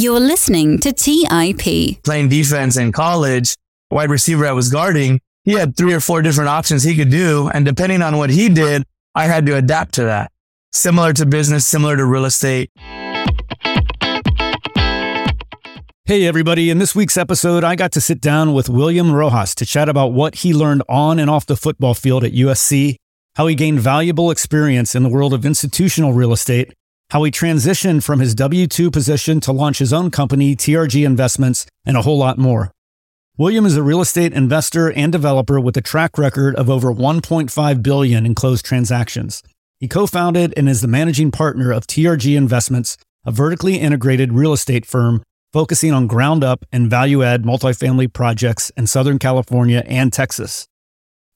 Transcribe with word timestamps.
You're 0.00 0.18
listening 0.18 0.78
to 0.78 0.94
TIP. 0.94 2.02
Playing 2.04 2.30
defense 2.30 2.78
in 2.78 2.90
college, 2.90 3.54
wide 3.90 4.08
receiver 4.08 4.46
I 4.46 4.52
was 4.52 4.70
guarding, 4.70 5.20
he 5.44 5.52
had 5.52 5.76
three 5.76 5.92
or 5.92 6.00
four 6.00 6.22
different 6.22 6.48
options 6.48 6.82
he 6.82 6.96
could 6.96 7.10
do. 7.10 7.50
And 7.52 7.66
depending 7.66 8.00
on 8.00 8.16
what 8.16 8.30
he 8.30 8.48
did, 8.48 8.84
I 9.14 9.26
had 9.26 9.44
to 9.44 9.56
adapt 9.56 9.92
to 9.96 10.04
that. 10.04 10.32
Similar 10.72 11.12
to 11.12 11.26
business, 11.26 11.66
similar 11.66 11.98
to 11.98 12.06
real 12.06 12.24
estate. 12.24 12.70
Hey, 16.06 16.24
everybody. 16.24 16.70
In 16.70 16.78
this 16.78 16.94
week's 16.94 17.18
episode, 17.18 17.62
I 17.62 17.76
got 17.76 17.92
to 17.92 18.00
sit 18.00 18.22
down 18.22 18.54
with 18.54 18.70
William 18.70 19.12
Rojas 19.12 19.54
to 19.56 19.66
chat 19.66 19.90
about 19.90 20.14
what 20.14 20.36
he 20.36 20.54
learned 20.54 20.82
on 20.88 21.18
and 21.18 21.28
off 21.28 21.44
the 21.44 21.58
football 21.58 21.92
field 21.92 22.24
at 22.24 22.32
USC, 22.32 22.96
how 23.34 23.46
he 23.48 23.54
gained 23.54 23.80
valuable 23.80 24.30
experience 24.30 24.94
in 24.94 25.02
the 25.02 25.10
world 25.10 25.34
of 25.34 25.44
institutional 25.44 26.14
real 26.14 26.32
estate, 26.32 26.72
how 27.10 27.22
he 27.24 27.30
transitioned 27.30 28.04
from 28.04 28.20
his 28.20 28.34
W 28.34 28.66
2 28.66 28.90
position 28.90 29.40
to 29.40 29.52
launch 29.52 29.78
his 29.78 29.92
own 29.92 30.10
company, 30.10 30.54
TRG 30.54 31.04
Investments, 31.04 31.66
and 31.84 31.96
a 31.96 32.02
whole 32.02 32.18
lot 32.18 32.38
more. 32.38 32.72
William 33.36 33.64
is 33.64 33.76
a 33.76 33.82
real 33.82 34.00
estate 34.00 34.32
investor 34.32 34.92
and 34.92 35.10
developer 35.10 35.58
with 35.58 35.76
a 35.76 35.80
track 35.80 36.18
record 36.18 36.54
of 36.56 36.68
over 36.68 36.92
1.5 36.92 37.82
billion 37.82 38.26
in 38.26 38.34
closed 38.34 38.64
transactions. 38.64 39.42
He 39.78 39.88
co-founded 39.88 40.52
and 40.56 40.68
is 40.68 40.82
the 40.82 40.88
managing 40.88 41.30
partner 41.30 41.72
of 41.72 41.86
TRG 41.86 42.36
Investments, 42.36 42.98
a 43.24 43.32
vertically 43.32 43.76
integrated 43.76 44.32
real 44.32 44.52
estate 44.52 44.84
firm 44.84 45.22
focusing 45.52 45.92
on 45.92 46.06
ground 46.06 46.44
up 46.44 46.64
and 46.70 46.88
value 46.88 47.22
add 47.22 47.42
multifamily 47.42 48.12
projects 48.12 48.70
in 48.76 48.86
Southern 48.86 49.18
California 49.18 49.82
and 49.86 50.12
Texas. 50.12 50.68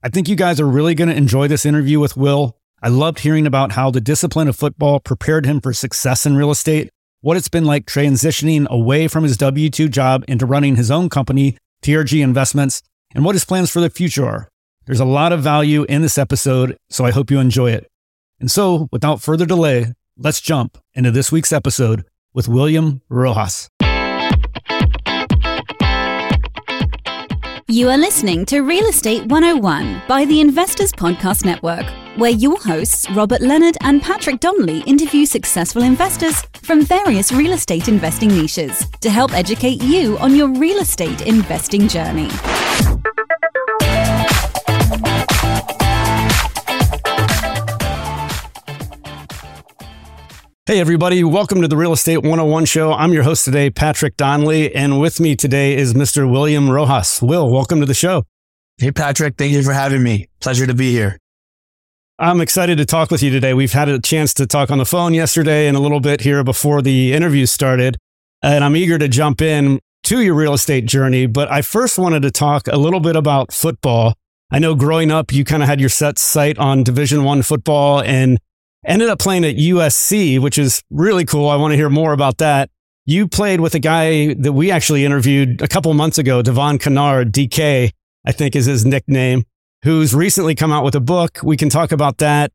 I 0.03 0.09
think 0.09 0.29
you 0.29 0.37
guys 0.37 0.61
are 0.61 0.69
really 0.69 0.95
going 0.95 1.09
to 1.09 1.17
enjoy 1.17 1.49
this 1.49 1.67
interview 1.67 1.99
with 1.99 2.17
Will. 2.17 2.57
I 2.85 2.89
loved 2.89 3.21
hearing 3.21 3.47
about 3.47 3.73
how 3.73 3.91
the 3.91 3.99
discipline 3.99 4.47
of 4.47 4.57
football 4.57 5.01
prepared 5.01 5.47
him 5.47 5.59
for 5.59 5.73
success 5.73 6.27
in 6.27 6.37
real 6.37 6.51
estate, 6.51 6.91
what 7.23 7.35
it's 7.35 7.49
been 7.49 7.65
like 7.65 7.87
transitioning 7.87 8.69
away 8.69 9.09
from 9.09 9.25
his 9.25 9.39
W 9.39 9.71
2 9.71 9.89
job 9.89 10.23
into 10.29 10.45
running 10.45 10.77
his 10.77 10.91
own 10.91 11.09
company, 11.09 11.57
TRG 11.83 12.23
Investments, 12.23 12.83
and 13.15 13.25
what 13.25 13.37
his 13.37 13.47
plans 13.47 13.71
for 13.71 13.81
the 13.81 13.89
future 13.89 14.27
are. 14.27 14.51
There's 14.85 15.01
a 15.01 15.07
lot 15.07 15.33
of 15.33 15.41
value 15.41 15.85
in 15.85 16.03
this 16.03 16.19
episode, 16.19 16.77
so 16.91 17.07
I 17.07 17.11
hope 17.11 17.31
you 17.31 17.39
enjoy 17.39 17.71
it. 17.71 17.91
And 18.39 18.51
so, 18.51 18.91
without 18.93 19.23
further 19.23 19.47
delay, 19.47 19.95
let's 20.19 20.43
jump 20.43 20.77
into 20.93 21.11
this 21.11 21.33
week's 21.33 21.55
episode 21.55 22.05
with 22.35 22.49
William 22.49 23.01
Rojas. 23.09 23.71
You 27.71 27.89
are 27.89 27.97
listening 27.97 28.45
to 28.47 28.61
Real 28.61 28.85
Estate 28.85 29.25
101 29.25 30.03
by 30.07 30.27
the 30.27 30.43
Investors 30.43 30.93
Podcast 30.93 31.47
Network, 31.47 31.87
where 32.19 32.31
your 32.31 32.59
hosts, 32.59 33.11
Robert 33.13 33.41
Leonard 33.41 33.79
and 33.81 34.03
Patrick 34.03 34.41
Donley, 34.41 34.81
interview 34.81 35.25
successful 35.25 35.83
investors 35.83 36.43
from 36.61 36.85
various 36.85 37.33
real 37.33 37.55
estate 37.55 37.89
investing 37.89 38.29
niches 38.29 38.87
to 39.01 39.09
help 39.09 39.33
educate 39.33 39.83
you 39.83 40.19
on 40.19 40.37
your 40.37 40.49
real 40.49 40.79
estate 40.81 41.23
investing 41.23 41.89
journey. 41.89 42.29
Hey, 50.67 50.81
everybody. 50.81 51.23
Welcome 51.23 51.61
to 51.61 51.69
the 51.69 51.77
Real 51.77 51.93
Estate 51.93 52.23
101 52.23 52.65
show. 52.65 52.95
I'm 52.95 53.13
your 53.13 53.23
host 53.23 53.45
today, 53.45 53.69
Patrick 53.69 54.17
Donley, 54.17 54.75
and 54.75 54.99
with 54.99 55.21
me 55.21 55.37
today 55.37 55.77
is 55.77 55.93
Mr. 55.93 56.29
William 56.29 56.71
Rojas. 56.71 57.21
Will, 57.21 57.51
welcome 57.51 57.81
to 57.81 57.87
the 57.87 57.93
show. 57.93 58.25
Hey, 58.79 58.91
Patrick. 58.91 59.37
Thank 59.37 59.53
you 59.53 59.63
for 59.63 59.75
having 59.75 60.03
me. 60.03 60.27
Pleasure 60.41 60.67
to 60.67 60.73
be 60.73 60.91
here. 60.91 61.19
I'm 62.19 62.41
excited 62.41 62.79
to 62.79 62.87
talk 62.87 63.11
with 63.11 63.23
you 63.23 63.31
today. 63.31 63.53
We've 63.53 63.75
had 63.75 63.91
a 63.91 64.01
chance 64.01 64.33
to 64.33 64.47
talk 64.47 64.71
on 64.71 64.79
the 64.79 64.87
phone 64.87 65.13
yesterday 65.13 65.69
and 65.69 65.77
a 65.77 65.81
little 65.81 66.01
bit 66.01 66.23
here 66.23 66.43
before 66.43 66.81
the 66.81 67.13
interview 67.13 67.45
started, 67.45 67.99
and 68.43 68.65
I'm 68.65 68.75
eager 68.75 68.97
to 68.97 69.07
jump 69.07 69.43
in 69.43 69.81
to 70.05 70.23
your 70.23 70.35
real 70.35 70.55
estate 70.55 70.87
journey. 70.87 71.27
But 71.27 71.53
I 71.53 71.61
first 71.61 71.99
wanted 71.99 72.23
to 72.23 72.31
talk 72.31 72.69
a 72.69 72.79
little 72.79 73.01
bit 73.01 73.17
about 73.17 73.53
football. 73.53 74.15
I 74.51 74.61
know 74.61 74.75
growing 74.75 75.11
up, 75.11 75.31
you 75.31 75.45
kind 75.45 75.63
of 75.63 75.69
had 75.69 75.79
your 75.79 75.91
set 75.91 76.19
sight 76.19 76.57
on 76.57 76.85
Division 76.85 77.23
One 77.23 77.43
football 77.43 78.01
and 78.01 78.39
ended 78.85 79.09
up 79.09 79.19
playing 79.19 79.45
at 79.45 79.57
USC, 79.57 80.41
which 80.41 80.59
is 80.59 80.83
really 80.91 81.25
cool. 81.25 81.49
I 81.49 81.57
want 81.57 81.73
to 81.73 81.77
hear 81.77 81.91
more 81.91 82.13
about 82.13 82.39
that. 82.39 82.71
You 83.07 83.29
played 83.29 83.61
with 83.61 83.75
a 83.75 83.79
guy 83.79 84.35
that 84.35 84.53
we 84.53 84.71
actually 84.71 85.05
interviewed 85.05 85.61
a 85.61 85.69
couple 85.69 85.93
months 85.95 86.19
ago, 86.19 86.41
Devon 86.43 86.79
Kennard, 86.79 87.33
DK, 87.33 87.91
I 88.25 88.33
think 88.33 88.57
is 88.57 88.67
his 88.67 88.87
nickname, 88.87 89.45
who's 89.83 90.15
recently 90.15 90.55
come 90.55 90.73
out 90.73 90.85
with 90.85 90.95
a 90.95 91.01
book. 91.01 91.41
We 91.43 91.57
can 91.57 91.69
talk 91.69 91.93
about 91.93 92.19
that. 92.19 92.51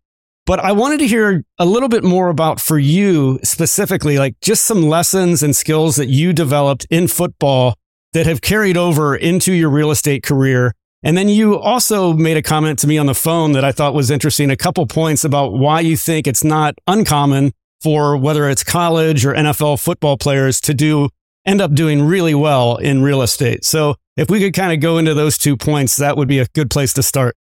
But 0.46 0.60
I 0.60 0.72
wanted 0.72 1.00
to 1.00 1.08
hear 1.08 1.44
a 1.60 1.66
little 1.66 1.90
bit 1.90 2.04
more 2.04 2.30
about 2.30 2.60
for 2.60 2.80
you 2.80 3.40
specifically, 3.44 4.18
like 4.18 4.40
just 4.42 4.66
some 4.66 4.82
lessons 4.82 5.44
and 5.44 5.56
skills 5.56 5.98
that 5.98 6.08
you 6.08 6.34
developed 6.34 6.88
in 6.90 7.08
football 7.08 7.76
that 8.14 8.26
have 8.26 8.42
carried 8.42 8.76
over 8.76 9.16
into 9.16 9.54
your 9.54 9.70
real 9.70 9.92
estate 9.92 10.24
career 10.24 10.74
and 11.04 11.18
then 11.18 11.30
you 11.30 11.58
also 11.58 12.14
made 12.14 12.38
a 12.38 12.42
comment 12.42 12.80
to 12.80 12.88
me 12.88 12.98
on 12.98 13.06
the 13.06 13.16
phone 13.16 13.54
that 13.54 13.64
I 13.64 13.72
thought 13.72 13.94
was 13.94 14.12
interesting, 14.12 14.52
a 14.52 14.58
couple 14.58 14.86
points 14.86 15.24
about 15.24 15.54
why 15.54 15.80
you 15.80 15.96
think 15.96 16.28
it's 16.28 16.44
not 16.44 16.76
uncommon 16.88 17.54
for 17.82 18.18
whether 18.18 18.50
it's 18.50 18.64
college 18.64 19.26
or 19.26 19.34
NFL 19.34 19.82
football 19.82 20.18
players 20.18 20.60
to 20.62 20.74
do 20.74 21.10
end 21.46 21.62
up 21.62 21.74
doing 21.74 22.02
really 22.02 22.36
well 22.36 22.76
in 22.76 23.02
real 23.02 23.22
estate. 23.22 23.64
So 23.64 23.96
if 24.18 24.30
we 24.30 24.40
could 24.40 24.54
kind 24.54 24.74
of 24.74 24.82
go 24.82 24.98
into 24.98 25.14
those 25.14 25.38
two 25.38 25.56
points, 25.56 25.96
that 25.98 26.18
would 26.18 26.28
be 26.28 26.40
a 26.40 26.46
good 26.54 26.70
place 26.70 26.94
to 26.94 27.04
start. 27.04 27.36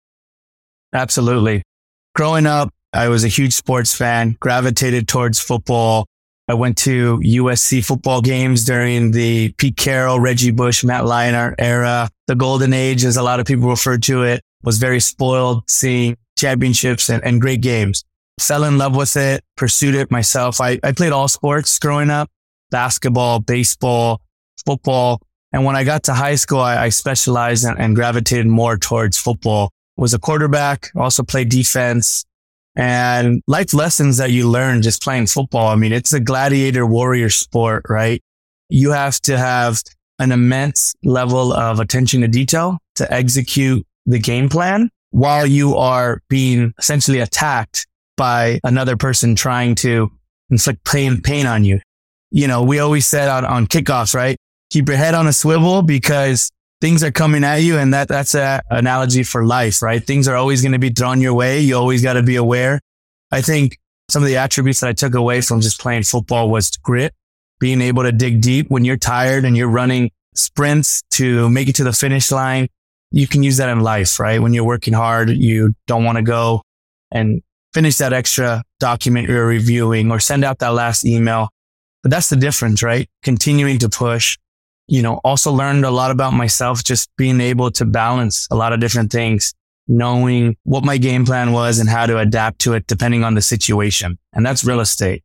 Absolutely. 0.93 1.63
Growing 2.13 2.45
up, 2.45 2.69
I 2.93 3.09
was 3.09 3.23
a 3.23 3.27
huge 3.27 3.53
sports 3.53 3.93
fan, 3.95 4.37
gravitated 4.39 5.07
towards 5.07 5.39
football. 5.39 6.05
I 6.49 6.53
went 6.53 6.77
to 6.79 7.17
USC 7.17 7.83
football 7.83 8.21
games 8.21 8.63
during 8.63 9.11
the 9.11 9.51
Pete 9.57 9.75
Carroll, 9.75 10.19
Reggie 10.19 10.51
Bush, 10.51 10.81
Matt 10.83 11.03
Leinart 11.03 11.55
era. 11.59 12.09
The 12.27 12.35
golden 12.35 12.71
age, 12.73 13.03
as 13.03 13.17
a 13.17 13.23
lot 13.23 13.41
of 13.41 13.45
people 13.45 13.69
refer 13.69 13.97
to 13.97 14.23
it, 14.23 14.41
was 14.63 14.77
very 14.77 15.01
spoiled 15.01 15.69
seeing 15.69 16.15
championships 16.37 17.09
and, 17.09 17.23
and 17.25 17.41
great 17.41 17.59
games. 17.59 18.05
Fell 18.39 18.63
in 18.63 18.77
love 18.77 18.95
with 18.95 19.17
it, 19.17 19.43
pursued 19.57 19.95
it 19.95 20.09
myself. 20.09 20.61
I, 20.61 20.79
I 20.83 20.93
played 20.93 21.11
all 21.11 21.27
sports 21.27 21.77
growing 21.79 22.09
up, 22.09 22.29
basketball, 22.69 23.39
baseball, 23.39 24.21
football. 24.65 25.21
And 25.51 25.65
when 25.65 25.75
I 25.75 25.83
got 25.83 26.03
to 26.03 26.13
high 26.13 26.35
school, 26.35 26.59
I, 26.59 26.85
I 26.85 26.89
specialized 26.89 27.65
and, 27.65 27.77
and 27.79 27.95
gravitated 27.95 28.47
more 28.47 28.77
towards 28.77 29.17
football. 29.17 29.71
Was 29.97 30.13
a 30.13 30.19
quarterback, 30.19 30.91
also 30.95 31.23
played 31.23 31.49
defense, 31.49 32.23
and 32.77 33.41
life 33.47 33.73
lessons 33.73 34.17
that 34.17 34.29
you 34.31 34.47
learn 34.47 34.83
just 34.83 35.01
playing 35.01 35.25
football. 35.25 35.67
I 35.67 35.75
mean, 35.75 35.91
it's 35.91 36.13
a 36.13 36.19
gladiator 36.19 36.85
warrior 36.85 37.29
sport, 37.29 37.85
right? 37.89 38.21
You 38.69 38.91
have 38.91 39.19
to 39.21 39.37
have 39.37 39.81
an 40.19 40.31
immense 40.31 40.93
level 41.03 41.51
of 41.51 41.79
attention 41.79 42.21
to 42.21 42.27
detail 42.27 42.77
to 42.95 43.11
execute 43.11 43.85
the 44.05 44.19
game 44.19 44.47
plan 44.47 44.89
while 45.09 45.47
you 45.47 45.75
are 45.75 46.21
being 46.29 46.73
essentially 46.77 47.19
attacked 47.19 47.87
by 48.15 48.59
another 48.63 48.95
person 48.95 49.35
trying 49.35 49.73
to 49.75 50.11
inflict 50.51 50.83
pain, 50.85 51.19
pain 51.21 51.47
on 51.47 51.65
you. 51.65 51.79
You 52.29 52.47
know, 52.47 52.61
we 52.61 52.77
always 52.77 53.07
said 53.07 53.27
on, 53.27 53.43
on 53.43 53.65
kickoffs, 53.65 54.13
right? 54.13 54.37
Keep 54.69 54.89
your 54.89 54.97
head 54.97 55.15
on 55.15 55.25
a 55.27 55.33
swivel 55.33 55.81
because 55.81 56.51
things 56.81 57.03
are 57.03 57.11
coming 57.11 57.43
at 57.43 57.57
you. 57.57 57.77
And 57.77 57.93
that, 57.93 58.07
that's 58.07 58.35
an 58.35 58.61
analogy 58.69 59.23
for 59.23 59.45
life, 59.45 59.81
right? 59.81 60.03
Things 60.03 60.27
are 60.27 60.35
always 60.35 60.61
going 60.61 60.73
to 60.73 60.79
be 60.79 60.89
thrown 60.89 61.21
your 61.21 61.33
way. 61.33 61.59
You 61.59 61.75
always 61.75 62.01
got 62.01 62.13
to 62.13 62.23
be 62.23 62.35
aware. 62.35 62.79
I 63.31 63.41
think 63.41 63.79
some 64.09 64.23
of 64.23 64.29
the 64.29 64.37
attributes 64.37 64.79
that 64.79 64.89
I 64.89 64.93
took 64.93 65.15
away 65.15 65.41
from 65.41 65.61
just 65.61 65.81
playing 65.81 66.03
football 66.03 66.49
was 66.49 66.71
grit, 66.71 67.13
being 67.59 67.81
able 67.81 68.03
to 68.03 68.11
dig 68.11 68.41
deep 68.41 68.69
when 68.69 68.85
you're 68.85 68.97
tired 68.97 69.43
and 69.43 69.57
you're 69.57 69.67
running 69.67 70.11
sprints 70.35 71.01
to 71.11 71.49
make 71.49 71.67
it 71.67 71.75
to 71.75 71.83
the 71.83 71.91
finish 71.91 72.31
line. 72.31 72.67
You 73.11 73.27
can 73.27 73.43
use 73.43 73.57
that 73.57 73.69
in 73.69 73.79
life, 73.81 74.19
right? 74.19 74.41
When 74.41 74.53
you're 74.53 74.63
working 74.63 74.93
hard, 74.93 75.29
you 75.29 75.73
don't 75.87 76.03
want 76.03 76.17
to 76.17 76.21
go 76.21 76.61
and 77.11 77.41
finish 77.73 77.97
that 77.97 78.13
extra 78.13 78.63
document 78.79 79.27
you're 79.27 79.47
reviewing 79.47 80.11
or 80.11 80.19
send 80.19 80.43
out 80.43 80.59
that 80.59 80.73
last 80.73 81.05
email. 81.05 81.49
But 82.03 82.11
that's 82.11 82.29
the 82.29 82.35
difference, 82.35 82.83
right? 82.83 83.09
Continuing 83.23 83.79
to 83.79 83.89
push, 83.89 84.37
you 84.87 85.01
know, 85.01 85.19
also 85.23 85.51
learned 85.51 85.85
a 85.85 85.91
lot 85.91 86.11
about 86.11 86.33
myself, 86.33 86.83
just 86.83 87.09
being 87.17 87.41
able 87.41 87.71
to 87.71 87.85
balance 87.85 88.47
a 88.51 88.55
lot 88.55 88.73
of 88.73 88.79
different 88.79 89.11
things, 89.11 89.53
knowing 89.87 90.55
what 90.63 90.83
my 90.83 90.97
game 90.97 91.25
plan 91.25 91.51
was 91.51 91.79
and 91.79 91.89
how 91.89 92.05
to 92.05 92.17
adapt 92.17 92.59
to 92.59 92.73
it 92.73 92.87
depending 92.87 93.23
on 93.23 93.33
the 93.33 93.41
situation. 93.41 94.17
And 94.33 94.45
that's 94.45 94.63
real 94.63 94.79
estate. 94.79 95.23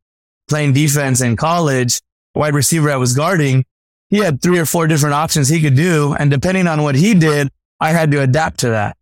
Playing 0.49 0.73
defense 0.73 1.21
in 1.21 1.37
college, 1.37 2.01
wide 2.35 2.55
receiver 2.55 2.91
I 2.91 2.97
was 2.97 3.15
guarding, 3.15 3.65
he 4.09 4.19
had 4.19 4.43
three 4.43 4.59
or 4.59 4.67
four 4.67 4.87
different 4.87 5.15
options 5.15 5.49
he 5.49 5.61
could 5.61 5.77
do. 5.77 6.15
And 6.19 6.31
depending 6.31 6.67
on 6.67 6.83
what 6.83 6.95
he 6.95 7.15
did, 7.15 7.49
I 7.81 7.91
had 7.91 8.11
to 8.11 8.21
adapt 8.21 8.61
to 8.61 8.71
that. 8.71 8.97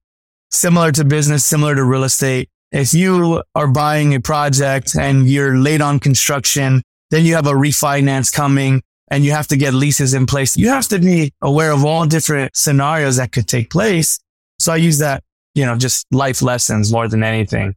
Similar 0.51 0.93
to 0.93 1.05
business, 1.05 1.45
similar 1.45 1.75
to 1.75 1.85
real 1.85 2.05
estate. 2.05 2.49
If 2.73 2.95
you 2.95 3.43
are 3.55 3.67
buying 3.67 4.15
a 4.15 4.21
project 4.21 4.95
and 4.95 5.29
you're 5.29 5.57
late 5.57 5.81
on 5.81 5.99
construction, 5.99 6.83
then 7.11 7.25
you 7.25 7.35
have 7.35 7.47
a 7.47 7.53
refinance 7.53 8.33
coming 8.33 8.83
and 9.11 9.25
you 9.25 9.33
have 9.33 9.49
to 9.49 9.57
get 9.57 9.75
leases 9.75 10.15
in 10.15 10.27
place. 10.27 10.57
You 10.57 10.69
have 10.69 10.89
to 10.89 10.99
be 10.99 11.33
aware 11.43 11.73
of 11.73 11.85
all 11.85 12.07
different 12.07 12.57
scenarios 12.57 13.17
that 13.17 13.33
could 13.33 13.49
take 13.49 13.71
place. 13.71 14.19
So 14.59 14.73
I 14.73 14.77
use 14.77 14.99
that, 14.99 15.25
you 15.55 15.67
know, 15.67 15.77
just 15.77 16.07
life 16.13 16.43
lessons 16.43 16.93
more 16.93 17.09
than 17.09 17.23
anything. 17.23 17.75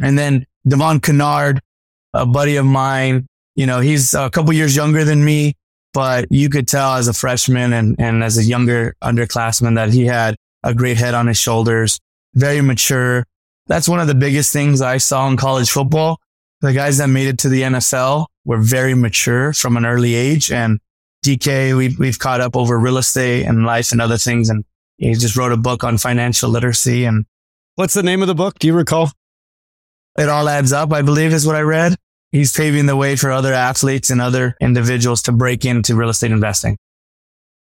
And 0.00 0.18
then 0.18 0.46
Devon 0.66 1.00
Kennard, 1.00 1.60
a 2.14 2.24
buddy 2.24 2.56
of 2.56 2.64
mine, 2.64 3.26
you 3.56 3.66
know, 3.66 3.80
he's 3.80 4.14
a 4.14 4.30
couple 4.30 4.52
years 4.52 4.74
younger 4.74 5.04
than 5.04 5.24
me. 5.24 5.54
but 5.92 6.26
you 6.30 6.48
could 6.48 6.68
tell 6.68 6.94
as 6.94 7.08
a 7.08 7.12
freshman 7.12 7.72
and, 7.72 7.96
and 7.98 8.22
as 8.22 8.38
a 8.38 8.44
younger 8.44 8.94
underclassman 9.02 9.74
that 9.74 9.92
he 9.92 10.06
had 10.06 10.36
a 10.62 10.74
great 10.74 10.96
head 10.96 11.14
on 11.14 11.26
his 11.26 11.36
shoulders, 11.36 11.98
very 12.34 12.60
mature. 12.60 13.26
That's 13.66 13.88
one 13.88 14.00
of 14.00 14.06
the 14.06 14.14
biggest 14.14 14.52
things 14.52 14.80
I 14.80 14.98
saw 14.98 15.28
in 15.28 15.36
college 15.36 15.70
football. 15.70 16.20
The 16.60 16.72
guys 16.72 16.98
that 16.98 17.08
made 17.08 17.28
it 17.28 17.38
to 17.38 17.48
the 17.48 17.62
NFL 17.62 18.26
were 18.44 18.58
very 18.58 18.94
mature 18.94 19.52
from 19.52 19.76
an 19.76 19.84
early 19.84 20.14
age. 20.14 20.50
And 20.50 20.80
DK, 21.24 21.76
we've, 21.76 21.98
we've 21.98 22.18
caught 22.18 22.40
up 22.40 22.56
over 22.56 22.78
real 22.78 22.98
estate 22.98 23.44
and 23.44 23.64
life 23.64 23.92
and 23.92 24.00
other 24.00 24.16
things. 24.16 24.48
And 24.48 24.64
he 24.96 25.12
just 25.14 25.36
wrote 25.36 25.52
a 25.52 25.56
book 25.56 25.84
on 25.84 25.98
financial 25.98 26.50
literacy. 26.50 27.04
And 27.04 27.26
what's 27.76 27.94
the 27.94 28.02
name 28.02 28.22
of 28.22 28.28
the 28.28 28.34
book? 28.34 28.58
Do 28.58 28.66
you 28.66 28.74
recall? 28.74 29.10
It 30.18 30.28
all 30.28 30.48
adds 30.48 30.72
up, 30.72 30.92
I 30.92 31.02
believe 31.02 31.32
is 31.32 31.46
what 31.46 31.56
I 31.56 31.60
read. 31.60 31.96
He's 32.32 32.52
paving 32.52 32.86
the 32.86 32.96
way 32.96 33.16
for 33.16 33.30
other 33.30 33.52
athletes 33.52 34.10
and 34.10 34.20
other 34.20 34.56
individuals 34.60 35.22
to 35.22 35.32
break 35.32 35.64
into 35.64 35.94
real 35.94 36.10
estate 36.10 36.30
investing. 36.30 36.76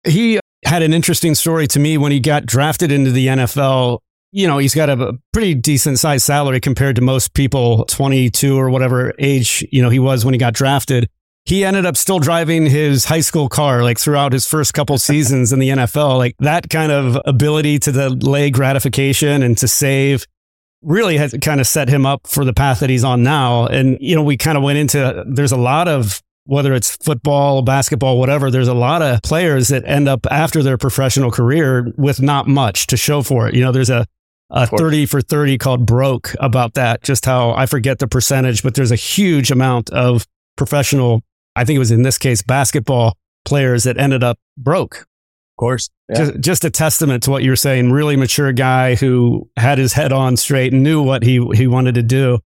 He 0.04 0.40
had 0.64 0.82
an 0.82 0.92
interesting 0.92 1.34
story 1.34 1.66
to 1.68 1.78
me 1.78 1.98
when 1.98 2.12
he 2.12 2.20
got 2.20 2.46
drafted 2.46 2.90
into 2.90 3.10
the 3.10 3.28
NFL. 3.28 3.98
You 4.30 4.46
know, 4.46 4.58
he's 4.58 4.74
got 4.74 4.90
a, 4.90 5.18
pretty 5.32 5.54
decent 5.54 5.98
sized 5.98 6.24
salary 6.24 6.60
compared 6.60 6.96
to 6.96 7.02
most 7.02 7.34
people, 7.34 7.84
22 7.86 8.58
or 8.58 8.70
whatever 8.70 9.14
age, 9.18 9.66
you 9.70 9.82
know, 9.82 9.88
he 9.88 9.98
was 9.98 10.24
when 10.24 10.34
he 10.34 10.38
got 10.38 10.54
drafted. 10.54 11.08
He 11.44 11.64
ended 11.64 11.86
up 11.86 11.96
still 11.96 12.18
driving 12.18 12.66
his 12.66 13.06
high 13.06 13.20
school 13.20 13.48
car 13.48 13.82
like 13.82 13.98
throughout 13.98 14.32
his 14.32 14.46
first 14.46 14.74
couple 14.74 14.98
seasons 14.98 15.52
in 15.52 15.58
the 15.58 15.70
NFL. 15.70 16.18
Like 16.18 16.36
that 16.40 16.68
kind 16.68 16.92
of 16.92 17.18
ability 17.24 17.78
to 17.80 17.92
delay 17.92 18.50
gratification 18.50 19.42
and 19.42 19.56
to 19.58 19.68
save 19.68 20.26
really 20.82 21.16
has 21.16 21.34
kind 21.40 21.60
of 21.60 21.66
set 21.66 21.88
him 21.88 22.06
up 22.06 22.26
for 22.26 22.44
the 22.44 22.52
path 22.52 22.80
that 22.80 22.90
he's 22.90 23.04
on 23.04 23.22
now. 23.22 23.66
And, 23.66 23.96
you 24.00 24.14
know, 24.14 24.22
we 24.22 24.36
kind 24.36 24.56
of 24.56 24.62
went 24.62 24.78
into, 24.78 25.24
there's 25.26 25.52
a 25.52 25.56
lot 25.56 25.88
of 25.88 26.22
whether 26.48 26.72
it's 26.72 26.96
football, 26.96 27.60
basketball, 27.60 28.18
whatever, 28.18 28.50
there's 28.50 28.68
a 28.68 28.74
lot 28.74 29.02
of 29.02 29.20
players 29.22 29.68
that 29.68 29.84
end 29.86 30.08
up 30.08 30.26
after 30.30 30.62
their 30.62 30.78
professional 30.78 31.30
career 31.30 31.92
with 31.98 32.22
not 32.22 32.48
much 32.48 32.86
to 32.86 32.96
show 32.96 33.22
for 33.22 33.46
it. 33.46 33.54
You 33.54 33.60
know, 33.60 33.70
there's 33.70 33.90
a, 33.90 34.06
Uh, 34.50 34.66
a 34.70 34.76
30 34.78 35.06
for 35.06 35.20
30 35.20 35.58
called 35.58 35.84
broke 35.84 36.34
about 36.40 36.74
that, 36.74 37.02
just 37.02 37.26
how 37.26 37.50
I 37.50 37.66
forget 37.66 37.98
the 37.98 38.08
percentage, 38.08 38.62
but 38.62 38.74
there's 38.74 38.90
a 38.90 38.96
huge 38.96 39.50
amount 39.50 39.90
of 39.90 40.26
professional, 40.56 41.22
I 41.54 41.64
think 41.64 41.76
it 41.76 41.80
was 41.80 41.90
in 41.90 42.02
this 42.02 42.16
case, 42.16 42.40
basketball 42.42 43.16
players 43.44 43.84
that 43.84 43.98
ended 43.98 44.24
up 44.24 44.38
broke. 44.56 45.00
Of 45.00 45.56
course. 45.58 45.90
Yeah. 46.08 46.16
Just, 46.16 46.40
just 46.40 46.64
a 46.64 46.70
testament 46.70 47.24
to 47.24 47.30
what 47.30 47.42
you're 47.42 47.56
saying. 47.56 47.92
Really 47.92 48.16
mature 48.16 48.52
guy 48.52 48.94
who 48.94 49.50
had 49.56 49.76
his 49.76 49.92
head 49.92 50.12
on 50.12 50.36
straight 50.36 50.72
and 50.72 50.82
knew 50.82 51.02
what 51.02 51.22
he, 51.22 51.46
he 51.54 51.66
wanted 51.66 51.94
to 51.96 52.02
do. 52.02 52.38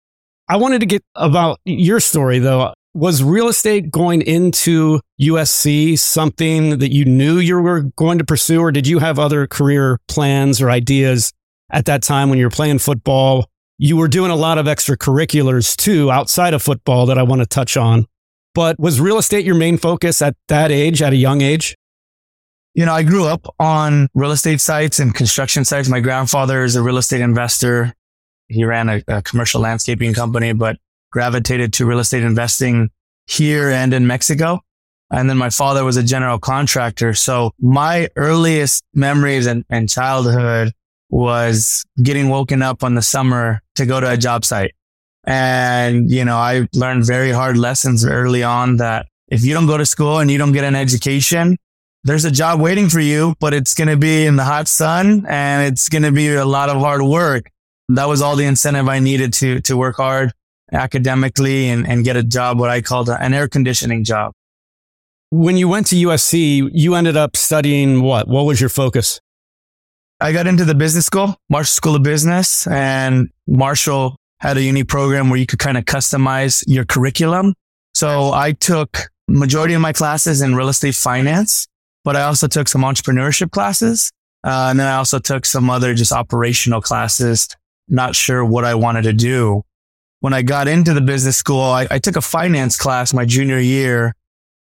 I 0.49 0.57
wanted 0.57 0.81
to 0.81 0.87
get 0.87 1.05
about 1.15 1.61
your 1.65 2.01
story 2.01 2.39
though 2.39 2.73
was 2.95 3.23
real 3.23 3.49
estate 3.49 3.91
going 3.91 4.23
into 4.23 5.01
USC 5.21 5.99
something 5.99 6.79
that 6.79 6.93
you 6.93 7.05
knew 7.05 7.39
you 7.39 7.59
were 7.59 7.83
going 7.97 8.19
to 8.19 8.25
pursue, 8.25 8.61
or 8.61 8.71
did 8.71 8.87
you 8.87 8.99
have 8.99 9.19
other 9.19 9.47
career 9.47 9.99
plans 10.09 10.61
or 10.61 10.71
ideas 10.71 11.33
at 11.73 11.87
that 11.87 12.03
time 12.03 12.29
when 12.29 12.39
you 12.39 12.47
were 12.47 12.51
playing 12.51 12.79
football? 12.79 13.49
You 13.79 13.97
were 13.97 14.09
doing 14.09 14.31
a 14.31 14.37
lot 14.37 14.59
of 14.59 14.67
extracurriculars 14.67 15.75
too 15.77 16.11
outside 16.11 16.55
of 16.55 16.63
football 16.63 17.07
that 17.07 17.19
I 17.19 17.23
want 17.23 17.41
to 17.41 17.47
touch 17.47 17.77
on. 17.77 18.07
But 18.55 18.79
was 18.79 19.01
real 19.01 19.19
estate 19.19 19.45
your 19.45 19.55
main 19.55 19.79
focus 19.79 20.21
at 20.21 20.37
that 20.49 20.71
age, 20.71 21.01
at 21.03 21.13
a 21.13 21.17
young 21.17 21.41
age? 21.41 21.75
You 22.75 22.87
know, 22.87 22.93
I 22.93 23.03
grew 23.03 23.25
up 23.25 23.47
on 23.59 24.09
real 24.15 24.31
estate 24.31 24.61
sites 24.61 24.99
and 24.99 25.15
construction 25.15 25.65
sites. 25.65 25.89
My 25.89 26.01
grandfather 26.01 26.63
is 26.63 26.77
a 26.77 26.83
real 26.83 26.99
estate 26.99 27.21
investor. 27.21 27.95
He 28.49 28.65
ran 28.65 28.89
a, 28.89 29.03
a 29.09 29.23
commercial 29.23 29.61
landscaping 29.61 30.15
company, 30.15 30.53
but 30.53 30.77
gravitated 31.11 31.73
to 31.75 31.87
real 31.87 31.99
estate 31.99 32.25
investing 32.25 32.91
here 33.27 33.69
and 33.69 33.93
in 33.95 34.07
Mexico. 34.07 34.61
And 35.11 35.29
then 35.29 35.37
my 35.37 35.51
father 35.51 35.85
was 35.85 35.97
a 35.97 36.03
general 36.03 36.39
contractor. 36.39 37.13
So 37.13 37.53
my 37.61 38.09
earliest 38.17 38.83
memories 38.95 39.47
and, 39.47 39.65
and 39.69 39.89
childhood 39.89 40.73
was 41.13 41.85
getting 42.03 42.31
woken 42.31 42.63
up 42.63 42.83
on 42.83 42.95
the 42.95 43.03
summer 43.03 43.61
to 43.75 43.85
go 43.85 44.01
to 44.01 44.11
a 44.11 44.17
job 44.17 44.47
site. 44.47 44.73
And, 45.25 46.11
you 46.11 46.25
know, 46.25 46.37
I 46.37 46.67
learned 46.73 47.05
very 47.05 47.31
hard 47.31 47.59
lessons 47.59 48.05
early 48.05 48.43
on 48.43 48.79
that 48.79 49.07
if 49.29 49.45
you 49.45 49.53
don't 49.53 49.67
go 49.67 49.77
to 49.77 49.85
school 49.85 50.19
and 50.19 50.31
you 50.31 50.39
don't 50.39 50.53
get 50.53 50.65
an 50.65 50.75
education, 50.75 51.59
there's 52.03 52.25
a 52.25 52.31
job 52.31 52.61
waiting 52.61 52.89
for 52.89 52.99
you, 52.99 53.35
but 53.41 53.53
it's 53.53 53.75
going 53.75 53.89
to 53.89 53.97
be 53.97 54.25
in 54.25 54.37
the 54.37 54.45
hot 54.45 54.69
sun 54.69 55.27
and 55.29 55.71
it's 55.71 55.91
going 55.91 56.03
to 56.03 56.11
be 56.11 56.33
a 56.33 56.47
lot 56.47 56.71
of 56.71 56.81
hard 56.81 57.03
work. 57.03 57.51
That 57.91 58.09
was 58.09 58.23
all 58.23 58.35
the 58.35 58.47
incentive 58.47 58.89
I 58.89 58.99
needed 58.99 59.35
to, 59.35 59.61
to 59.61 59.77
work 59.77 59.97
hard 59.97 60.33
academically 60.73 61.69
and, 61.69 61.87
and 61.87 62.05
get 62.05 62.17
a 62.17 62.23
job, 62.23 62.59
what 62.59 62.71
I 62.71 62.81
called 62.81 63.11
an 63.11 63.35
air 63.35 63.49
conditioning 63.49 64.03
job. 64.03 64.33
When 65.29 65.59
you 65.59 65.69
went 65.69 65.89
to 65.89 65.97
USC, 65.97 66.71
you 66.73 66.95
ended 66.95 67.19
up 67.19 67.37
studying 67.37 68.01
what? 68.01 68.29
What 68.29 68.47
was 68.47 68.61
your 68.61 68.71
focus? 68.71 69.21
I 70.23 70.33
got 70.33 70.47
into 70.47 70.65
the 70.65 70.75
business 70.75 71.05
school, 71.05 71.37
Marshall 71.51 71.73
School 71.73 71.97
of 71.97 72.05
Business, 72.05 72.67
and 72.69 73.29
Marshall 73.49 74.15
had 74.39 74.57
a 74.57 74.63
unique 74.63 74.87
program 74.87 75.31
where 75.31 75.39
you 75.39 75.47
could 75.47 75.59
kind 75.59 75.77
of 75.77 75.85
customize 75.85 76.63
your 76.69 76.85
curriculum. 76.85 77.55
So 77.95 78.33
I 78.33 78.53
took 78.53 79.09
majority 79.27 79.75
of 79.75 79.81
my 79.81 79.93
classes 79.93 80.41
in 80.41 80.55
real 80.55 80.69
estate 80.69 80.95
finance, 80.95 81.67
but 82.05 82.15
I 82.15 82.23
also 82.23 82.47
took 82.47 82.69
some 82.69 82.83
entrepreneurship 82.83 83.51
classes. 83.51 84.13
Uh, 84.45 84.69
and 84.71 84.79
then 84.79 84.87
I 84.87 84.95
also 84.95 85.19
took 85.19 85.45
some 85.45 85.69
other 85.69 85.93
just 85.93 86.13
operational 86.13 86.81
classes, 86.81 87.49
not 87.89 88.15
sure 88.15 88.45
what 88.45 88.65
I 88.65 88.77
wanted 88.77 89.03
to 89.03 89.13
do 89.13 89.65
when 90.21 90.33
I 90.33 90.43
got 90.43 90.69
into 90.69 90.95
the 90.95 91.01
business 91.01 91.37
school, 91.37 91.61
I, 91.61 91.89
I, 91.91 91.99
took 91.99 92.15
a 92.15 92.21
finance 92.21 92.79
class 92.79 93.13
my 93.13 93.25
junior 93.25 93.59
year. 93.59 94.15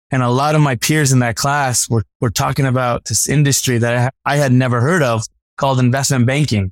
And 0.10 0.24
a 0.24 0.30
lot 0.30 0.56
of 0.56 0.62
my 0.62 0.78
peers 0.78 1.12
in 1.12 1.20
that 1.20 1.36
class 1.36 1.90
were, 1.90 2.04
were 2.22 2.30
talking 2.30 2.66
about 2.66 3.04
this 3.06 3.28
industry 3.28 3.78
that 3.78 4.14
I, 4.26 4.36
I 4.36 4.38
had 4.38 4.54
never 4.54 4.80
heard 4.80 5.04
of 5.04 5.26
called 5.60 5.80
investment 5.80 6.26
banking. 6.26 6.72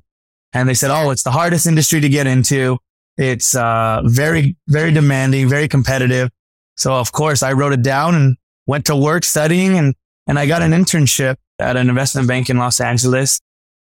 And 0.52 0.68
they 0.68 0.74
said, 0.74 0.90
Oh, 0.90 1.10
it's 1.10 1.22
the 1.22 1.30
hardest 1.30 1.66
industry 1.66 2.00
to 2.00 2.08
get 2.08 2.26
into. 2.26 2.78
It's, 3.16 3.54
uh, 3.54 4.02
very, 4.04 4.56
very 4.66 4.90
demanding, 4.92 5.48
very 5.48 5.68
competitive. 5.68 6.30
So 6.76 6.94
of 6.94 7.12
course 7.12 7.42
I 7.42 7.52
wrote 7.52 7.72
it 7.72 7.82
down 7.82 8.14
and 8.14 8.36
went 8.66 8.86
to 8.86 8.96
work 8.96 9.24
studying 9.24 9.76
and, 9.76 9.94
and 10.26 10.38
I 10.38 10.46
got 10.46 10.62
an 10.62 10.72
internship 10.72 11.36
at 11.58 11.76
an 11.76 11.88
investment 11.88 12.28
bank 12.28 12.48
in 12.50 12.56
Los 12.56 12.80
Angeles. 12.80 13.40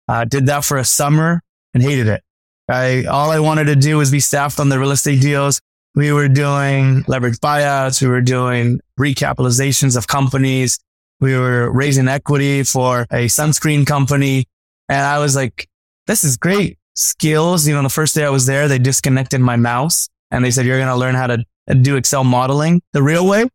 Uh, 0.09 0.25
did 0.25 0.47
that 0.47 0.65
for 0.65 0.79
a 0.79 0.85
summer 0.85 1.43
and 1.75 1.83
hated 1.83 2.09
it. 2.09 2.23
I, 2.69 3.05
all 3.05 3.31
I 3.31 3.39
wanted 3.39 3.65
to 3.65 3.77
do 3.77 3.99
was 3.99 4.11
be 4.11 4.21
staffed 4.21 4.59
on 4.59 4.69
the 4.69 4.79
real 4.79 4.91
estate 4.91 5.21
deals. 5.21 5.61
We 5.95 6.13
were 6.13 6.29
doing 6.29 7.05
leverage 7.07 7.39
buyouts. 7.39 8.03
We 8.03 8.09
were 8.09 8.21
doing 8.21 8.81
recapitalizations 8.99 9.97
of 9.97 10.07
companies. 10.07 10.79
We 11.21 11.37
were 11.37 11.71
raising 11.71 12.09
equity 12.09 12.65
for 12.65 13.03
a 13.11 13.27
sunscreen 13.27 13.87
company. 13.87 14.47
And 14.89 15.01
I 15.01 15.19
was 15.19 15.35
like, 15.35 15.69
this 16.07 16.25
is 16.25 16.37
great 16.37 16.79
skills. 16.95 17.67
You 17.67 17.75
know, 17.75 17.83
the 17.83 17.89
first 17.89 18.15
day 18.15 18.25
I 18.25 18.31
was 18.31 18.47
there, 18.47 18.69
they 18.69 18.79
disconnected 18.79 19.41
my 19.41 19.57
mouse 19.57 20.09
and 20.31 20.45
they 20.45 20.51
said, 20.51 20.67
you're 20.67 20.79
going 20.79 20.89
to 20.89 20.97
learn 20.97 21.15
how 21.15 21.27
to 21.27 21.45
do 21.75 21.97
Excel 21.97 22.25
modeling 22.25 22.81
the 22.93 23.03
real 23.03 23.27
way. 23.27 23.47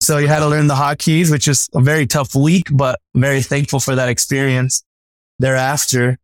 So 0.00 0.18
you 0.18 0.28
had 0.28 0.40
to 0.40 0.48
learn 0.48 0.68
the 0.68 0.74
hotkeys, 0.74 1.30
which 1.30 1.48
is 1.48 1.68
a 1.74 1.80
very 1.80 2.06
tough 2.06 2.34
week, 2.34 2.68
but 2.72 2.98
very 3.14 3.42
thankful 3.42 3.80
for 3.80 3.94
that 3.94 4.08
experience 4.08 4.82
thereafter 5.38 6.18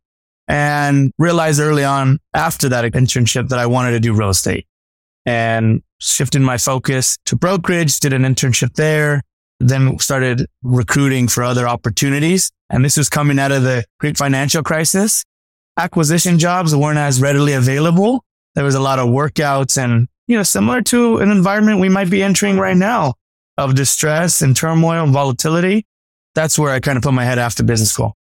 and 0.47 1.11
realized 1.17 1.59
early 1.59 1.83
on 1.83 2.19
after 2.33 2.69
that 2.69 2.85
internship 2.93 3.49
that 3.49 3.59
I 3.59 3.65
wanted 3.65 3.91
to 3.91 3.99
do 3.99 4.13
real 4.13 4.29
estate 4.29 4.65
and 5.25 5.81
shifted 5.99 6.41
my 6.41 6.57
focus 6.57 7.17
to 7.25 7.35
brokerage, 7.35 7.99
did 7.99 8.13
an 8.13 8.23
internship 8.23 8.73
there, 8.73 9.21
then 9.59 9.97
started 9.99 10.47
recruiting 10.63 11.27
for 11.27 11.43
other 11.43 11.67
opportunities. 11.67 12.51
And 12.69 12.83
this 12.83 12.97
was 12.97 13.09
coming 13.09 13.39
out 13.39 13.51
of 13.51 13.63
the 13.63 13.85
great 13.99 14.17
financial 14.17 14.63
crisis. 14.63 15.23
Acquisition 15.77 16.39
jobs 16.39 16.75
weren't 16.75 16.97
as 16.97 17.21
readily 17.21 17.53
available. 17.53 18.23
There 18.55 18.63
was 18.63 18.75
a 18.75 18.79
lot 18.79 18.99
of 18.99 19.09
workouts 19.09 19.81
and, 19.81 20.07
you 20.27 20.37
know, 20.37 20.43
similar 20.43 20.81
to 20.83 21.17
an 21.17 21.29
environment 21.29 21.79
we 21.79 21.89
might 21.89 22.09
be 22.09 22.23
entering 22.23 22.57
right 22.57 22.77
now 22.77 23.15
of 23.57 23.75
distress 23.75 24.41
and 24.41 24.55
turmoil 24.55 25.03
and 25.03 25.13
volatility. 25.13 25.85
That's 26.33 26.59
where 26.59 26.71
I 26.71 26.79
kind 26.79 26.97
of 26.97 27.03
put 27.03 27.13
my 27.13 27.25
head 27.25 27.39
after 27.39 27.63
business 27.63 27.91
school. 27.91 28.13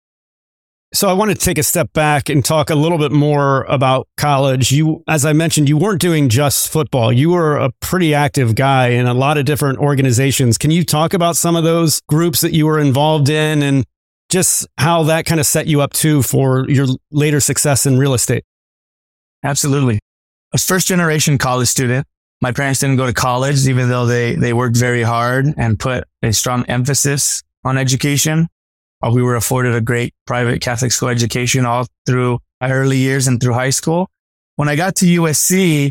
So 0.95 1.09
I 1.09 1.13
want 1.13 1.33
to 1.33 1.37
take 1.37 1.59
a 1.59 1.65
step 1.65 1.93
back 1.93 2.29
and 2.29 2.45
talk 2.45 2.71
a 2.71 2.77
little 2.77 2.99
bit 2.99 3.11
more 3.11 3.65
about 3.65 4.07
college. 4.17 4.71
You, 4.71 5.03
as 5.09 5.27
I 5.27 5.33
mentioned, 5.33 5.69
you 5.69 5.77
weren't 5.77 6.01
doing 6.01 6.29
just 6.29 6.69
football. 6.69 7.13
You 7.13 7.31
were 7.31 7.57
a 7.57 7.73
pretty 7.81 8.15
active 8.15 8.55
guy 8.55 8.91
in 8.91 9.09
a 9.09 9.13
lot 9.13 9.37
of 9.37 9.45
different 9.45 9.81
organizations. 9.81 10.57
Can 10.57 10.71
you 10.71 10.85
talk 10.85 11.13
about 11.13 11.37
some 11.37 11.57
of 11.57 11.65
those 11.65 12.01
groups 12.09 12.43
that 12.43 12.53
you 12.53 12.67
were 12.67 12.79
involved 12.79 13.29
in 13.29 13.61
and 13.65 13.85
just 14.31 14.69
how 14.79 15.03
that 15.03 15.27
kind 15.27 15.41
of 15.41 15.47
set 15.47 15.67
you 15.67 15.81
up 15.81 15.93
too 15.93 16.23
for 16.23 16.65
your 16.71 16.87
later 17.11 17.41
success 17.41 17.87
in 17.87 17.99
real 17.99 18.15
estate? 18.15 18.45
Absolutely. 19.43 19.99
Was 20.53 20.65
first 20.65 20.87
generation 20.87 21.39
college 21.39 21.67
student. 21.67 22.07
My 22.41 22.53
parents 22.53 22.79
didn't 22.79 22.99
go 22.99 23.07
to 23.07 23.13
college, 23.13 23.67
even 23.67 23.89
though 23.89 24.07
they, 24.07 24.37
they 24.37 24.53
worked 24.53 24.77
very 24.77 25.03
hard 25.03 25.47
and 25.57 25.77
put 25.77 26.05
a 26.23 26.33
strong 26.33 26.65
emphasis 26.67 27.43
on 27.65 27.79
education. 27.79 28.47
Uh, 29.05 29.11
we 29.11 29.23
were 29.23 29.37
afforded 29.37 29.75
a 29.75 29.81
great 29.81 30.15
private 30.27 30.61
Catholic 30.61 30.91
school 30.93 31.09
education 31.09 31.67
all 31.67 31.87
through 32.07 32.39
my 32.61 32.71
early 32.71 32.97
years 32.97 33.27
and 33.27 33.41
through 33.41 33.53
high 33.53 33.71
school. 33.71 34.09
When 34.57 34.69
I 34.69 34.77
got 34.77 34.97
to 34.97 35.07
USC, 35.07 35.91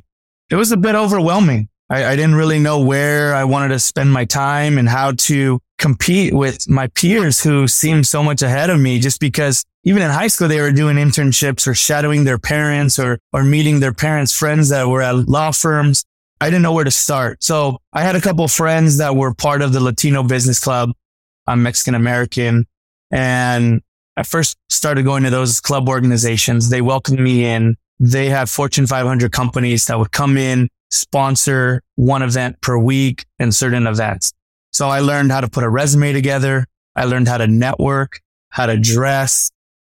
it 0.49 0.55
was 0.55 0.71
a 0.71 0.77
bit 0.77 0.95
overwhelming. 0.95 1.69
I, 1.89 2.05
I 2.05 2.15
didn't 2.15 2.35
really 2.35 2.59
know 2.59 2.79
where 2.79 3.35
I 3.35 3.43
wanted 3.43 3.69
to 3.69 3.79
spend 3.79 4.11
my 4.11 4.25
time 4.25 4.77
and 4.77 4.89
how 4.89 5.11
to 5.11 5.59
compete 5.77 6.33
with 6.33 6.67
my 6.69 6.87
peers 6.87 7.43
who 7.43 7.67
seemed 7.67 8.07
so 8.07 8.23
much 8.23 8.41
ahead 8.41 8.69
of 8.69 8.79
me 8.79 8.99
just 8.99 9.19
because 9.19 9.63
even 9.83 10.01
in 10.01 10.09
high 10.09 10.27
school, 10.27 10.47
they 10.47 10.61
were 10.61 10.71
doing 10.71 10.95
internships 10.95 11.67
or 11.67 11.75
shadowing 11.75 12.23
their 12.23 12.39
parents 12.39 12.97
or, 12.97 13.19
or 13.33 13.43
meeting 13.43 13.79
their 13.79 13.93
parents' 13.93 14.35
friends 14.35 14.69
that 14.69 14.87
were 14.87 15.01
at 15.01 15.27
law 15.27 15.51
firms. 15.51 16.03
I 16.41 16.47
didn't 16.47 16.63
know 16.63 16.73
where 16.73 16.85
to 16.85 16.91
start. 16.91 17.43
So 17.43 17.77
I 17.91 18.01
had 18.01 18.15
a 18.15 18.21
couple 18.21 18.47
friends 18.47 18.97
that 18.97 19.15
were 19.15 19.33
part 19.33 19.61
of 19.61 19.71
the 19.71 19.81
Latino 19.81 20.23
business 20.23 20.59
club. 20.59 20.91
I'm 21.45 21.61
Mexican 21.61 21.95
American 21.95 22.65
and 23.13 23.81
I 24.17 24.23
first 24.23 24.57
started 24.69 25.05
going 25.05 25.23
to 25.23 25.29
those 25.29 25.61
club 25.61 25.87
organizations. 25.87 26.69
They 26.69 26.81
welcomed 26.81 27.19
me 27.19 27.45
in. 27.45 27.77
They 27.99 28.27
had 28.27 28.49
Fortune 28.49 28.87
500 28.87 29.31
companies 29.31 29.85
that 29.85 29.99
would 29.99 30.11
come 30.11 30.35
in, 30.35 30.67
sponsor 30.89 31.83
one 31.95 32.23
event 32.23 32.59
per 32.61 32.75
week 32.75 33.25
and 33.37 33.53
certain 33.53 33.85
events. 33.85 34.33
So 34.71 34.89
I 34.89 34.99
learned 34.99 35.31
how 35.31 35.41
to 35.41 35.47
put 35.47 35.63
a 35.63 35.69
resume 35.69 36.11
together. 36.11 36.65
I 36.95 37.05
learned 37.05 37.27
how 37.27 37.37
to 37.37 37.45
network, 37.45 38.19
how 38.49 38.65
to 38.65 38.77
dress, 38.77 39.51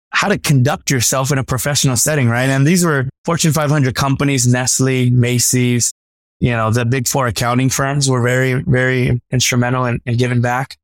how 0.10 0.28
to 0.28 0.38
conduct 0.38 0.92
yourself 0.92 1.32
in 1.32 1.38
a 1.38 1.44
professional 1.44 1.96
setting, 1.96 2.28
right? 2.28 2.50
And 2.50 2.68
these 2.68 2.84
were 2.84 3.10
Fortune 3.24 3.54
500 3.54 3.96
companies, 3.96 4.46
Nestle, 4.46 5.10
Macy's, 5.10 5.94
you 6.40 6.52
know, 6.52 6.70
the 6.70 6.84
big 6.84 7.08
four 7.08 7.28
accounting 7.28 7.70
firms 7.70 8.10
were 8.10 8.22
very, 8.22 8.62
very 8.64 9.22
instrumental 9.32 9.86
in, 9.86 10.02
in 10.06 10.18
giving 10.18 10.42
back. 10.42 10.76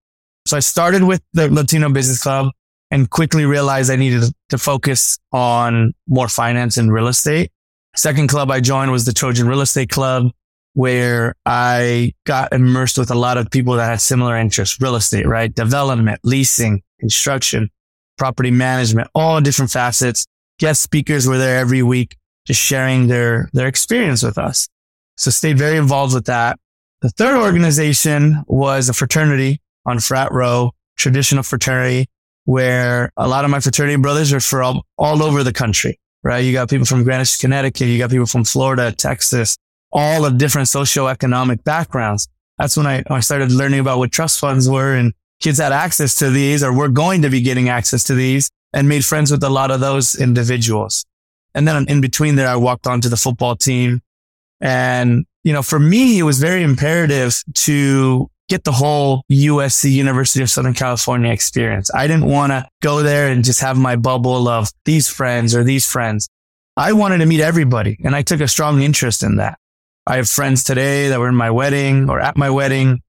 So 0.51 0.57
I 0.57 0.59
started 0.59 1.03
with 1.03 1.21
the 1.31 1.49
Latino 1.49 1.89
Business 1.93 2.21
Club 2.21 2.51
and 2.91 3.09
quickly 3.09 3.45
realized 3.45 3.89
I 3.89 3.95
needed 3.95 4.33
to 4.49 4.57
focus 4.57 5.17
on 5.31 5.93
more 6.09 6.27
finance 6.27 6.75
and 6.75 6.91
real 6.91 7.07
estate. 7.07 7.53
Second 7.95 8.27
club 8.27 8.51
I 8.51 8.59
joined 8.59 8.91
was 8.91 9.05
the 9.05 9.13
Trojan 9.13 9.47
Real 9.47 9.61
Estate 9.61 9.87
Club, 9.87 10.29
where 10.73 11.35
I 11.45 12.11
got 12.25 12.51
immersed 12.51 12.97
with 12.97 13.11
a 13.11 13.15
lot 13.15 13.37
of 13.37 13.49
people 13.49 13.75
that 13.75 13.85
had 13.85 14.01
similar 14.01 14.35
interests, 14.35 14.81
real 14.81 14.95
estate, 14.95 15.25
right? 15.25 15.55
Development, 15.55 16.19
leasing, 16.25 16.81
construction, 16.99 17.69
property 18.17 18.51
management, 18.51 19.07
all 19.15 19.39
different 19.39 19.71
facets. 19.71 20.25
Guest 20.59 20.81
speakers 20.81 21.25
were 21.25 21.37
there 21.37 21.59
every 21.59 21.81
week, 21.81 22.17
just 22.45 22.59
sharing 22.59 23.07
their, 23.07 23.49
their 23.53 23.69
experience 23.69 24.21
with 24.21 24.37
us. 24.37 24.67
So 25.15 25.31
stayed 25.31 25.57
very 25.57 25.77
involved 25.77 26.13
with 26.13 26.25
that. 26.25 26.59
The 26.99 27.09
third 27.11 27.37
organization 27.37 28.43
was 28.47 28.89
a 28.89 28.93
fraternity 28.93 29.60
on 29.85 29.99
Frat 29.99 30.31
Row, 30.31 30.71
traditional 30.97 31.43
fraternity 31.43 32.07
where 32.45 33.11
a 33.17 33.27
lot 33.27 33.45
of 33.45 33.51
my 33.51 33.59
fraternity 33.59 33.97
brothers 33.97 34.33
are 34.33 34.39
from 34.39 34.81
all 34.97 35.21
over 35.23 35.43
the 35.43 35.53
country, 35.53 35.99
right? 36.23 36.39
You 36.39 36.53
got 36.53 36.69
people 36.69 36.85
from 36.85 37.03
Greenwich, 37.03 37.39
Connecticut. 37.39 37.87
You 37.87 37.97
got 37.97 38.09
people 38.09 38.25
from 38.25 38.43
Florida, 38.43 38.91
Texas, 38.91 39.57
all 39.91 40.25
of 40.25 40.37
different 40.37 40.67
socioeconomic 40.67 41.63
backgrounds. 41.63 42.27
That's 42.57 42.77
when 42.77 42.87
I, 42.87 43.03
I 43.09 43.19
started 43.19 43.51
learning 43.51 43.79
about 43.79 43.99
what 43.99 44.11
trust 44.11 44.39
funds 44.39 44.69
were 44.69 44.95
and 44.95 45.13
kids 45.39 45.59
had 45.59 45.71
access 45.71 46.15
to 46.15 46.29
these 46.29 46.63
or 46.63 46.73
were 46.73 46.89
going 46.89 47.23
to 47.23 47.29
be 47.29 47.41
getting 47.41 47.69
access 47.69 48.03
to 48.05 48.15
these 48.15 48.49
and 48.73 48.87
made 48.87 49.03
friends 49.03 49.31
with 49.31 49.43
a 49.43 49.49
lot 49.49 49.71
of 49.71 49.79
those 49.79 50.15
individuals. 50.15 51.05
And 51.53 51.67
then 51.67 51.87
in 51.89 52.01
between 52.01 52.35
there, 52.35 52.47
I 52.47 52.55
walked 52.55 52.87
onto 52.87 53.09
the 53.09 53.17
football 53.17 53.55
team. 53.55 54.01
And, 54.61 55.25
you 55.43 55.51
know, 55.51 55.61
for 55.61 55.79
me, 55.79 56.19
it 56.19 56.23
was 56.23 56.39
very 56.39 56.63
imperative 56.63 57.43
to 57.55 58.30
get 58.51 58.65
the 58.65 58.71
whole 58.73 59.23
USC 59.31 59.89
University 59.89 60.43
of 60.43 60.49
Southern 60.49 60.73
California 60.73 61.31
experience. 61.31 61.89
I 61.95 62.05
didn't 62.05 62.25
want 62.25 62.51
to 62.51 62.67
go 62.81 63.01
there 63.01 63.31
and 63.31 63.45
just 63.45 63.61
have 63.61 63.77
my 63.77 63.95
bubble 63.95 64.49
of 64.49 64.69
these 64.83 65.07
friends 65.07 65.55
or 65.55 65.63
these 65.63 65.89
friends. 65.89 66.27
I 66.75 66.91
wanted 66.91 67.19
to 67.19 67.25
meet 67.25 67.39
everybody 67.39 67.97
and 68.03 68.13
I 68.13 68.23
took 68.23 68.41
a 68.41 68.49
strong 68.49 68.81
interest 68.81 69.23
in 69.23 69.37
that. 69.37 69.57
I 70.05 70.17
have 70.17 70.27
friends 70.27 70.65
today 70.65 71.07
that 71.07 71.19
were 71.19 71.29
in 71.29 71.35
my 71.35 71.49
wedding 71.49 72.09
or 72.09 72.19
at 72.19 72.35
my 72.35 72.49
wedding 72.49 73.01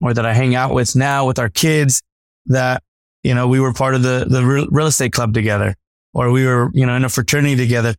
or 0.00 0.14
that 0.14 0.24
I 0.24 0.32
hang 0.34 0.54
out 0.54 0.72
with 0.72 0.94
now 0.94 1.26
with 1.26 1.40
our 1.40 1.48
kids 1.48 2.00
that, 2.46 2.80
you 3.24 3.34
know, 3.34 3.48
we 3.48 3.58
were 3.58 3.72
part 3.72 3.96
of 3.96 4.02
the, 4.02 4.24
the 4.28 4.44
real 4.70 4.86
estate 4.86 5.12
club 5.12 5.34
together 5.34 5.74
or 6.14 6.30
we 6.30 6.46
were, 6.46 6.70
you 6.74 6.86
know, 6.86 6.94
in 6.94 7.04
a 7.04 7.08
fraternity 7.08 7.56
together. 7.56 7.96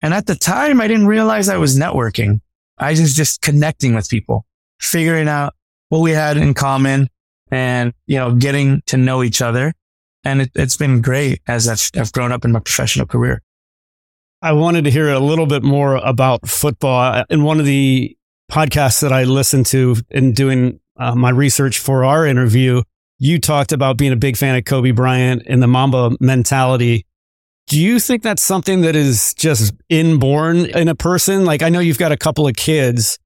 And 0.00 0.14
at 0.14 0.24
the 0.24 0.36
time, 0.36 0.80
I 0.80 0.88
didn't 0.88 1.06
realize 1.06 1.50
I 1.50 1.58
was 1.58 1.76
networking. 1.76 2.40
I 2.78 2.92
was 2.92 3.14
just 3.14 3.42
connecting 3.42 3.94
with 3.94 4.08
people, 4.08 4.46
figuring 4.80 5.28
out 5.28 5.52
what 5.90 5.98
we 5.98 6.12
had 6.12 6.38
in 6.38 6.54
common 6.54 7.08
and, 7.50 7.92
you 8.06 8.16
know, 8.16 8.34
getting 8.34 8.80
to 8.86 8.96
know 8.96 9.22
each 9.22 9.42
other. 9.42 9.74
And 10.24 10.42
it, 10.42 10.50
has 10.56 10.76
been 10.76 11.02
great 11.02 11.40
as 11.46 11.68
I've, 11.68 12.00
I've 12.00 12.12
grown 12.12 12.32
up 12.32 12.44
in 12.44 12.52
my 12.52 12.60
professional 12.60 13.06
career. 13.06 13.42
I 14.42 14.52
wanted 14.52 14.84
to 14.84 14.90
hear 14.90 15.10
a 15.10 15.18
little 15.18 15.46
bit 15.46 15.62
more 15.62 15.96
about 15.96 16.48
football. 16.48 17.24
In 17.28 17.42
one 17.42 17.60
of 17.60 17.66
the 17.66 18.16
podcasts 18.50 19.02
that 19.02 19.12
I 19.12 19.24
listened 19.24 19.66
to 19.66 19.96
in 20.10 20.32
doing 20.32 20.80
uh, 20.98 21.14
my 21.14 21.30
research 21.30 21.78
for 21.78 22.04
our 22.04 22.24
interview, 22.24 22.82
you 23.18 23.38
talked 23.38 23.72
about 23.72 23.98
being 23.98 24.12
a 24.12 24.16
big 24.16 24.36
fan 24.36 24.56
of 24.56 24.64
Kobe 24.64 24.92
Bryant 24.92 25.42
and 25.46 25.62
the 25.62 25.66
Mamba 25.66 26.16
mentality. 26.20 27.04
Do 27.66 27.78
you 27.78 28.00
think 28.00 28.22
that's 28.22 28.42
something 28.42 28.80
that 28.82 28.96
is 28.96 29.34
just 29.34 29.74
inborn 29.88 30.66
in 30.66 30.88
a 30.88 30.94
person? 30.94 31.44
Like, 31.44 31.62
I 31.62 31.68
know 31.68 31.80
you've 31.80 31.98
got 31.98 32.12
a 32.12 32.16
couple 32.16 32.46
of 32.48 32.56
kids, 32.56 33.18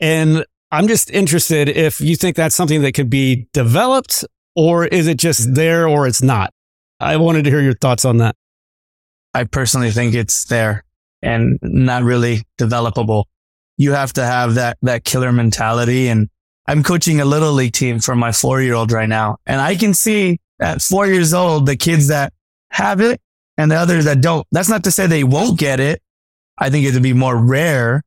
and 0.00 0.44
I'm 0.70 0.86
just 0.86 1.10
interested 1.10 1.68
if 1.68 2.00
you 2.00 2.14
think 2.14 2.36
that's 2.36 2.54
something 2.54 2.82
that 2.82 2.92
could 2.92 3.08
be 3.08 3.48
developed 3.52 4.24
or 4.54 4.86
is 4.86 5.06
it 5.06 5.16
just 5.16 5.54
there 5.54 5.88
or 5.88 6.06
it's 6.06 6.22
not? 6.22 6.52
I 7.00 7.16
wanted 7.16 7.44
to 7.44 7.50
hear 7.50 7.60
your 7.62 7.74
thoughts 7.74 8.04
on 8.04 8.18
that. 8.18 8.36
I 9.32 9.44
personally 9.44 9.90
think 9.90 10.14
it's 10.14 10.44
there 10.44 10.84
and 11.22 11.58
not 11.62 12.02
really 12.02 12.42
developable. 12.58 13.24
You 13.76 13.92
have 13.92 14.12
to 14.14 14.24
have 14.24 14.54
that, 14.54 14.76
that 14.82 15.04
killer 15.04 15.32
mentality. 15.32 16.08
And 16.08 16.28
I'm 16.66 16.82
coaching 16.82 17.20
a 17.20 17.24
little 17.24 17.52
league 17.52 17.72
team 17.72 18.00
for 18.00 18.14
my 18.14 18.32
four 18.32 18.60
year 18.60 18.74
old 18.74 18.92
right 18.92 19.08
now. 19.08 19.36
And 19.46 19.60
I 19.60 19.76
can 19.76 19.94
see 19.94 20.38
at 20.60 20.82
four 20.82 21.06
years 21.06 21.32
old, 21.32 21.66
the 21.66 21.76
kids 21.76 22.08
that 22.08 22.32
have 22.70 23.00
it 23.00 23.20
and 23.56 23.70
the 23.70 23.76
others 23.76 24.04
that 24.04 24.20
don't. 24.20 24.46
That's 24.52 24.68
not 24.68 24.84
to 24.84 24.90
say 24.90 25.06
they 25.06 25.24
won't 25.24 25.58
get 25.58 25.80
it. 25.80 26.02
I 26.58 26.68
think 26.68 26.84
it 26.84 26.94
would 26.94 27.02
be 27.02 27.12
more 27.12 27.36
rare. 27.36 28.02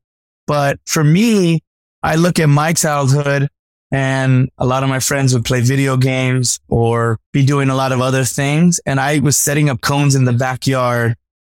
But 0.46 0.78
for 0.84 1.02
me, 1.02 1.60
I 2.02 2.16
look 2.16 2.38
at 2.38 2.48
my 2.48 2.72
childhood 2.72 3.48
and 3.92 4.50
a 4.56 4.64
lot 4.64 4.82
of 4.82 4.88
my 4.88 5.00
friends 5.00 5.34
would 5.34 5.44
play 5.44 5.60
video 5.60 5.96
games 5.96 6.58
or 6.68 7.18
be 7.32 7.44
doing 7.44 7.68
a 7.68 7.74
lot 7.74 7.92
of 7.92 8.00
other 8.00 8.24
things. 8.24 8.80
And 8.86 8.98
I 8.98 9.18
was 9.18 9.36
setting 9.36 9.68
up 9.68 9.82
cones 9.82 10.14
in 10.14 10.24
the 10.24 10.32
backyard, 10.32 11.14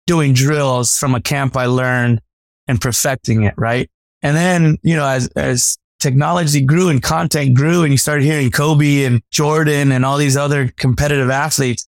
doing 0.07 0.35
drills 0.35 0.99
from 0.99 1.15
a 1.15 1.21
camp 1.21 1.57
I 1.57 1.67
learned 1.67 2.21
and 2.67 2.81
perfecting 2.81 3.45
it. 3.45 3.55
Right. 3.57 3.89
And 4.23 4.37
then, 4.37 4.79
you 4.83 4.97
know, 4.97 5.07
as, 5.07 5.29
as 5.29 5.79
technology 6.01 6.61
grew 6.61 6.89
and 6.89 7.03
content 7.03 7.55
grew 7.55 7.83
and 7.85 7.93
you 7.93 7.99
started 7.99 8.25
hearing 8.25 8.51
Kobe 8.51 9.05
and 9.05 9.23
Jordan 9.31 9.93
and 9.93 10.05
all 10.05 10.19
these 10.19 10.37
other 10.37 10.69
competitive 10.77 11.31
athletes 11.31 11.87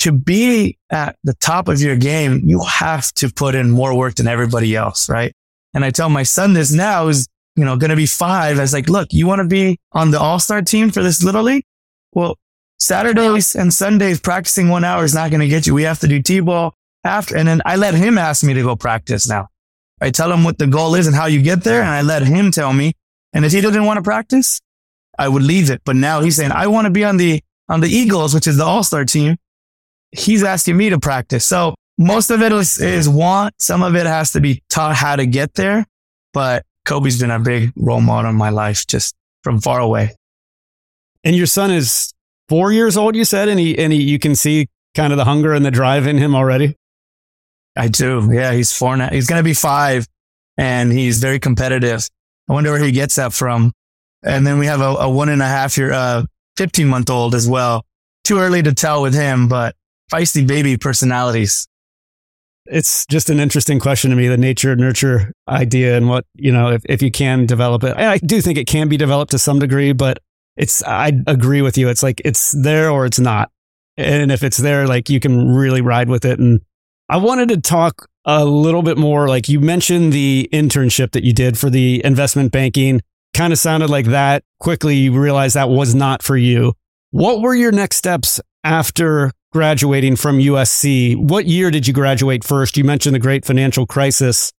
to 0.00 0.12
be 0.12 0.76
at 0.90 1.16
the 1.24 1.34
top 1.34 1.68
of 1.68 1.80
your 1.80 1.96
game, 1.96 2.42
you 2.44 2.62
have 2.64 3.12
to 3.14 3.32
put 3.32 3.54
in 3.54 3.70
more 3.70 3.96
work 3.96 4.16
than 4.16 4.28
everybody 4.28 4.76
else. 4.76 5.08
Right. 5.08 5.32
And 5.72 5.84
I 5.84 5.90
tell 5.90 6.10
my 6.10 6.22
son 6.22 6.52
this 6.52 6.70
now 6.70 7.08
is 7.08 7.26
you 7.56 7.64
know, 7.64 7.76
going 7.76 7.90
to 7.90 7.96
be 7.96 8.06
five. 8.06 8.58
I 8.58 8.62
was 8.62 8.72
like, 8.72 8.88
look, 8.88 9.12
you 9.12 9.26
want 9.26 9.40
to 9.40 9.48
be 9.48 9.78
on 9.92 10.10
the 10.10 10.20
all 10.20 10.38
star 10.38 10.62
team 10.62 10.90
for 10.90 11.02
this 11.02 11.22
little 11.22 11.42
league? 11.42 11.64
Well, 12.12 12.38
Saturdays 12.78 13.54
and 13.54 13.72
Sundays 13.72 14.20
practicing 14.20 14.68
one 14.68 14.84
hour 14.84 15.04
is 15.04 15.14
not 15.14 15.30
going 15.30 15.40
to 15.40 15.48
get 15.48 15.66
you. 15.66 15.74
We 15.74 15.84
have 15.84 16.00
to 16.00 16.08
do 16.08 16.20
T-ball 16.20 16.74
after. 17.04 17.36
And 17.36 17.48
then 17.48 17.62
I 17.64 17.76
let 17.76 17.94
him 17.94 18.18
ask 18.18 18.44
me 18.44 18.52
to 18.54 18.62
go 18.62 18.76
practice 18.76 19.28
now. 19.28 19.48
I 20.00 20.10
tell 20.10 20.30
him 20.30 20.44
what 20.44 20.58
the 20.58 20.66
goal 20.66 20.94
is 20.94 21.06
and 21.06 21.16
how 21.16 21.26
you 21.26 21.40
get 21.40 21.64
there. 21.64 21.80
And 21.80 21.90
I 21.90 22.02
let 22.02 22.22
him 22.22 22.50
tell 22.50 22.72
me. 22.72 22.92
And 23.32 23.44
if 23.44 23.52
he 23.52 23.62
didn't 23.62 23.86
want 23.86 23.96
to 23.96 24.02
practice, 24.02 24.60
I 25.18 25.28
would 25.28 25.42
leave 25.42 25.70
it. 25.70 25.80
But 25.84 25.96
now 25.96 26.20
he's 26.20 26.36
saying, 26.36 26.52
I 26.52 26.66
want 26.66 26.84
to 26.84 26.90
be 26.90 27.04
on 27.04 27.16
the, 27.16 27.42
on 27.68 27.80
the 27.80 27.88
Eagles, 27.88 28.34
which 28.34 28.46
is 28.46 28.58
the 28.58 28.64
all 28.64 28.84
star 28.84 29.06
team. 29.06 29.36
He's 30.12 30.44
asking 30.44 30.76
me 30.76 30.90
to 30.90 31.00
practice. 31.00 31.46
So 31.46 31.74
most 31.96 32.30
of 32.30 32.42
it 32.42 32.52
is, 32.52 32.78
is 32.78 33.08
want. 33.08 33.54
Some 33.58 33.82
of 33.82 33.96
it 33.96 34.04
has 34.04 34.32
to 34.32 34.40
be 34.40 34.62
taught 34.68 34.94
how 34.94 35.16
to 35.16 35.24
get 35.24 35.54
there. 35.54 35.86
But 36.34 36.66
Kobe's 36.86 37.20
been 37.20 37.30
a 37.30 37.38
big 37.38 37.72
role 37.76 38.00
model 38.00 38.30
in 38.30 38.36
my 38.36 38.50
life 38.50 38.86
just 38.86 39.14
from 39.42 39.60
far 39.60 39.80
away. 39.80 40.14
And 41.24 41.36
your 41.36 41.46
son 41.46 41.70
is 41.70 42.12
four 42.48 42.72
years 42.72 42.96
old, 42.96 43.16
you 43.16 43.24
said, 43.24 43.48
and 43.48 43.58
he, 43.58 43.76
and 43.76 43.92
he, 43.92 44.02
you 44.02 44.18
can 44.18 44.34
see 44.34 44.68
kind 44.94 45.12
of 45.12 45.16
the 45.18 45.24
hunger 45.24 45.52
and 45.52 45.66
the 45.66 45.70
drive 45.70 46.06
in 46.06 46.16
him 46.16 46.34
already. 46.34 46.76
I 47.76 47.88
do. 47.88 48.30
Yeah. 48.32 48.52
He's 48.52 48.72
four 48.72 48.96
now. 48.96 49.10
He's 49.10 49.26
going 49.26 49.40
to 49.40 49.44
be 49.44 49.52
five 49.52 50.06
and 50.56 50.90
he's 50.90 51.18
very 51.18 51.38
competitive. 51.38 52.08
I 52.48 52.52
wonder 52.52 52.70
where 52.70 52.82
he 52.82 52.92
gets 52.92 53.16
that 53.16 53.32
from. 53.32 53.72
And 54.22 54.46
then 54.46 54.58
we 54.58 54.66
have 54.66 54.80
a, 54.80 54.84
a 54.84 55.10
one 55.10 55.28
and 55.28 55.42
a 55.42 55.46
half 55.46 55.76
year, 55.76 55.92
uh, 55.92 56.24
15 56.56 56.88
month 56.88 57.10
old 57.10 57.34
as 57.34 57.48
well. 57.48 57.84
Too 58.24 58.38
early 58.38 58.62
to 58.62 58.72
tell 58.72 59.02
with 59.02 59.14
him, 59.14 59.48
but 59.48 59.74
feisty 60.10 60.46
baby 60.46 60.76
personalities 60.76 61.66
it's 62.68 63.06
just 63.06 63.30
an 63.30 63.40
interesting 63.40 63.78
question 63.78 64.10
to 64.10 64.16
me 64.16 64.28
the 64.28 64.36
nature 64.36 64.74
nurture 64.76 65.32
idea 65.48 65.96
and 65.96 66.08
what 66.08 66.24
you 66.34 66.52
know 66.52 66.70
if, 66.70 66.82
if 66.86 67.02
you 67.02 67.10
can 67.10 67.46
develop 67.46 67.84
it. 67.84 67.96
I 67.96 68.18
do 68.18 68.40
think 68.40 68.58
it 68.58 68.66
can 68.66 68.88
be 68.88 68.96
developed 68.96 69.30
to 69.32 69.38
some 69.38 69.58
degree 69.58 69.92
but 69.92 70.18
it's 70.56 70.82
i 70.84 71.12
agree 71.26 71.62
with 71.62 71.76
you. 71.76 71.88
It's 71.88 72.02
like 72.02 72.20
it's 72.24 72.52
there 72.52 72.90
or 72.90 73.06
it's 73.06 73.18
not. 73.18 73.50
And 73.96 74.30
if 74.30 74.42
it's 74.42 74.58
there 74.58 74.86
like 74.86 75.08
you 75.08 75.20
can 75.20 75.54
really 75.54 75.80
ride 75.80 76.08
with 76.08 76.24
it. 76.24 76.38
And 76.38 76.60
i 77.08 77.16
wanted 77.16 77.48
to 77.50 77.60
talk 77.60 78.08
a 78.24 78.44
little 78.44 78.82
bit 78.82 78.98
more 78.98 79.28
like 79.28 79.48
you 79.48 79.60
mentioned 79.60 80.12
the 80.12 80.48
internship 80.52 81.12
that 81.12 81.22
you 81.22 81.32
did 81.32 81.58
for 81.58 81.70
the 81.70 82.04
investment 82.04 82.52
banking. 82.52 83.00
Kind 83.34 83.52
of 83.52 83.58
sounded 83.58 83.90
like 83.90 84.06
that. 84.06 84.44
Quickly 84.60 84.96
you 84.96 85.18
realized 85.18 85.56
that 85.56 85.68
was 85.68 85.94
not 85.94 86.22
for 86.22 86.36
you. 86.36 86.72
What 87.10 87.40
were 87.40 87.54
your 87.54 87.72
next 87.72 87.96
steps 87.96 88.40
after 88.64 89.30
graduating 89.56 90.16
from 90.16 90.36
USC? 90.36 91.16
What 91.16 91.46
year 91.46 91.70
did 91.70 91.86
you 91.86 91.94
graduate 91.94 92.44
first? 92.44 92.76
You 92.76 92.84
mentioned 92.84 93.14
the 93.14 93.18
great 93.18 93.46
financial 93.46 93.86
crisis. 93.86 94.52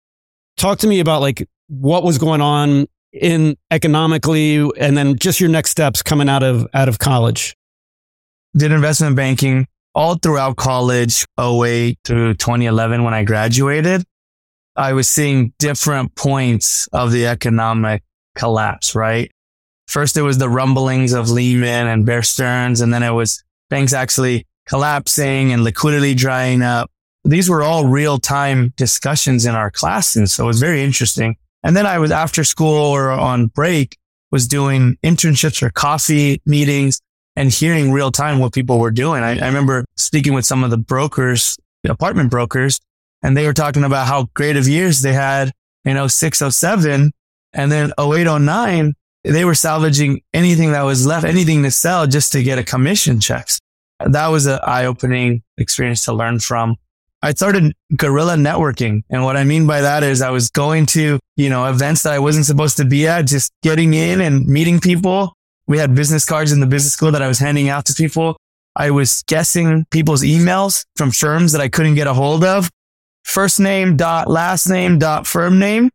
Talk 0.56 0.78
to 0.78 0.86
me 0.86 1.00
about 1.00 1.20
like 1.20 1.46
what 1.68 2.02
was 2.02 2.16
going 2.16 2.40
on 2.40 2.86
in 3.12 3.58
economically 3.70 4.56
and 4.78 4.96
then 4.96 5.18
just 5.18 5.38
your 5.38 5.50
next 5.50 5.68
steps 5.68 6.02
coming 6.02 6.30
out 6.30 6.42
of 6.42 6.66
out 6.72 6.88
of 6.88 6.98
college. 6.98 7.54
Did 8.56 8.72
investment 8.72 9.16
banking 9.16 9.66
all 9.94 10.14
throughout 10.14 10.56
college, 10.56 11.26
08 11.38 11.98
through 12.02 12.34
2011 12.34 13.04
when 13.04 13.12
I 13.12 13.22
graduated. 13.22 14.02
I 14.76 14.94
was 14.94 15.10
seeing 15.10 15.52
different 15.58 16.14
points 16.14 16.88
of 16.94 17.12
the 17.12 17.26
economic 17.26 18.02
collapse, 18.34 18.94
right? 18.94 19.30
First, 19.88 20.16
it 20.16 20.22
was 20.22 20.38
the 20.38 20.48
rumblings 20.48 21.12
of 21.12 21.28
Lehman 21.30 21.86
and 21.86 22.06
Bear 22.06 22.22
Stearns, 22.22 22.80
and 22.80 22.94
then 22.94 23.02
it 23.02 23.10
was 23.10 23.44
banks 23.68 23.92
actually 23.92 24.46
collapsing 24.66 25.52
and 25.52 25.64
liquidity 25.64 26.14
drying 26.14 26.62
up. 26.62 26.90
These 27.24 27.50
were 27.50 27.62
all 27.62 27.86
real 27.86 28.18
time 28.18 28.72
discussions 28.76 29.46
in 29.46 29.54
our 29.54 29.70
classes. 29.70 30.32
So 30.32 30.44
it 30.44 30.46
was 30.46 30.60
very 30.60 30.82
interesting. 30.82 31.36
And 31.62 31.76
then 31.76 31.86
I 31.86 31.98
was 31.98 32.10
after 32.10 32.44
school 32.44 32.74
or 32.74 33.10
on 33.10 33.46
break 33.48 33.96
was 34.30 34.46
doing 34.46 34.96
internships 35.02 35.62
or 35.62 35.70
coffee 35.70 36.40
meetings 36.46 37.00
and 37.34 37.50
hearing 37.50 37.92
real 37.92 38.10
time 38.10 38.38
what 38.38 38.52
people 38.52 38.78
were 38.78 38.90
doing. 38.90 39.22
I, 39.22 39.38
I 39.38 39.46
remember 39.46 39.84
speaking 39.96 40.34
with 40.34 40.46
some 40.46 40.64
of 40.64 40.70
the 40.70 40.78
brokers, 40.78 41.56
the 41.82 41.90
apartment 41.90 42.30
brokers, 42.30 42.80
and 43.22 43.36
they 43.36 43.46
were 43.46 43.52
talking 43.52 43.84
about 43.84 44.06
how 44.06 44.28
great 44.34 44.56
of 44.56 44.68
years 44.68 45.02
they 45.02 45.12
had 45.12 45.52
in 45.84 46.08
06, 46.08 46.42
07. 46.48 47.12
And 47.52 47.72
then 47.72 47.92
08, 47.98 48.40
09, 48.40 48.94
they 49.24 49.44
were 49.44 49.54
salvaging 49.54 50.20
anything 50.32 50.72
that 50.72 50.82
was 50.82 51.06
left, 51.06 51.24
anything 51.24 51.62
to 51.62 51.70
sell 51.70 52.06
just 52.06 52.32
to 52.32 52.42
get 52.42 52.58
a 52.58 52.64
commission 52.64 53.20
checks. 53.20 53.58
That 54.04 54.28
was 54.28 54.46
an 54.46 54.58
eye 54.62 54.84
opening 54.86 55.42
experience 55.58 56.04
to 56.04 56.12
learn 56.12 56.40
from. 56.40 56.76
I 57.22 57.32
started 57.32 57.72
guerrilla 57.96 58.34
networking. 58.34 59.02
And 59.10 59.24
what 59.24 59.36
I 59.36 59.44
mean 59.44 59.66
by 59.66 59.80
that 59.80 60.02
is 60.02 60.20
I 60.20 60.30
was 60.30 60.50
going 60.50 60.86
to, 60.86 61.18
you 61.36 61.48
know, 61.48 61.64
events 61.66 62.02
that 62.02 62.12
I 62.12 62.18
wasn't 62.18 62.46
supposed 62.46 62.76
to 62.76 62.84
be 62.84 63.08
at, 63.08 63.22
just 63.26 63.52
getting 63.62 63.94
in 63.94 64.20
and 64.20 64.46
meeting 64.46 64.80
people. 64.80 65.32
We 65.66 65.78
had 65.78 65.94
business 65.94 66.24
cards 66.24 66.52
in 66.52 66.60
the 66.60 66.66
business 66.66 66.92
school 66.92 67.10
that 67.12 67.22
I 67.22 67.28
was 67.28 67.38
handing 67.38 67.68
out 67.68 67.86
to 67.86 67.94
people. 67.94 68.36
I 68.76 68.90
was 68.90 69.24
guessing 69.26 69.86
people's 69.90 70.22
emails 70.22 70.84
from 70.96 71.10
firms 71.10 71.52
that 71.52 71.62
I 71.62 71.68
couldn't 71.68 71.94
get 71.94 72.06
a 72.06 72.14
hold 72.14 72.44
of. 72.44 72.70
First 73.24 73.58
name 73.58 73.96
dot 73.96 74.28
last 74.28 74.68
name 74.68 74.98
dot 74.98 75.26
firm 75.26 75.58
name. 75.58 75.90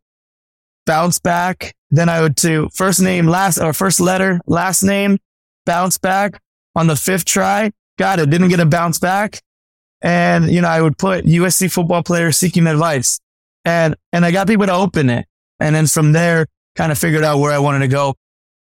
Bounce 0.86 1.20
back. 1.20 1.74
Then 1.92 2.10
I 2.10 2.22
would 2.22 2.36
do 2.36 2.68
first 2.74 3.00
name, 3.00 3.28
last 3.28 3.60
or 3.60 3.72
first 3.74 4.00
letter, 4.00 4.42
last 4.48 4.82
name, 4.82 5.20
bounce 5.66 5.98
back 5.98 6.42
on 6.76 6.88
the 6.88 6.96
fifth 6.96 7.26
try. 7.26 7.72
Got 8.02 8.18
it. 8.18 8.32
Didn't 8.32 8.50
get 8.50 8.60
a 8.60 8.66
bounce 8.66 8.98
back. 8.98 9.44
And, 10.02 10.50
you 10.50 10.60
know, 10.60 10.68
I 10.68 10.82
would 10.82 10.98
put 10.98 11.24
USC 11.24 11.72
football 11.72 12.02
players 12.02 12.36
seeking 12.36 12.66
advice 12.66 13.20
and, 13.64 13.96
and 14.12 14.26
I 14.26 14.32
got 14.32 14.48
people 14.48 14.66
to 14.66 14.74
open 14.74 15.08
it. 15.12 15.28
And 15.60 15.76
then 15.76 15.86
from 15.86 16.12
there, 16.12 16.48
kind 16.76 16.92
of 16.92 16.98
figured 16.98 17.24
out 17.24 17.38
where 17.38 17.52
I 17.52 17.60
wanted 17.60 17.82
to 17.82 17.88
go. 17.88 18.16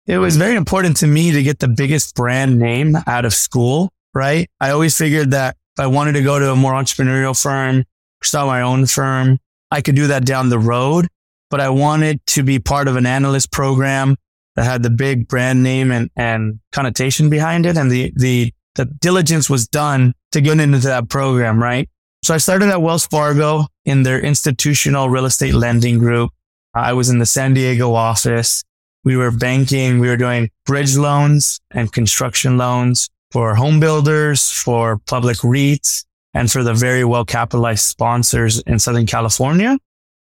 It 0.05 0.19
was 0.19 0.37
very 0.37 0.55
important 0.55 0.97
to 0.97 1.07
me 1.07 1.31
to 1.31 1.41
get 1.41 1.57
the 1.57 1.67
biggest 1.67 2.13
brand 2.13 2.59
name 2.59 2.95
out 3.07 3.25
of 3.25 3.33
school, 3.33 3.89
right? 4.13 4.47
I 4.59 4.69
always 4.69 4.95
figured 4.95 5.31
that 5.31 5.57
if 5.75 5.79
I 5.79 5.87
wanted 5.87 6.11
to 6.11 6.21
go 6.21 6.37
to 6.37 6.51
a 6.51 6.55
more 6.55 6.73
entrepreneurial 6.73 7.41
firm, 7.41 7.85
start 8.21 8.45
my 8.45 8.61
own 8.61 8.85
firm, 8.85 9.39
I 9.71 9.81
could 9.81 9.95
do 9.95 10.05
that 10.05 10.23
down 10.23 10.49
the 10.49 10.59
road, 10.59 11.07
but 11.49 11.59
I 11.59 11.69
wanted 11.69 12.23
to 12.27 12.43
be 12.43 12.59
part 12.59 12.87
of 12.87 12.95
an 12.95 13.07
analyst 13.07 13.51
program 13.51 14.17
that 14.55 14.65
had 14.65 14.83
the 14.83 14.91
big 14.91 15.27
brand 15.27 15.63
name 15.63 15.91
and, 15.91 16.11
and 16.15 16.59
connotation 16.71 17.31
behind 17.31 17.65
it. 17.65 17.75
And 17.75 17.89
the, 17.89 18.13
the 18.15 18.53
the 18.75 18.85
diligence 18.85 19.49
was 19.49 19.67
done 19.67 20.13
to 20.31 20.41
get 20.41 20.59
into 20.59 20.79
that 20.79 21.09
program, 21.09 21.61
right? 21.61 21.89
So 22.23 22.33
I 22.33 22.37
started 22.37 22.69
at 22.69 22.81
Wells 22.81 23.05
Fargo 23.07 23.65
in 23.85 24.03
their 24.03 24.19
institutional 24.19 25.09
real 25.09 25.25
estate 25.25 25.53
lending 25.53 25.97
group. 25.97 26.31
Uh, 26.75 26.81
I 26.81 26.93
was 26.93 27.09
in 27.09 27.19
the 27.19 27.25
San 27.25 27.53
Diego 27.53 27.93
office. 27.93 28.63
We 29.03 29.17
were 29.17 29.31
banking. 29.31 29.99
We 29.99 30.07
were 30.07 30.17
doing 30.17 30.49
bridge 30.65 30.95
loans 30.95 31.59
and 31.71 31.91
construction 31.91 32.57
loans 32.57 33.09
for 33.31 33.55
home 33.55 33.79
builders, 33.79 34.51
for 34.51 34.99
public 35.07 35.37
REITs, 35.37 36.05
and 36.33 36.51
for 36.51 36.63
the 36.63 36.73
very 36.73 37.03
well 37.03 37.25
capitalized 37.25 37.83
sponsors 37.85 38.59
in 38.61 38.77
Southern 38.77 39.05
California. 39.05 39.77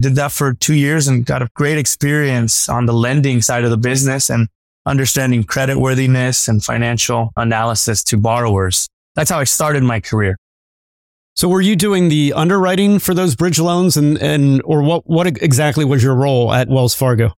Did 0.02 0.16
that 0.16 0.32
for 0.32 0.54
two 0.54 0.74
years 0.74 1.08
and 1.08 1.26
got 1.26 1.42
a 1.42 1.50
great 1.56 1.78
experience 1.78 2.68
on 2.68 2.86
the 2.86 2.94
lending 2.94 3.42
side 3.42 3.64
of 3.64 3.70
the 3.70 3.78
business 3.78 4.30
and 4.30 4.50
understanding 4.86 5.44
credit 5.44 5.78
worthiness 5.78 6.48
and 6.48 6.64
financial 6.64 7.32
analysis 7.36 8.04
to 8.06 8.18
borrowers. 8.18 8.88
That's 9.16 9.30
how 9.30 9.40
I 9.40 9.46
started 9.46 9.84
my 9.84 10.00
career. 10.00 10.38
So 11.36 11.50
were 11.50 11.62
you 11.62 11.76
doing 11.76 12.08
the 12.08 12.34
underwriting 12.34 13.00
for 13.00 13.14
those 13.14 13.36
bridge 13.36 13.60
loans 13.60 13.98
and, 13.98 14.18
and, 14.22 14.62
or 14.64 14.82
what, 14.84 15.06
what 15.06 15.28
exactly 15.28 15.84
was 15.84 16.02
your 16.02 16.16
role 16.16 16.54
at 16.54 16.70
Wells 16.70 16.96
Fargo? 16.96 17.34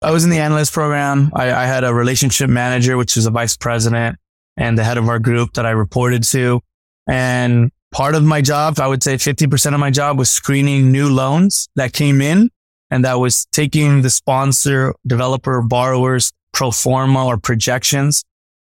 I 0.00 0.10
was 0.10 0.24
in 0.24 0.30
the 0.30 0.38
analyst 0.38 0.72
program. 0.72 1.30
I, 1.34 1.52
I 1.52 1.66
had 1.66 1.84
a 1.84 1.92
relationship 1.92 2.48
manager, 2.48 2.96
which 2.96 3.16
is 3.16 3.26
a 3.26 3.30
vice 3.30 3.56
president 3.56 4.18
and 4.56 4.78
the 4.78 4.84
head 4.84 4.98
of 4.98 5.08
our 5.08 5.18
group 5.18 5.54
that 5.54 5.66
I 5.66 5.70
reported 5.70 6.22
to. 6.24 6.60
And 7.08 7.70
part 7.92 8.14
of 8.14 8.22
my 8.22 8.40
job, 8.40 8.78
I 8.78 8.86
would 8.86 9.02
say 9.02 9.16
50% 9.16 9.74
of 9.74 9.80
my 9.80 9.90
job 9.90 10.18
was 10.18 10.30
screening 10.30 10.92
new 10.92 11.08
loans 11.08 11.68
that 11.76 11.92
came 11.92 12.20
in 12.20 12.50
and 12.90 13.04
that 13.04 13.14
was 13.14 13.46
taking 13.46 14.02
the 14.02 14.10
sponsor, 14.10 14.94
developer, 15.06 15.62
borrowers 15.62 16.32
pro 16.52 16.70
forma 16.70 17.26
or 17.26 17.36
projections, 17.36 18.24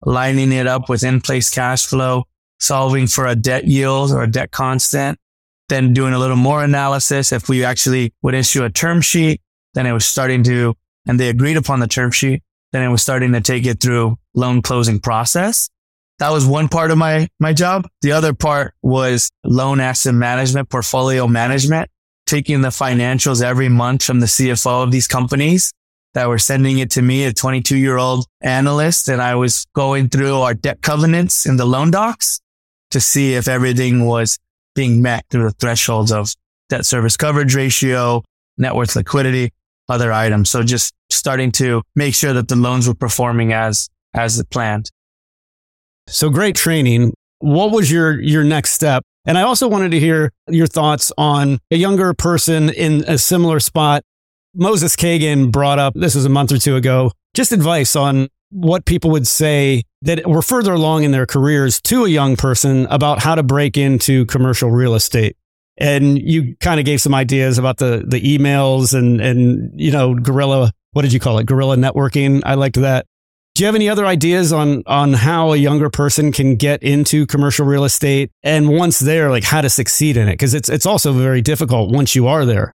lining 0.06 0.52
it 0.52 0.68
up 0.68 0.90
with 0.90 1.04
in 1.04 1.22
place 1.22 1.50
cash 1.50 1.86
flow, 1.86 2.26
solving 2.60 3.08
for 3.08 3.28
a 3.28 3.36
debt 3.36 3.66
yield 3.66 4.12
or 4.12 4.24
a 4.24 4.32
debt 4.32 4.52
constant, 4.52 5.18
then 5.70 5.94
doing 5.94 6.14
a 6.14 6.20
little 6.20 6.38
more 6.38 6.64
analysis. 6.64 7.32
If 7.32 7.50
we 7.50 7.64
actually 7.64 8.14
would 8.22 8.36
issue 8.36 8.64
a 8.64 8.70
term 8.70 9.02
sheet, 9.02 9.42
then 9.74 9.86
it 9.86 9.94
was 9.94 10.06
starting 10.06 10.44
to, 10.44 10.76
and 11.08 11.20
they 11.20 11.30
agreed 11.30 11.58
upon 11.58 11.80
the 11.80 11.88
term 11.88 12.12
sheet, 12.12 12.44
then 12.72 12.84
it 12.84 12.90
was 12.90 13.02
starting 13.02 13.32
to 13.34 13.42
take 13.42 13.66
it 13.66 13.82
through 13.82 14.18
loan 14.34 14.62
closing 14.62 15.00
process. 15.00 15.70
That 16.20 16.32
was 16.32 16.46
one 16.46 16.68
part 16.68 16.92
of 16.92 16.98
my, 16.98 17.28
my 17.40 17.52
job. 17.52 17.88
The 18.02 18.12
other 18.12 18.34
part 18.34 18.76
was 18.84 19.32
loan 19.44 19.80
asset 19.80 20.14
management, 20.14 20.70
portfolio 20.70 21.28
management, 21.28 21.90
taking 22.28 22.62
the 22.62 22.70
financials 22.70 23.42
every 23.42 23.70
month 23.70 24.04
from 24.04 24.20
the 24.20 24.28
CFO 24.28 24.84
of 24.84 24.92
these 24.92 25.08
companies 25.08 25.72
that 26.14 26.28
were 26.28 26.38
sending 26.38 26.80
it 26.80 26.92
to 26.92 27.02
me, 27.02 27.24
a 27.24 27.34
22 27.34 27.78
year 27.78 27.98
old 27.98 28.26
analyst. 28.42 29.08
And 29.08 29.22
I 29.22 29.36
was 29.36 29.66
going 29.74 30.10
through 30.10 30.36
our 30.42 30.54
debt 30.54 30.82
covenants 30.82 31.46
in 31.46 31.58
the 31.58 31.66
loan 31.66 31.92
docs 31.92 32.40
to 32.92 33.00
see 33.00 33.34
if 33.34 33.48
everything 33.48 34.06
was 34.06 34.38
being 34.76 35.02
met 35.02 35.26
through 35.30 35.44
the 35.44 35.56
thresholds 35.56 36.12
of 36.12 36.34
debt 36.70 36.86
service 36.86 37.18
coverage 37.18 37.56
ratio, 37.56 38.24
net 38.58 38.76
worth 38.76 38.96
liquidity, 38.96 39.52
other 39.90 40.12
items. 40.12 40.50
So 40.50 40.64
just 40.64 40.94
starting 41.10 41.52
to 41.54 41.82
make 41.96 42.14
sure 42.14 42.34
that 42.34 42.48
the 42.48 42.56
loans 42.56 42.88
were 42.88 42.96
performing 42.96 43.54
as, 43.54 43.90
as 44.14 44.42
planned. 44.50 44.90
So 46.08 46.30
great 46.30 46.56
training. 46.56 47.14
What 47.40 47.72
was 47.72 47.92
your, 47.92 48.20
your 48.20 48.44
next 48.44 48.72
step? 48.72 49.04
And 49.26 49.38
I 49.38 49.44
also 49.44 49.68
wanted 49.68 49.92
to 49.92 50.00
hear 50.00 50.32
your 50.48 50.68
thoughts 50.68 51.12
on 51.18 51.60
a 51.70 51.76
younger 51.76 52.14
person 52.14 52.70
in 52.70 53.04
a 53.08 53.18
similar 53.18 53.60
spot 53.60 54.04
Moses 54.54 54.96
Kagan 54.96 55.52
brought 55.52 55.80
up, 55.80 55.94
this 55.96 56.16
was 56.16 56.26
a 56.26 56.30
month 56.30 56.52
or 56.52 56.58
two 56.58 56.76
ago, 56.76 57.12
just 57.34 57.52
advice 57.52 57.96
on 57.96 58.28
what 58.50 58.86
people 58.86 59.10
would 59.12 59.28
say 59.28 59.84
that 60.02 60.28
were 60.28 60.42
further 60.42 60.74
along 60.74 61.04
in 61.04 61.12
their 61.12 61.26
careers 61.26 61.80
to 61.82 62.04
a 62.04 62.10
young 62.10 62.36
person 62.36 62.86
about 62.88 63.20
how 63.20 63.36
to 63.36 63.44
break 63.44 63.78
into 63.78 64.26
commercial 64.26 64.70
real 64.70 64.94
estate. 64.94 65.38
And 65.78 66.22
you 66.22 66.56
kind 66.60 66.80
of 66.80 66.86
gave 66.86 67.02
some 67.02 67.14
ideas 67.14 67.58
about 67.58 67.78
the, 67.78 68.04
the 68.06 68.22
emails 68.22 68.94
and, 68.94 69.22
and, 69.22 69.72
you 69.80 69.92
know, 69.92 70.14
guerrilla, 70.14 70.74
what 70.92 71.04
did 71.04 71.14
you 71.14 71.20
call 71.20 71.40
it? 71.40 71.46
Guerrilla 71.46 71.78
networking. 71.78 72.42
I 72.46 72.56
liked 72.56 72.76
that. 72.76 73.06
Do 73.56 73.64
you 73.64 73.66
have 73.68 73.76
any 73.76 73.90
other 73.90 74.06
ideas 74.06 74.52
on, 74.52 74.84
on 74.86 75.14
how 75.14 75.54
a 75.54 75.58
younger 75.58 75.90
person 75.90 76.32
can 76.32 76.56
get 76.56 76.84
into 76.84 77.26
commercial 77.26 77.66
real 77.66 77.86
estate? 77.86 78.32
And 78.44 78.70
once 78.70 79.00
there, 79.00 79.30
like 79.30 79.44
how 79.44 79.62
to 79.62 79.70
succeed 79.70 80.18
in 80.18 80.28
it? 80.28 80.38
Cause 80.38 80.54
it's, 80.54 80.70
it's 80.70 80.86
also 80.86 81.14
very 81.14 81.42
difficult 81.42 81.92
once 81.92 82.16
you 82.16 82.28
are 82.28 82.46
there. 82.46 82.74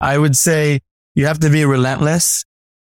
I 0.00 0.16
would 0.16 0.36
say 0.36 0.80
you 1.14 1.26
have 1.26 1.40
to 1.40 1.50
be 1.50 1.64
relentless. 1.64 2.44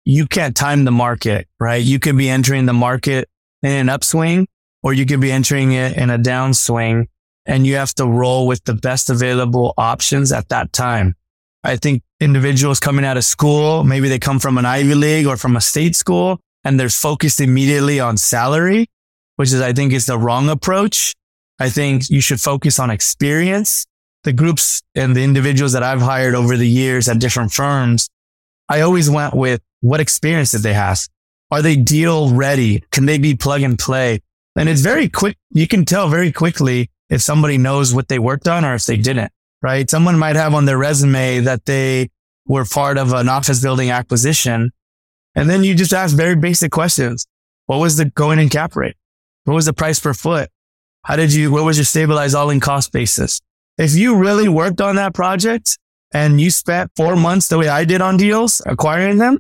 You 0.06 0.28
can't 0.28 0.56
time 0.56 0.86
the 0.86 0.92
market, 0.92 1.48
right? 1.60 1.84
You 1.84 2.00
could 2.00 2.18
be 2.18 2.30
entering 2.30 2.66
the 2.66 2.74
market 2.74 3.30
in 3.62 3.72
an 3.72 3.90
upswing 3.90 4.48
or 4.82 4.94
you 4.94 5.06
could 5.06 5.22
be 5.22 5.32
entering 5.32 5.74
it 5.74 5.98
in 5.98 6.10
a 6.10 6.18
downswing 6.18 7.08
and 7.46 7.68
you 7.68 7.76
have 7.76 7.94
to 7.96 8.06
roll 8.06 8.48
with 8.48 8.64
the 8.64 8.74
best 8.74 9.10
available 9.10 9.74
options 9.78 10.32
at 10.32 10.50
that 10.50 10.74
time. 10.74 11.16
I 11.64 11.76
think 11.76 12.02
individuals 12.20 12.80
coming 12.80 13.06
out 13.06 13.18
of 13.18 13.26
school, 13.26 13.84
maybe 13.84 14.10
they 14.10 14.20
come 14.20 14.40
from 14.40 14.58
an 14.58 14.66
Ivy 14.66 14.96
League 14.96 15.28
or 15.28 15.38
from 15.38 15.56
a 15.56 15.62
state 15.62 15.96
school 15.96 16.40
and 16.64 16.80
they're 16.80 16.90
focused 16.90 17.42
immediately 17.42 18.00
on 18.00 18.18
salary, 18.18 18.88
which 19.36 19.52
is, 19.52 19.62
I 19.62 19.74
think 19.74 19.94
is 19.94 20.06
the 20.06 20.18
wrong 20.18 20.50
approach. 20.50 21.14
I 21.60 21.70
think 21.70 22.10
you 22.10 22.22
should 22.22 22.42
focus 22.42 22.80
on 22.80 22.90
experience 22.90 23.86
the 24.24 24.34
groups 24.34 24.82
and 24.96 25.16
the 25.16 25.24
individuals 25.24 25.74
that 25.74 25.84
I've 25.84 26.02
hired 26.02 26.36
over 26.36 26.58
the 26.58 26.68
years 26.68 27.08
at 27.08 27.20
different 27.20 27.52
firms, 27.52 28.08
I 28.70 28.82
always 28.82 29.10
went 29.10 29.34
with 29.34 29.62
what 29.82 30.00
experience 30.00 30.52
did 30.52 30.62
they 30.62 30.74
have? 30.74 31.00
Are 31.50 31.62
they 31.62 31.76
deal 31.76 32.34
ready? 32.34 32.84
Can 32.92 33.06
they 33.06 33.18
be 33.18 33.36
plug 33.36 33.62
and 33.62 33.78
play? 33.78 34.22
And 34.56 34.70
it's 34.70 34.82
very 34.82 35.10
quick. 35.10 35.38
You 35.52 35.68
can 35.68 35.86
tell 35.86 36.08
very 36.10 36.32
quickly 36.32 36.90
if 37.10 37.22
somebody 37.22 37.58
knows 37.58 37.94
what 37.94 38.08
they 38.08 38.20
worked 38.20 38.48
on 38.48 38.64
or 38.64 38.76
if 38.76 38.86
they 38.86 38.98
didn't, 38.98 39.32
right? 39.62 39.90
Someone 39.90 40.18
might 40.18 40.36
have 40.36 40.54
on 40.54 40.66
their 40.66 40.78
resume 40.78 41.42
that 41.42 41.66
they 41.66 42.10
were 42.46 42.66
part 42.66 42.98
of 42.98 43.14
an 43.14 43.28
office 43.28 43.62
building 43.62 43.92
acquisition. 43.92 44.72
And 45.36 45.50
then 45.50 45.64
you 45.64 45.76
just 45.76 45.94
ask 45.94 46.16
very 46.16 46.36
basic 46.36 46.72
questions. 46.72 47.26
What 47.66 47.78
was 47.78 47.98
the 47.98 48.06
going 48.06 48.40
in 48.40 48.50
cap 48.50 48.76
rate? 48.76 48.96
What 49.46 49.56
was 49.56 49.66
the 49.66 49.74
price 49.74 50.00
per 50.00 50.14
foot? 50.14 50.50
How 51.04 51.16
did 51.16 51.34
you, 51.34 51.52
what 51.52 51.66
was 51.66 51.78
your 51.78 51.86
stabilized 51.86 52.36
all 52.36 52.50
in 52.50 52.60
cost 52.60 52.92
basis? 52.92 53.42
If 53.82 53.96
you 53.96 54.16
really 54.16 54.48
worked 54.48 54.80
on 54.80 54.98
that 54.98 55.16
project 55.16 55.80
and 56.14 56.40
you 56.40 56.52
spent 56.52 56.92
four 56.96 57.16
months 57.16 57.48
the 57.48 57.58
way 57.58 57.68
I 57.68 57.84
did 57.84 58.00
on 58.00 58.16
deals, 58.16 58.62
acquiring 58.68 59.18
them, 59.18 59.40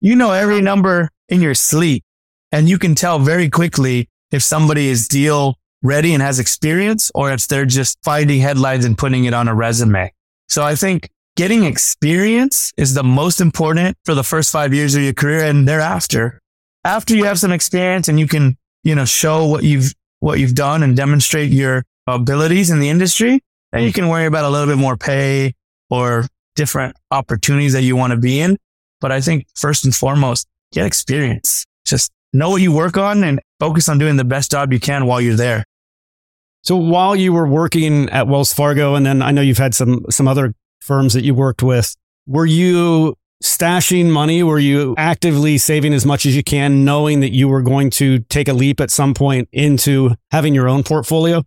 you 0.00 0.16
know 0.16 0.32
every 0.32 0.62
number 0.62 1.10
in 1.28 1.42
your 1.42 1.54
sleep 1.54 2.02
and 2.50 2.70
you 2.70 2.78
can 2.78 2.94
tell 2.94 3.18
very 3.18 3.50
quickly 3.50 4.08
if 4.30 4.42
somebody 4.42 4.88
is 4.88 5.06
deal 5.08 5.58
ready 5.82 6.14
and 6.14 6.22
has 6.22 6.38
experience 6.38 7.12
or 7.14 7.30
if 7.32 7.46
they're 7.48 7.66
just 7.66 7.98
finding 8.02 8.40
headlines 8.40 8.86
and 8.86 8.96
putting 8.96 9.26
it 9.26 9.34
on 9.34 9.46
a 9.46 9.54
resume. 9.54 10.10
So 10.48 10.62
I 10.62 10.74
think 10.74 11.10
getting 11.36 11.64
experience 11.64 12.72
is 12.78 12.94
the 12.94 13.04
most 13.04 13.42
important 13.42 13.98
for 14.06 14.14
the 14.14 14.24
first 14.24 14.50
five 14.50 14.72
years 14.72 14.94
of 14.94 15.02
your 15.02 15.12
career 15.12 15.44
and 15.44 15.68
thereafter. 15.68 16.40
After 16.82 17.14
you 17.14 17.24
have 17.24 17.38
some 17.38 17.52
experience 17.52 18.08
and 18.08 18.18
you 18.18 18.26
can, 18.26 18.56
you 18.84 18.94
know, 18.94 19.04
show 19.04 19.46
what 19.48 19.64
you've, 19.64 19.92
what 20.20 20.38
you've 20.38 20.54
done 20.54 20.82
and 20.82 20.96
demonstrate 20.96 21.50
your 21.50 21.84
abilities 22.06 22.70
in 22.70 22.80
the 22.80 22.88
industry, 22.88 23.42
then 23.72 23.82
hmm. 23.82 23.86
you 23.86 23.92
can 23.92 24.08
worry 24.08 24.26
about 24.26 24.44
a 24.44 24.48
little 24.48 24.66
bit 24.66 24.78
more 24.78 24.96
pay 24.96 25.54
or 25.90 26.26
different 26.54 26.96
opportunities 27.10 27.72
that 27.72 27.82
you 27.82 27.96
want 27.96 28.12
to 28.12 28.18
be 28.18 28.40
in. 28.40 28.56
But 29.00 29.12
I 29.12 29.20
think 29.20 29.46
first 29.54 29.84
and 29.84 29.94
foremost, 29.94 30.46
get 30.72 30.86
experience. 30.86 31.64
Just 31.84 32.12
know 32.32 32.50
what 32.50 32.62
you 32.62 32.72
work 32.72 32.96
on 32.96 33.24
and 33.24 33.40
focus 33.58 33.88
on 33.88 33.98
doing 33.98 34.16
the 34.16 34.24
best 34.24 34.50
job 34.50 34.72
you 34.72 34.80
can 34.80 35.06
while 35.06 35.20
you're 35.20 35.36
there. 35.36 35.64
So 36.62 36.76
while 36.76 37.16
you 37.16 37.32
were 37.32 37.46
working 37.46 38.08
at 38.10 38.28
Wells 38.28 38.52
Fargo, 38.52 38.94
and 38.94 39.04
then 39.04 39.20
I 39.20 39.32
know 39.32 39.40
you've 39.40 39.58
had 39.58 39.74
some 39.74 40.04
some 40.10 40.28
other 40.28 40.54
firms 40.80 41.14
that 41.14 41.24
you 41.24 41.34
worked 41.34 41.62
with, 41.62 41.94
were 42.26 42.46
you 42.46 43.16
stashing 43.42 44.08
money? 44.08 44.42
Were 44.44 44.60
you 44.60 44.94
actively 44.96 45.58
saving 45.58 45.92
as 45.92 46.06
much 46.06 46.24
as 46.24 46.36
you 46.36 46.44
can, 46.44 46.84
knowing 46.84 47.20
that 47.20 47.32
you 47.32 47.48
were 47.48 47.62
going 47.62 47.90
to 47.90 48.20
take 48.20 48.46
a 48.46 48.52
leap 48.52 48.80
at 48.80 48.90
some 48.90 49.12
point 49.12 49.48
into 49.52 50.14
having 50.30 50.54
your 50.54 50.68
own 50.68 50.84
portfolio? 50.84 51.42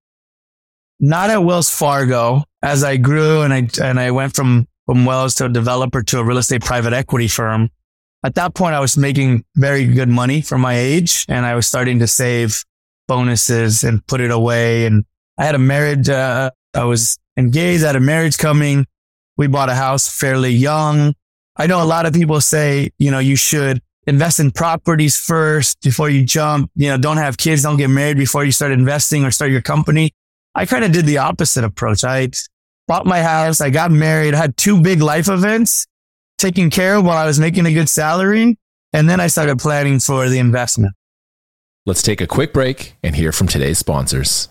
Not 0.99 1.29
at 1.29 1.43
Wells 1.43 1.69
Fargo. 1.69 2.43
As 2.61 2.83
I 2.83 2.97
grew 2.97 3.41
and 3.41 3.53
I 3.53 3.67
and 3.83 3.99
I 3.99 4.11
went 4.11 4.35
from 4.35 4.67
from 4.85 5.05
Wells 5.05 5.35
to 5.35 5.45
a 5.45 5.49
developer 5.49 6.03
to 6.03 6.19
a 6.19 6.23
real 6.23 6.37
estate 6.37 6.63
private 6.63 6.93
equity 6.93 7.27
firm. 7.27 7.69
At 8.23 8.35
that 8.35 8.55
point, 8.55 8.73
I 8.73 8.79
was 8.79 8.97
making 8.97 9.43
very 9.55 9.85
good 9.85 10.09
money 10.09 10.41
for 10.41 10.57
my 10.57 10.75
age, 10.75 11.25
and 11.29 11.45
I 11.45 11.53
was 11.55 11.67
starting 11.67 11.99
to 11.99 12.07
save 12.07 12.63
bonuses 13.07 13.83
and 13.83 14.05
put 14.07 14.19
it 14.19 14.31
away. 14.31 14.85
And 14.85 15.05
I 15.37 15.45
had 15.45 15.53
a 15.53 15.59
marriage. 15.59 16.09
Uh, 16.09 16.49
I 16.73 16.85
was 16.85 17.17
engaged. 17.37 17.83
I 17.83 17.87
had 17.87 17.95
a 17.95 17.99
marriage 17.99 18.37
coming. 18.37 18.87
We 19.37 19.47
bought 19.47 19.69
a 19.69 19.75
house 19.75 20.07
fairly 20.09 20.51
young. 20.51 21.13
I 21.57 21.67
know 21.67 21.81
a 21.81 21.85
lot 21.85 22.05
of 22.05 22.13
people 22.13 22.41
say, 22.41 22.89
you 22.97 23.11
know, 23.11 23.19
you 23.19 23.35
should 23.35 23.81
invest 24.07 24.39
in 24.39 24.51
properties 24.51 25.17
first 25.17 25.81
before 25.81 26.09
you 26.09 26.25
jump. 26.25 26.71
You 26.75 26.89
know, 26.89 26.97
don't 26.97 27.17
have 27.17 27.37
kids, 27.37 27.63
don't 27.63 27.77
get 27.77 27.89
married 27.89 28.17
before 28.17 28.43
you 28.43 28.51
start 28.51 28.71
investing 28.71 29.23
or 29.23 29.31
start 29.31 29.51
your 29.51 29.61
company. 29.61 30.11
I 30.55 30.65
kind 30.65 30.85
of 30.85 30.93
did 30.93 31.05
the 31.05 31.17
opposite 31.17 31.65
approach. 31.65 32.03
I 32.05 32.29
bought 32.87 33.05
my 33.05 33.21
house. 33.21 33.59
I 33.59 33.69
got 33.69 33.91
married, 33.91 34.33
had 34.33 34.55
two 34.55 34.81
big 34.81 35.01
life 35.01 35.27
events 35.27 35.85
taken 36.37 36.69
care 36.69 36.95
of 36.95 37.05
while 37.05 37.17
I 37.17 37.25
was 37.25 37.39
making 37.39 37.65
a 37.65 37.73
good 37.73 37.89
salary. 37.89 38.57
And 38.93 39.09
then 39.09 39.19
I 39.19 39.27
started 39.27 39.59
planning 39.59 39.99
for 39.99 40.29
the 40.29 40.39
investment. 40.39 40.93
Let's 41.85 42.01
take 42.01 42.21
a 42.21 42.27
quick 42.27 42.53
break 42.53 42.95
and 43.03 43.15
hear 43.15 43.31
from 43.31 43.47
today's 43.47 43.77
sponsors. 43.77 44.49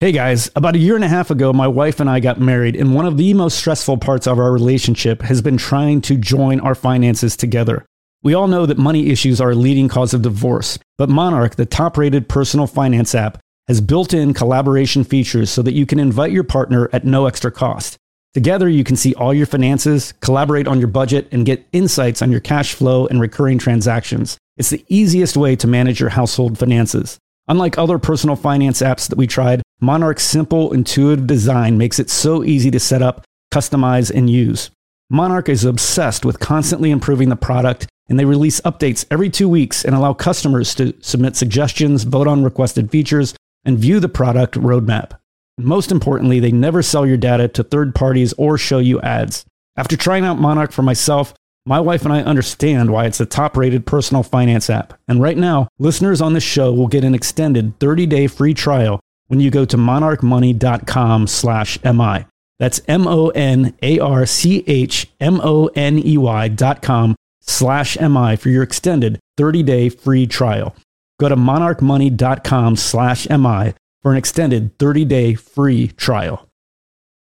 Hey 0.00 0.12
guys, 0.12 0.50
about 0.54 0.74
a 0.74 0.78
year 0.78 0.94
and 0.94 1.04
a 1.04 1.08
half 1.08 1.30
ago, 1.30 1.52
my 1.54 1.68
wife 1.68 2.00
and 2.00 2.10
I 2.10 2.20
got 2.20 2.38
married, 2.38 2.76
and 2.76 2.94
one 2.94 3.06
of 3.06 3.16
the 3.16 3.32
most 3.32 3.56
stressful 3.56 3.96
parts 3.96 4.26
of 4.26 4.38
our 4.38 4.52
relationship 4.52 5.22
has 5.22 5.40
been 5.40 5.56
trying 5.56 6.02
to 6.02 6.18
join 6.18 6.60
our 6.60 6.74
finances 6.74 7.34
together. 7.34 7.86
We 8.22 8.34
all 8.34 8.46
know 8.46 8.66
that 8.66 8.76
money 8.76 9.08
issues 9.08 9.40
are 9.40 9.52
a 9.52 9.54
leading 9.54 9.88
cause 9.88 10.12
of 10.12 10.20
divorce, 10.20 10.78
but 10.98 11.08
Monarch, 11.08 11.56
the 11.56 11.64
top 11.64 11.96
rated 11.96 12.28
personal 12.28 12.66
finance 12.66 13.14
app, 13.14 13.38
has 13.68 13.80
built 13.80 14.14
in 14.14 14.32
collaboration 14.32 15.04
features 15.04 15.50
so 15.50 15.62
that 15.62 15.74
you 15.74 15.86
can 15.86 15.98
invite 15.98 16.32
your 16.32 16.44
partner 16.44 16.88
at 16.92 17.04
no 17.04 17.26
extra 17.26 17.50
cost. 17.50 17.96
Together, 18.34 18.68
you 18.68 18.84
can 18.84 18.96
see 18.96 19.14
all 19.14 19.32
your 19.32 19.46
finances, 19.46 20.12
collaborate 20.20 20.68
on 20.68 20.78
your 20.78 20.88
budget, 20.88 21.26
and 21.32 21.46
get 21.46 21.66
insights 21.72 22.20
on 22.20 22.30
your 22.30 22.40
cash 22.40 22.74
flow 22.74 23.06
and 23.06 23.20
recurring 23.20 23.58
transactions. 23.58 24.36
It's 24.56 24.70
the 24.70 24.84
easiest 24.88 25.36
way 25.36 25.56
to 25.56 25.66
manage 25.66 26.00
your 26.00 26.10
household 26.10 26.58
finances. 26.58 27.18
Unlike 27.48 27.78
other 27.78 27.98
personal 27.98 28.36
finance 28.36 28.82
apps 28.82 29.08
that 29.08 29.18
we 29.18 29.26
tried, 29.26 29.62
Monarch's 29.80 30.24
simple, 30.24 30.72
intuitive 30.72 31.26
design 31.26 31.78
makes 31.78 31.98
it 31.98 32.10
so 32.10 32.44
easy 32.44 32.70
to 32.70 32.80
set 32.80 33.02
up, 33.02 33.24
customize, 33.52 34.10
and 34.14 34.28
use. 34.28 34.70
Monarch 35.08 35.48
is 35.48 35.64
obsessed 35.64 36.24
with 36.24 36.40
constantly 36.40 36.90
improving 36.90 37.28
the 37.28 37.36
product, 37.36 37.86
and 38.08 38.18
they 38.18 38.24
release 38.24 38.60
updates 38.62 39.06
every 39.10 39.30
two 39.30 39.48
weeks 39.48 39.84
and 39.84 39.94
allow 39.94 40.12
customers 40.12 40.74
to 40.74 40.92
submit 41.00 41.36
suggestions, 41.36 42.02
vote 42.02 42.26
on 42.26 42.42
requested 42.44 42.90
features, 42.90 43.34
and 43.66 43.78
view 43.78 44.00
the 44.00 44.08
product 44.08 44.54
roadmap. 44.54 45.12
Most 45.58 45.92
importantly, 45.92 46.40
they 46.40 46.52
never 46.52 46.82
sell 46.82 47.06
your 47.06 47.16
data 47.18 47.48
to 47.48 47.62
third 47.62 47.94
parties 47.94 48.32
or 48.34 48.56
show 48.56 48.78
you 48.78 49.00
ads. 49.02 49.44
After 49.76 49.96
trying 49.96 50.24
out 50.24 50.38
Monarch 50.38 50.72
for 50.72 50.82
myself, 50.82 51.34
my 51.66 51.80
wife 51.80 52.04
and 52.04 52.12
I 52.14 52.22
understand 52.22 52.90
why 52.90 53.06
it's 53.06 53.20
a 53.20 53.26
top 53.26 53.56
rated 53.56 53.84
personal 53.84 54.22
finance 54.22 54.70
app. 54.70 54.94
And 55.08 55.20
right 55.20 55.36
now, 55.36 55.68
listeners 55.78 56.20
on 56.20 56.32
this 56.32 56.44
show 56.44 56.72
will 56.72 56.86
get 56.86 57.04
an 57.04 57.14
extended 57.14 57.78
30 57.80 58.06
day 58.06 58.26
free 58.28 58.54
trial 58.54 59.00
when 59.26 59.40
you 59.40 59.50
go 59.50 59.64
to 59.64 59.76
monarchmoney.com 59.76 61.26
slash 61.26 61.82
MI. 61.82 62.26
That's 62.58 62.80
M 62.86 63.06
O 63.06 63.28
N 63.30 63.74
A 63.82 63.98
R 63.98 64.24
C 64.26 64.62
H 64.66 65.08
M 65.20 65.40
O 65.42 65.66
N 65.74 65.98
E 65.98 66.16
Y 66.16 66.48
dot 66.48 66.82
com 66.82 67.16
slash 67.40 67.98
MI 67.98 68.36
for 68.36 68.48
your 68.48 68.62
extended 68.62 69.18
30 69.36 69.62
day 69.62 69.88
free 69.88 70.26
trial. 70.26 70.74
Go 71.18 71.28
to 71.28 71.36
monarchmoney.com 71.36 72.76
slash 72.76 73.28
MI 73.30 73.74
for 74.02 74.12
an 74.12 74.18
extended 74.18 74.78
30 74.78 75.04
day 75.04 75.34
free 75.34 75.88
trial. 75.88 76.46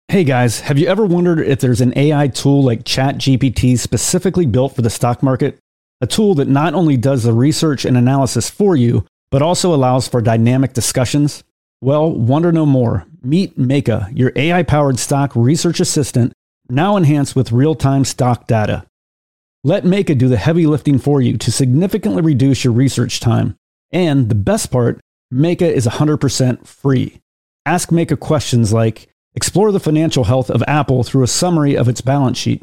Hey 0.09 0.25
guys, 0.25 0.61
have 0.61 0.77
you 0.77 0.87
ever 0.87 1.07
wondered 1.07 1.41
if 1.41 1.61
there's 1.61 1.81
an 1.81 1.97
AI 1.97 2.29
tool 2.29 2.63
like 2.63 2.85
ChatGPT 2.85 3.79
specifically 3.79 4.45
built 4.45 4.75
for 4.75 4.83
the 4.83 4.91
stock 4.91 5.23
market? 5.23 5.59
A 6.01 6.07
tool 6.07 6.35
that 6.35 6.49
not 6.49 6.75
only 6.75 6.97
does 6.97 7.23
the 7.23 7.33
research 7.33 7.85
and 7.85 7.97
analysis 7.97 8.51
for 8.51 8.75
you, 8.75 9.07
but 9.31 9.41
also 9.41 9.73
allows 9.73 10.09
for 10.09 10.21
dynamic 10.21 10.73
discussions? 10.73 11.45
Well, 11.81 12.11
wonder 12.11 12.51
no 12.53 12.67
more. 12.67 13.07
Meet 13.23 13.59
Meyka, 13.59 14.11
your 14.19 14.33
AI 14.35 14.63
powered 14.65 14.99
stock 14.99 15.35
research 15.37 15.79
assistant, 15.79 16.33
now 16.69 16.97
enhanced 16.97 17.37
with 17.37 17.53
real 17.53 17.75
time 17.75 18.05
stock 18.05 18.47
data. 18.47 18.85
Let 19.63 19.85
Meyka 19.85 20.19
do 20.19 20.29
the 20.29 20.39
heavy 20.39 20.67
lifting 20.67 20.99
for 20.99 21.21
you 21.21 21.39
to 21.39 21.53
significantly 21.53 22.23
reduce 22.23 22.65
your 22.65 22.73
research 22.73 23.21
time. 23.21 23.57
And 23.93 24.29
the 24.29 24.35
best 24.35 24.71
part, 24.71 25.01
Meyka 25.33 25.63
is 25.63 25.87
100% 25.87 26.67
free. 26.67 27.21
Ask 27.67 27.91
Meyka 27.91 28.19
questions 28.19 28.73
like, 28.73 29.09
Explore 29.35 29.71
the 29.71 29.81
financial 29.81 30.25
health 30.25 30.51
of 30.51 30.63
Apple 30.67 31.05
through 31.05 31.23
a 31.23 31.29
summary 31.29 31.77
of 31.77 31.89
its 31.89 32.01
balance 32.01 32.37
sheet. 32.37 32.63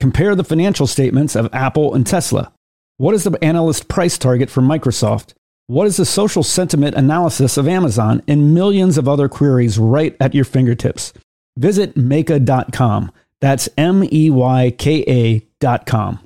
Compare 0.00 0.34
the 0.34 0.44
financial 0.44 0.86
statements 0.86 1.36
of 1.36 1.52
Apple 1.52 1.94
and 1.94 2.06
Tesla. 2.06 2.52
What 2.96 3.14
is 3.14 3.24
the 3.24 3.38
analyst 3.44 3.88
price 3.88 4.16
target 4.16 4.48
for 4.48 4.62
Microsoft? 4.62 5.34
What 5.66 5.86
is 5.86 5.96
the 5.96 6.06
social 6.06 6.42
sentiment 6.42 6.96
analysis 6.96 7.58
of 7.58 7.68
Amazon? 7.68 8.22
And 8.26 8.54
millions 8.54 8.96
of 8.96 9.08
other 9.08 9.28
queries 9.28 9.78
right 9.78 10.16
at 10.20 10.34
your 10.34 10.44
fingertips. 10.44 11.12
Visit 11.58 11.94
Meyka.com. 11.96 13.12
That's 13.40 13.68
M 13.76 14.02
E 14.10 14.30
Y 14.30 14.74
K 14.78 15.04
A.com. 15.06 16.25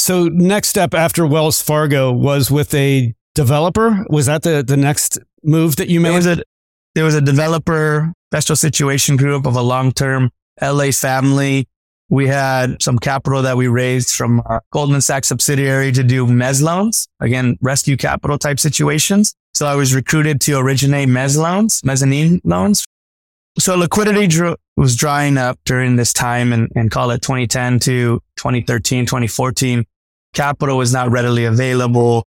So, 0.00 0.28
next 0.28 0.68
step 0.68 0.94
after 0.94 1.26
Wells 1.26 1.60
Fargo 1.60 2.10
was 2.10 2.50
with 2.50 2.72
a 2.72 3.14
developer. 3.34 4.02
Was 4.08 4.24
that 4.26 4.42
the, 4.42 4.64
the 4.66 4.78
next 4.78 5.18
move 5.44 5.76
that 5.76 5.88
you 5.88 6.00
made? 6.00 6.08
There 6.08 6.16
was 6.16 6.26
a, 6.26 6.42
there 6.94 7.04
was 7.04 7.14
a 7.14 7.20
developer 7.20 8.10
special 8.32 8.56
situation 8.56 9.18
group 9.18 9.44
of 9.44 9.56
a 9.56 9.60
long 9.60 9.92
term 9.92 10.30
LA 10.62 10.90
family. 10.92 11.68
We 12.08 12.28
had 12.28 12.80
some 12.80 12.98
capital 12.98 13.42
that 13.42 13.58
we 13.58 13.68
raised 13.68 14.16
from 14.16 14.40
our 14.46 14.62
Goldman 14.72 15.02
Sachs 15.02 15.28
subsidiary 15.28 15.92
to 15.92 16.02
do 16.02 16.26
mez 16.26 16.62
loans. 16.62 17.06
Again, 17.20 17.58
rescue 17.60 17.98
capital 17.98 18.38
type 18.38 18.58
situations. 18.58 19.34
So 19.52 19.66
I 19.66 19.74
was 19.74 19.94
recruited 19.94 20.40
to 20.42 20.54
originate 20.54 21.10
mez 21.10 21.36
loans, 21.36 21.84
mezzanine 21.84 22.40
loans. 22.42 22.86
So 23.58 23.76
liquidity 23.76 24.26
drew, 24.28 24.56
was 24.80 24.96
drying 24.96 25.36
up 25.36 25.58
during 25.66 25.96
this 25.96 26.10
time 26.10 26.54
and, 26.54 26.72
and 26.74 26.90
call 26.90 27.10
it 27.10 27.20
2010 27.20 27.80
to 27.80 28.18
2013, 28.36 29.04
2014. 29.04 29.84
Capital 30.32 30.78
was 30.78 30.90
not 30.90 31.10
readily 31.10 31.44
available. 31.44 32.24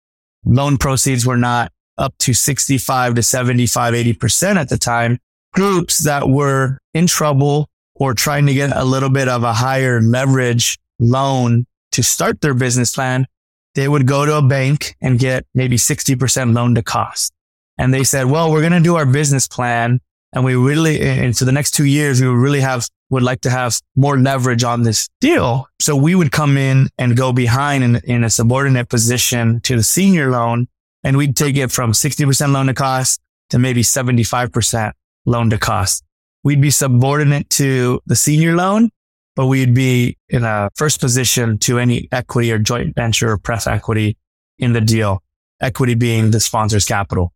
Loan 0.47 0.79
proceeds 0.79 1.27
were 1.27 1.37
not 1.37 1.71
up 1.99 2.15
to 2.21 2.33
65 2.33 3.17
to 3.17 3.23
75, 3.23 3.93
80% 3.93 4.57
at 4.57 4.71
the 4.71 4.79
time. 4.79 5.19
Groups 5.53 5.99
that 6.05 6.27
were 6.27 6.79
in 6.95 7.07
trouble 7.07 7.69
or 7.97 8.15
trying 8.15 8.47
to 8.47 8.55
get 8.55 8.75
a 8.75 8.85
little 8.85 9.11
bit 9.11 9.29
of 9.29 9.43
a 9.43 9.53
higher 9.53 10.01
leverage 10.01 10.79
loan 10.99 11.67
to 11.93 12.03
start 12.03 12.41
their 12.41 12.55
business 12.55 12.95
plan, 12.95 13.27
they 13.75 13.89
would 13.89 14.07
go 14.07 14.25
to 14.25 14.39
a 14.39 14.43
bank 14.43 14.97
and 15.03 15.19
get 15.19 15.45
maybe 15.55 15.77
60% 15.77 16.55
loan 16.55 16.75
to 16.77 16.83
cost. 16.83 17.31
And 17.77 17.93
they 17.93 18.05
said, 18.05 18.25
well, 18.25 18.51
we're 18.51 18.63
going 18.63 18.73
to 18.73 18.81
do 18.81 18.97
our 18.97 19.05
business 19.05 19.47
plan. 19.47 20.01
And 20.33 20.45
we 20.45 20.55
really, 20.55 21.01
and 21.01 21.37
so 21.37 21.45
the 21.45 21.53
next 21.53 21.73
two 21.73 21.87
years, 21.87 22.21
we 22.21 22.29
would 22.29 22.37
really 22.37 22.61
have, 22.61 22.87
would 23.11 23.23
like 23.23 23.41
to 23.43 23.51
have 23.51 23.81
more 23.97 24.19
leverage 24.19 24.63
on 24.63 24.83
this 24.83 25.09
deal. 25.21 25.67
So 25.81 25.97
we 25.97 26.15
would 26.15 26.33
come 26.33 26.59
in 26.59 26.89
and 26.99 27.17
go 27.17 27.33
behind 27.33 27.83
in, 27.83 27.97
in 28.05 28.25
a 28.25 28.31
subordinate 28.31 28.89
position 28.89 29.61
to 29.63 29.77
the 29.77 29.83
senior 29.83 30.31
loan. 30.31 30.69
And 31.03 31.17
we'd 31.17 31.37
take 31.37 31.57
it 31.57 31.71
from 31.73 31.93
60% 31.93 32.53
loan 32.53 32.67
to 32.67 32.75
cost 32.75 33.21
to 33.51 33.59
maybe 33.59 33.83
75% 33.83 34.93
loan 35.25 35.51
to 35.51 35.59
cost 35.59 36.05
we'd 36.45 36.61
be 36.61 36.71
subordinate 36.71 37.51
to 37.51 38.01
the 38.07 38.17
senior 38.17 38.55
loan, 38.55 38.91
but 39.37 39.47
we'd 39.47 39.75
be 39.75 40.17
in 40.29 40.45
a 40.45 40.71
first 40.77 41.01
position 41.01 41.59
to 41.59 41.79
any 41.79 42.09
equity 42.13 42.53
or 42.53 42.59
joint 42.59 42.95
venture 42.95 43.33
or 43.33 43.39
pref 43.39 43.67
equity 43.67 44.17
in 44.59 44.73
the 44.73 44.81
deal. 44.81 45.23
Equity 45.61 45.95
being 45.95 46.31
the 46.31 46.41
sponsor's 46.41 46.85
capital. 46.85 47.33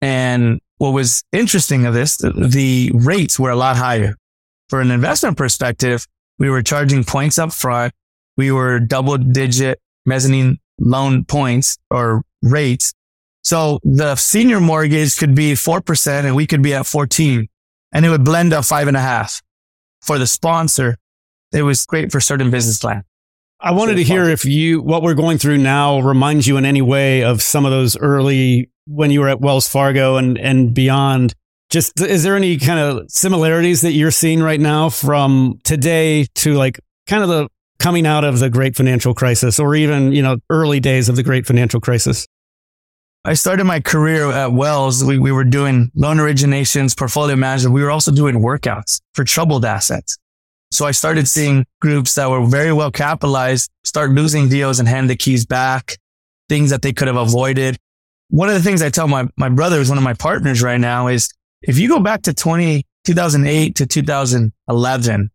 And 0.00 0.60
what 0.78 0.90
was 0.90 1.24
interesting 1.32 1.86
of 1.86 1.94
this, 1.94 2.16
the 2.18 2.90
rates 2.94 3.38
were 3.38 3.50
a 3.50 3.56
lot 3.56 3.76
higher. 3.76 4.16
For 4.68 4.80
an 4.80 4.90
investment 4.90 5.36
perspective, 5.36 6.06
we 6.38 6.50
were 6.50 6.62
charging 6.62 7.04
points 7.04 7.38
up 7.38 7.52
front. 7.52 7.94
We 8.36 8.52
were 8.52 8.80
double 8.80 9.16
digit 9.16 9.80
mezzanine 10.04 10.58
loan 10.78 11.24
points 11.24 11.78
or 11.90 12.22
rates. 12.42 12.92
So 13.42 13.78
the 13.84 14.16
senior 14.16 14.60
mortgage 14.60 15.16
could 15.16 15.34
be 15.34 15.52
4% 15.52 16.24
and 16.24 16.36
we 16.36 16.46
could 16.46 16.62
be 16.62 16.74
at 16.74 16.86
14 16.86 17.48
and 17.92 18.04
it 18.04 18.10
would 18.10 18.24
blend 18.24 18.52
up 18.52 18.64
five 18.64 18.88
and 18.88 18.96
a 18.96 19.00
half 19.00 19.40
for 20.02 20.18
the 20.18 20.26
sponsor. 20.26 20.96
It 21.52 21.62
was 21.62 21.86
great 21.86 22.12
for 22.12 22.20
certain 22.20 22.50
business 22.50 22.78
plan. 22.78 23.04
I 23.60 23.72
wanted 23.72 23.94
to 23.94 24.04
hear 24.04 24.24
if 24.24 24.44
you, 24.44 24.82
what 24.82 25.02
we're 25.02 25.14
going 25.14 25.38
through 25.38 25.58
now 25.58 26.00
reminds 26.00 26.46
you 26.46 26.56
in 26.58 26.66
any 26.66 26.82
way 26.82 27.24
of 27.24 27.40
some 27.40 27.64
of 27.64 27.70
those 27.70 27.96
early, 27.96 28.70
when 28.86 29.10
you 29.10 29.20
were 29.20 29.28
at 29.28 29.40
Wells 29.40 29.66
Fargo 29.66 30.16
and, 30.16 30.38
and 30.38 30.74
beyond. 30.74 31.34
Just, 31.70 32.00
is 32.00 32.22
there 32.22 32.36
any 32.36 32.58
kind 32.58 32.78
of 32.78 33.10
similarities 33.10 33.80
that 33.80 33.92
you're 33.92 34.10
seeing 34.10 34.42
right 34.42 34.60
now 34.60 34.88
from 34.88 35.58
today 35.64 36.26
to 36.36 36.54
like 36.54 36.78
kind 37.06 37.22
of 37.22 37.28
the 37.28 37.48
coming 37.78 38.06
out 38.06 38.24
of 38.24 38.38
the 38.38 38.50
great 38.50 38.76
financial 38.76 39.14
crisis 39.14 39.58
or 39.58 39.74
even, 39.74 40.12
you 40.12 40.22
know, 40.22 40.36
early 40.50 40.78
days 40.78 41.08
of 41.08 41.16
the 41.16 41.22
great 41.22 41.46
financial 41.46 41.80
crisis? 41.80 42.26
I 43.24 43.34
started 43.34 43.64
my 43.64 43.80
career 43.80 44.30
at 44.30 44.52
Wells. 44.52 45.02
We, 45.02 45.18
we 45.18 45.32
were 45.32 45.44
doing 45.44 45.90
loan 45.96 46.18
originations, 46.18 46.96
portfolio 46.96 47.34
management. 47.34 47.74
We 47.74 47.82
were 47.82 47.90
also 47.90 48.12
doing 48.12 48.36
workouts 48.36 49.00
for 49.14 49.24
troubled 49.24 49.64
assets. 49.64 50.16
So 50.70 50.86
I 50.86 50.90
started 50.90 51.28
seeing 51.28 51.64
groups 51.80 52.14
that 52.16 52.28
were 52.28 52.44
very 52.46 52.72
well 52.72 52.90
capitalized 52.90 53.70
start 53.84 54.10
losing 54.10 54.48
deals 54.48 54.78
and 54.78 54.88
hand 54.88 55.08
the 55.08 55.16
keys 55.16 55.46
back, 55.46 55.96
things 56.48 56.70
that 56.70 56.82
they 56.82 56.92
could 56.92 57.08
have 57.08 57.16
avoided. 57.16 57.76
One 58.28 58.48
of 58.48 58.54
the 58.54 58.62
things 58.62 58.82
I 58.82 58.90
tell 58.90 59.06
my, 59.06 59.28
my 59.36 59.48
brother, 59.48 59.76
who's 59.76 59.88
one 59.88 59.98
of 59.98 60.04
my 60.04 60.14
partners 60.14 60.60
right 60.62 60.80
now, 60.80 61.06
is 61.06 61.30
if 61.62 61.78
you 61.78 61.88
go 61.88 62.00
back 62.00 62.22
to 62.22 62.34
20, 62.34 62.84
2008 63.04 63.74
to 63.76 63.86
2011, 63.86 65.30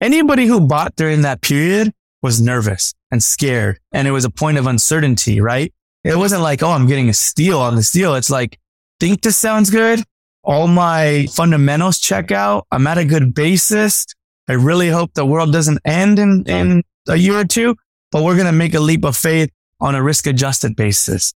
anybody 0.00 0.46
who 0.46 0.60
bought 0.66 0.96
during 0.96 1.22
that 1.22 1.42
period 1.42 1.92
was 2.22 2.40
nervous 2.40 2.94
and 3.10 3.22
scared. 3.22 3.78
And 3.92 4.08
it 4.08 4.12
was 4.12 4.24
a 4.24 4.30
point 4.30 4.58
of 4.58 4.66
uncertainty, 4.66 5.40
right? 5.40 5.72
It 6.02 6.16
wasn't 6.16 6.42
like, 6.42 6.62
oh, 6.62 6.70
I'm 6.70 6.86
getting 6.86 7.08
a 7.08 7.14
steal 7.14 7.58
on 7.58 7.76
this 7.76 7.92
deal. 7.92 8.14
It's 8.14 8.30
like, 8.30 8.58
think 8.98 9.20
this 9.22 9.36
sounds 9.36 9.70
good. 9.70 10.02
All 10.42 10.66
my 10.66 11.26
fundamentals 11.32 11.98
check 11.98 12.30
out. 12.30 12.66
I'm 12.70 12.86
at 12.86 12.96
a 12.96 13.04
good 13.04 13.34
basis. 13.34 14.06
I 14.50 14.54
really 14.54 14.88
hope 14.88 15.14
the 15.14 15.24
world 15.24 15.52
doesn't 15.52 15.78
end 15.84 16.18
in, 16.18 16.42
in 16.48 16.82
a 17.06 17.14
year 17.14 17.38
or 17.38 17.44
two, 17.44 17.76
but 18.10 18.24
we're 18.24 18.34
going 18.34 18.46
to 18.46 18.52
make 18.52 18.74
a 18.74 18.80
leap 18.80 19.04
of 19.04 19.16
faith 19.16 19.48
on 19.78 19.94
a 19.94 20.02
risk 20.02 20.26
adjusted 20.26 20.74
basis. 20.74 21.32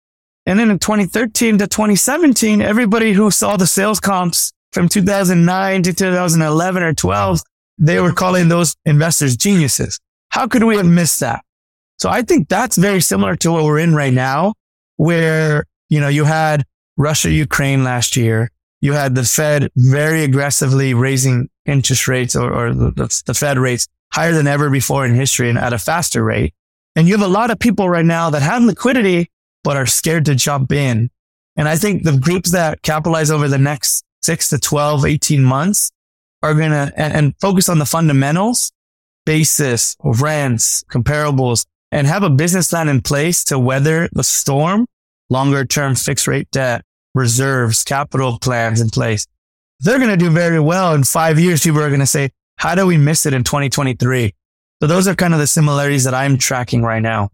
And 0.48 0.58
then 0.58 0.72
in 0.72 0.80
2013 0.80 1.60
to 1.60 1.68
2017, 1.68 2.60
everybody 2.60 3.14
who 3.14 3.30
saw 3.30 3.56
the 3.56 3.68
sales 3.68 4.00
comps 4.00 4.52
from 4.72 4.90
2009 4.90 5.84
to 5.84 5.94
2011 5.94 6.82
or 6.82 6.94
12, 6.96 7.42
they 7.78 8.00
were 8.00 8.14
calling 8.14 8.48
those 8.48 8.76
investors 8.84 9.38
geniuses. 9.38 10.00
How 10.30 10.48
could 10.48 10.64
we 10.64 10.76
have 10.78 10.88
missed 10.88 11.20
that? 11.20 11.46
So 12.00 12.10
I 12.10 12.24
think 12.24 12.50
that's 12.50 12.78
very 12.78 13.00
similar 13.00 13.36
to 13.36 13.52
what 13.52 13.64
we're 13.64 13.78
in 13.78 13.94
right 13.94 14.12
now, 14.12 14.56
where, 14.96 15.66
you 15.88 16.02
know, 16.02 16.08
you 16.08 16.24
had 16.24 16.64
Russia, 16.98 17.30
Ukraine 17.30 17.84
last 17.84 18.18
year. 18.18 18.50
You 18.84 18.92
had 18.92 19.16
the 19.16 19.24
Fed 19.24 19.72
very 19.78 20.26
aggressively 20.26 20.94
raising 20.94 21.48
interest 21.66 22.06
rates 22.10 22.36
or, 22.36 22.52
or 22.52 22.74
the, 22.74 23.24
the 23.26 23.34
Fed 23.34 23.58
rates 23.58 23.88
higher 24.12 24.34
than 24.34 24.46
ever 24.46 24.70
before 24.70 25.06
in 25.06 25.16
history 25.16 25.48
and 25.48 25.58
at 25.58 25.72
a 25.72 25.78
faster 25.78 26.22
rate. 26.22 26.54
And 26.94 27.08
you 27.08 27.18
have 27.18 27.26
a 27.26 27.32
lot 27.32 27.50
of 27.50 27.60
people 27.60 27.88
right 27.88 28.04
now 28.04 28.30
that 28.32 28.42
have 28.42 28.62
liquidity, 28.62 29.32
but 29.64 29.78
are 29.78 29.86
scared 29.86 30.26
to 30.26 30.36
jump 30.36 30.74
in. 30.74 31.10
And 31.56 31.70
I 31.70 31.78
think 31.78 32.04
the 32.04 32.18
groups 32.18 32.52
that 32.52 32.82
capitalize 32.82 33.32
over 33.32 33.48
the 33.48 33.58
next 33.58 34.04
six 34.22 34.50
to 34.50 34.60
12, 34.60 35.06
18 35.06 35.42
months 35.42 35.90
are 36.42 36.54
going 36.54 36.72
to 36.72 36.92
and, 36.98 37.14
and, 37.14 37.34
focus 37.40 37.70
on 37.70 37.80
the 37.80 37.86
fundamentals, 37.86 38.74
basis, 39.26 39.96
rents, 40.04 40.84
comparables, 40.92 41.66
and 41.94 42.06
have 42.06 42.24
a 42.24 42.30
business 42.30 42.72
plan 42.72 42.90
in 42.90 43.02
place 43.02 43.46
to 43.46 43.58
weather 43.58 44.10
the 44.12 44.26
storm, 44.26 44.88
longer 45.30 45.64
term 45.64 45.96
fixed 45.96 46.28
rate 46.28 46.52
debt, 46.52 46.84
reserves, 47.14 47.84
capital 47.84 48.40
plans 48.40 48.82
in 48.82 48.90
place. 48.90 49.28
They're 49.80 49.98
going 49.98 50.10
to 50.10 50.18
do 50.18 50.30
very 50.30 50.60
well 50.60 50.94
in 50.94 51.04
five 51.04 51.40
years. 51.40 51.64
People 51.64 51.82
are 51.82 51.90
going 51.90 52.00
to 52.00 52.06
say, 52.06 52.32
how 52.58 52.76
do 52.76 52.86
we 52.86 52.98
miss 52.98 53.26
it 53.26 53.34
in 53.34 53.44
2023? 53.44 54.34
So 54.82 54.88
those 54.88 55.08
are 55.08 55.16
kind 55.16 55.34
of 55.34 55.40
the 55.40 55.48
similarities 55.48 56.04
that 56.06 56.14
I'm 56.14 56.38
tracking 56.38 56.84
right 56.84 57.02
now. 57.02 57.30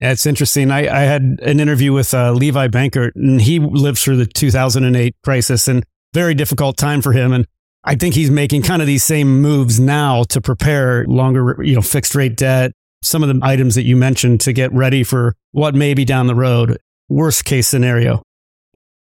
That's 0.00 0.24
interesting. 0.24 0.70
I, 0.70 0.88
I 0.88 1.00
had 1.00 1.38
an 1.42 1.60
interview 1.60 1.92
with 1.92 2.14
uh, 2.14 2.32
Levi 2.32 2.68
Bankert, 2.68 3.12
and 3.14 3.40
he 3.40 3.58
lived 3.58 3.98
through 3.98 4.16
the 4.16 4.26
2008 4.26 5.14
crisis 5.22 5.68
and 5.68 5.84
very 6.14 6.34
difficult 6.34 6.76
time 6.76 7.02
for 7.02 7.12
him. 7.12 7.32
And 7.32 7.46
I 7.84 7.94
think 7.96 8.14
he's 8.14 8.30
making 8.30 8.62
kind 8.62 8.80
of 8.80 8.88
these 8.88 9.04
same 9.04 9.42
moves 9.42 9.78
now 9.78 10.24
to 10.24 10.40
prepare 10.40 11.04
longer, 11.06 11.62
you 11.62 11.74
know, 11.74 11.82
fixed 11.82 12.14
rate 12.14 12.36
debt, 12.36 12.72
some 13.02 13.22
of 13.22 13.28
the 13.28 13.38
items 13.44 13.74
that 13.74 13.84
you 13.84 13.96
mentioned 13.96 14.40
to 14.42 14.52
get 14.52 14.72
ready 14.72 15.04
for 15.04 15.34
what 15.52 15.74
may 15.74 15.94
be 15.94 16.04
down 16.04 16.26
the 16.26 16.34
road. 16.34 16.78
Worst 17.08 17.44
case 17.44 17.68
scenario. 17.68 18.22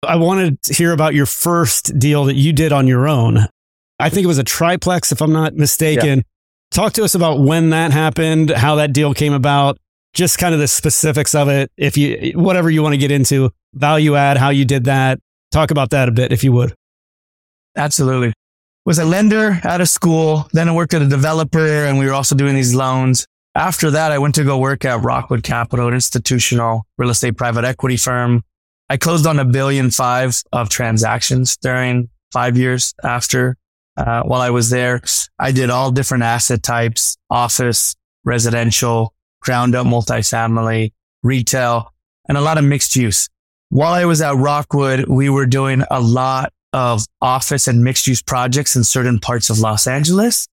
I 0.07 0.15
wanted 0.15 0.61
to 0.63 0.73
hear 0.73 0.93
about 0.93 1.13
your 1.13 1.25
first 1.25 1.97
deal 1.99 2.25
that 2.25 2.35
you 2.35 2.53
did 2.53 2.71
on 2.71 2.87
your 2.87 3.07
own. 3.07 3.47
I 3.99 4.09
think 4.09 4.23
it 4.23 4.27
was 4.27 4.37
a 4.37 4.43
triplex, 4.43 5.11
if 5.11 5.21
I'm 5.21 5.33
not 5.33 5.55
mistaken. 5.55 6.19
Yeah. 6.19 6.23
Talk 6.71 6.93
to 6.93 7.03
us 7.03 7.15
about 7.15 7.39
when 7.39 7.71
that 7.71 7.91
happened, 7.91 8.51
how 8.51 8.75
that 8.75 8.93
deal 8.93 9.13
came 9.13 9.33
about, 9.33 9.77
just 10.13 10.37
kind 10.37 10.53
of 10.53 10.59
the 10.59 10.67
specifics 10.67 11.33
of 11.35 11.49
it. 11.49 11.71
If 11.77 11.97
you, 11.97 12.33
whatever 12.35 12.69
you 12.69 12.81
want 12.83 12.93
to 12.93 12.97
get 12.97 13.11
into, 13.11 13.51
value 13.73 14.15
add, 14.15 14.37
how 14.37 14.49
you 14.49 14.65
did 14.65 14.85
that. 14.85 15.19
Talk 15.51 15.71
about 15.71 15.89
that 15.91 16.09
a 16.09 16.11
bit, 16.11 16.31
if 16.31 16.43
you 16.43 16.51
would. 16.51 16.73
Absolutely. 17.75 18.33
Was 18.85 18.99
a 18.99 19.05
lender 19.05 19.59
out 19.63 19.81
of 19.81 19.89
school. 19.89 20.47
Then 20.53 20.69
I 20.69 20.73
worked 20.73 20.93
at 20.93 21.01
a 21.01 21.07
developer 21.07 21.85
and 21.85 21.97
we 21.99 22.05
were 22.05 22.13
also 22.13 22.35
doing 22.35 22.55
these 22.55 22.73
loans. 22.73 23.25
After 23.55 23.91
that, 23.91 24.11
I 24.11 24.19
went 24.19 24.35
to 24.35 24.43
go 24.43 24.57
work 24.57 24.85
at 24.85 25.01
Rockwood 25.01 25.43
Capital, 25.43 25.87
an 25.87 25.93
institutional 25.93 26.85
real 26.97 27.09
estate 27.09 27.37
private 27.37 27.65
equity 27.65 27.97
firm. 27.97 28.43
I 28.89 28.97
closed 28.97 29.27
on 29.27 29.39
a 29.39 29.45
billion 29.45 29.91
five 29.91 30.41
of 30.53 30.69
transactions 30.69 31.57
during 31.57 32.09
five 32.31 32.57
years 32.57 32.93
after 33.03 33.57
uh, 33.97 34.23
while 34.23 34.41
I 34.41 34.49
was 34.49 34.69
there. 34.69 35.01
I 35.39 35.51
did 35.51 35.69
all 35.69 35.91
different 35.91 36.23
asset 36.23 36.63
types, 36.63 37.17
office, 37.29 37.95
residential, 38.23 39.13
ground 39.41 39.75
up 39.75 39.87
multifamily, 39.87 40.93
retail, 41.23 41.93
and 42.29 42.37
a 42.37 42.41
lot 42.41 42.57
of 42.57 42.63
mixed 42.63 42.95
use. 42.95 43.27
While 43.69 43.93
I 43.93 44.05
was 44.05 44.21
at 44.21 44.35
Rockwood, 44.35 45.07
we 45.07 45.29
were 45.29 45.45
doing 45.45 45.83
a 45.91 45.99
lot 45.99 46.53
of 46.71 47.05
office 47.21 47.67
and 47.67 47.83
mixed 47.83 48.07
use 48.07 48.21
projects 48.21 48.75
in 48.75 48.83
certain 48.83 49.19
parts 49.19 49.49
of 49.49 49.59
Los 49.59 49.87
Angeles. 49.87 50.47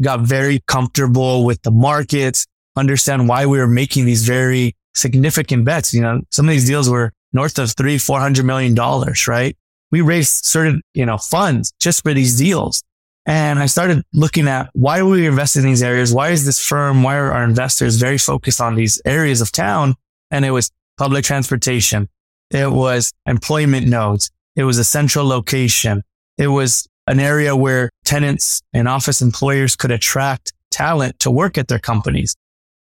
Got 0.00 0.20
very 0.20 0.62
comfortable 0.66 1.44
with 1.44 1.62
the 1.62 1.70
markets, 1.70 2.46
understand 2.76 3.28
why 3.28 3.46
we 3.46 3.58
were 3.58 3.66
making 3.66 4.04
these 4.04 4.24
very 4.24 4.76
significant 4.94 5.64
bets. 5.64 5.92
You 5.92 6.02
know, 6.02 6.20
some 6.30 6.46
of 6.46 6.52
these 6.52 6.66
deals 6.66 6.88
were 6.88 7.12
north 7.32 7.58
of 7.58 7.72
three, 7.72 7.98
four 7.98 8.20
hundred 8.20 8.44
million 8.44 8.74
dollars, 8.74 9.26
right? 9.28 9.56
We 9.90 10.00
raised 10.00 10.44
certain, 10.44 10.82
you 10.94 11.06
know, 11.06 11.18
funds 11.18 11.72
just 11.80 12.02
for 12.02 12.14
these 12.14 12.38
deals. 12.38 12.82
And 13.26 13.58
I 13.58 13.66
started 13.66 14.02
looking 14.12 14.48
at 14.48 14.70
why 14.72 15.02
we 15.02 15.26
invest 15.26 15.56
in 15.56 15.62
these 15.62 15.82
areas? 15.82 16.12
Why 16.12 16.30
is 16.30 16.46
this 16.46 16.64
firm? 16.64 17.02
Why 17.02 17.16
are 17.16 17.32
our 17.32 17.44
investors 17.44 17.96
very 17.96 18.18
focused 18.18 18.60
on 18.60 18.74
these 18.74 19.00
areas 19.04 19.40
of 19.40 19.52
town? 19.52 19.94
And 20.30 20.44
it 20.44 20.50
was 20.50 20.70
public 20.96 21.24
transportation. 21.24 22.08
It 22.50 22.70
was 22.70 23.12
employment 23.26 23.86
nodes. 23.86 24.30
It 24.56 24.64
was 24.64 24.78
a 24.78 24.84
central 24.84 25.26
location. 25.26 26.02
It 26.38 26.48
was 26.48 26.88
an 27.06 27.20
area 27.20 27.54
where 27.54 27.90
tenants 28.04 28.62
and 28.72 28.88
office 28.88 29.20
employers 29.20 29.76
could 29.76 29.90
attract 29.90 30.52
talent 30.70 31.18
to 31.20 31.30
work 31.30 31.58
at 31.58 31.68
their 31.68 31.78
companies. 31.78 32.34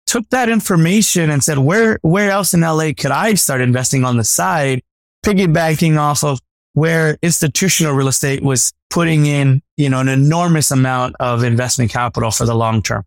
Took 0.09 0.27
that 0.31 0.49
information 0.49 1.29
and 1.29 1.43
said, 1.43 1.59
where, 1.59 1.99
where 2.01 2.31
else 2.31 2.55
in 2.55 2.61
LA 2.61 2.93
could 2.97 3.11
I 3.11 3.35
start 3.35 3.61
investing 3.61 4.03
on 4.03 4.17
the 4.17 4.23
side, 4.23 4.81
piggybacking 5.23 5.99
off 5.99 6.23
of 6.23 6.39
where 6.73 7.19
institutional 7.21 7.93
real 7.93 8.07
estate 8.07 8.41
was 8.41 8.73
putting 8.89 9.27
in, 9.27 9.61
you 9.77 9.87
know, 9.87 9.99
an 9.99 10.09
enormous 10.09 10.71
amount 10.71 11.15
of 11.19 11.43
investment 11.43 11.91
capital 11.91 12.31
for 12.31 12.47
the 12.47 12.55
long 12.55 12.81
term. 12.81 13.03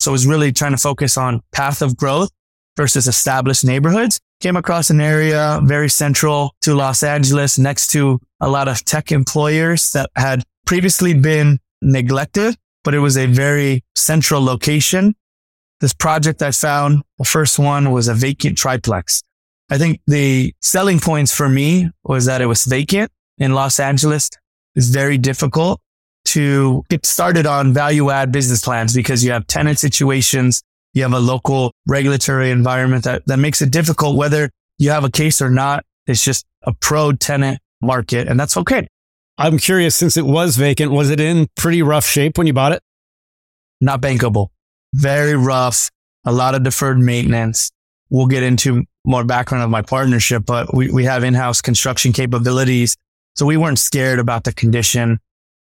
So 0.00 0.10
it 0.10 0.12
was 0.12 0.26
really 0.26 0.50
trying 0.50 0.70
to 0.70 0.78
focus 0.78 1.18
on 1.18 1.42
path 1.52 1.82
of 1.82 1.94
growth 1.94 2.30
versus 2.74 3.06
established 3.06 3.62
neighborhoods. 3.62 4.18
Came 4.40 4.56
across 4.56 4.88
an 4.88 5.02
area 5.02 5.60
very 5.62 5.90
central 5.90 6.54
to 6.62 6.74
Los 6.74 7.02
Angeles 7.02 7.58
next 7.58 7.88
to 7.88 8.18
a 8.40 8.48
lot 8.48 8.66
of 8.66 8.82
tech 8.86 9.12
employers 9.12 9.92
that 9.92 10.08
had 10.16 10.42
previously 10.64 11.12
been 11.12 11.58
neglected, 11.82 12.56
but 12.82 12.94
it 12.94 13.00
was 13.00 13.18
a 13.18 13.26
very 13.26 13.84
central 13.94 14.42
location. 14.42 15.14
This 15.80 15.92
project 15.92 16.42
I 16.42 16.52
found, 16.52 17.02
the 17.18 17.24
first 17.24 17.58
one 17.58 17.92
was 17.92 18.08
a 18.08 18.14
vacant 18.14 18.56
triplex. 18.56 19.22
I 19.68 19.78
think 19.78 20.00
the 20.06 20.54
selling 20.60 21.00
points 21.00 21.34
for 21.34 21.48
me 21.48 21.90
was 22.04 22.26
that 22.26 22.40
it 22.40 22.46
was 22.46 22.64
vacant 22.64 23.10
in 23.38 23.52
Los 23.52 23.78
Angeles. 23.78 24.30
It's 24.74 24.88
very 24.88 25.18
difficult 25.18 25.80
to 26.26 26.84
get 26.88 27.04
started 27.04 27.46
on 27.46 27.72
value 27.72 28.10
add 28.10 28.32
business 28.32 28.62
plans 28.64 28.94
because 28.94 29.24
you 29.24 29.32
have 29.32 29.46
tenant 29.46 29.78
situations. 29.78 30.62
You 30.94 31.02
have 31.02 31.12
a 31.12 31.20
local 31.20 31.72
regulatory 31.86 32.50
environment 32.50 33.04
that, 33.04 33.26
that 33.26 33.38
makes 33.38 33.60
it 33.60 33.70
difficult 33.70 34.16
whether 34.16 34.50
you 34.78 34.90
have 34.90 35.04
a 35.04 35.10
case 35.10 35.42
or 35.42 35.50
not. 35.50 35.84
It's 36.06 36.24
just 36.24 36.46
a 36.62 36.72
pro 36.72 37.12
tenant 37.12 37.58
market 37.82 38.28
and 38.28 38.38
that's 38.38 38.56
okay. 38.56 38.86
I'm 39.38 39.58
curious, 39.58 39.94
since 39.94 40.16
it 40.16 40.24
was 40.24 40.56
vacant, 40.56 40.90
was 40.92 41.10
it 41.10 41.20
in 41.20 41.48
pretty 41.56 41.82
rough 41.82 42.06
shape 42.06 42.38
when 42.38 42.46
you 42.46 42.54
bought 42.54 42.72
it? 42.72 42.82
Not 43.82 44.00
bankable. 44.00 44.48
Very 44.96 45.36
rough. 45.36 45.90
A 46.24 46.32
lot 46.32 46.54
of 46.54 46.62
deferred 46.62 46.98
maintenance. 46.98 47.70
We'll 48.08 48.26
get 48.26 48.42
into 48.42 48.84
more 49.04 49.24
background 49.24 49.62
of 49.62 49.68
my 49.68 49.82
partnership, 49.82 50.44
but 50.46 50.74
we, 50.74 50.90
we 50.90 51.04
have 51.04 51.22
in-house 51.22 51.60
construction 51.60 52.14
capabilities. 52.14 52.96
So 53.34 53.44
we 53.44 53.58
weren't 53.58 53.78
scared 53.78 54.18
about 54.18 54.44
the 54.44 54.54
condition. 54.54 55.18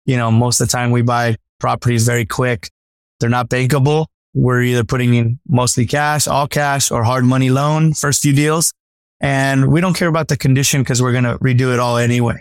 You 0.06 0.16
know, 0.16 0.30
most 0.30 0.60
of 0.60 0.68
the 0.68 0.72
time 0.72 0.92
we 0.92 1.02
buy 1.02 1.36
properties 1.58 2.06
very 2.06 2.24
quick. 2.24 2.70
They're 3.18 3.28
not 3.28 3.48
bankable. 3.48 4.06
We're 4.34 4.62
either 4.62 4.84
putting 4.84 5.14
in 5.14 5.40
mostly 5.48 5.84
cash, 5.84 6.28
all 6.28 6.46
cash 6.46 6.92
or 6.92 7.02
hard 7.02 7.24
money 7.24 7.50
loan, 7.50 7.92
first 7.92 8.22
few 8.22 8.32
deals. 8.32 8.72
And 9.20 9.72
we 9.72 9.80
don't 9.80 9.94
care 9.94 10.08
about 10.08 10.28
the 10.28 10.36
condition 10.36 10.82
because 10.82 11.02
we're 11.02 11.12
going 11.12 11.24
to 11.24 11.38
redo 11.38 11.72
it 11.72 11.80
all 11.80 11.96
anyway. 11.96 12.40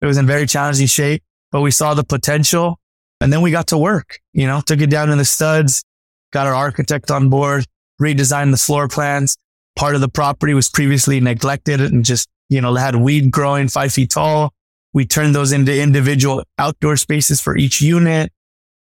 It 0.00 0.06
was 0.06 0.18
in 0.18 0.26
very 0.26 0.46
challenging 0.46 0.88
shape, 0.88 1.22
but 1.52 1.60
we 1.60 1.70
saw 1.70 1.94
the 1.94 2.04
potential 2.04 2.80
and 3.20 3.32
then 3.32 3.42
we 3.42 3.52
got 3.52 3.68
to 3.68 3.78
work, 3.78 4.18
you 4.32 4.48
know, 4.48 4.60
took 4.60 4.80
it 4.80 4.90
down 4.90 5.06
to 5.08 5.16
the 5.16 5.24
studs, 5.24 5.84
got 6.32 6.46
our 6.46 6.54
architect 6.54 7.10
on 7.10 7.28
board, 7.30 7.64
redesigned 8.00 8.50
the 8.50 8.56
floor 8.56 8.88
plans, 8.88 9.36
part 9.76 9.94
of 9.94 10.00
the 10.00 10.08
property 10.08 10.54
was 10.54 10.68
previously 10.68 11.20
neglected 11.20 11.80
and 11.80 12.04
just, 12.04 12.28
you 12.48 12.60
know, 12.60 12.74
had 12.74 12.96
weed 12.96 13.30
growing 13.30 13.68
five 13.68 13.92
feet 13.92 14.10
tall. 14.10 14.52
We 14.92 15.06
turned 15.06 15.34
those 15.34 15.52
into 15.52 15.74
individual 15.74 16.42
outdoor 16.58 16.96
spaces 16.96 17.40
for 17.40 17.56
each 17.56 17.80
unit, 17.80 18.30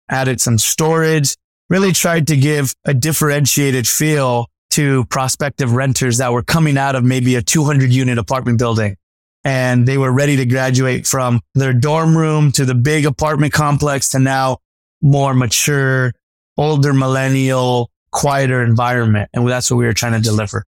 added 0.08 0.40
some 0.40 0.58
storage, 0.58 1.36
really 1.68 1.92
tried 1.92 2.26
to 2.28 2.36
give 2.36 2.74
a 2.84 2.94
differentiated 2.94 3.86
feel 3.86 4.46
to 4.70 5.04
prospective 5.06 5.72
renters 5.72 6.18
that 6.18 6.32
were 6.32 6.42
coming 6.42 6.78
out 6.78 6.94
of 6.94 7.04
maybe 7.04 7.34
a 7.36 7.42
200 7.42 7.90
unit 7.90 8.18
apartment 8.18 8.58
building. 8.58 8.96
And 9.44 9.86
they 9.86 9.96
were 9.98 10.12
ready 10.12 10.36
to 10.36 10.46
graduate 10.46 11.06
from 11.06 11.40
their 11.54 11.72
dorm 11.72 12.16
room 12.16 12.52
to 12.52 12.64
the 12.64 12.74
big 12.74 13.06
apartment 13.06 13.52
complex 13.52 14.10
to 14.10 14.18
now 14.18 14.58
more 15.00 15.32
mature, 15.32 16.12
older 16.60 16.92
millennial, 16.92 17.90
quieter 18.12 18.62
environment. 18.62 19.30
And 19.32 19.48
that's 19.48 19.70
what 19.70 19.78
we 19.78 19.86
were 19.86 19.94
trying 19.94 20.12
to 20.12 20.20
deliver. 20.20 20.64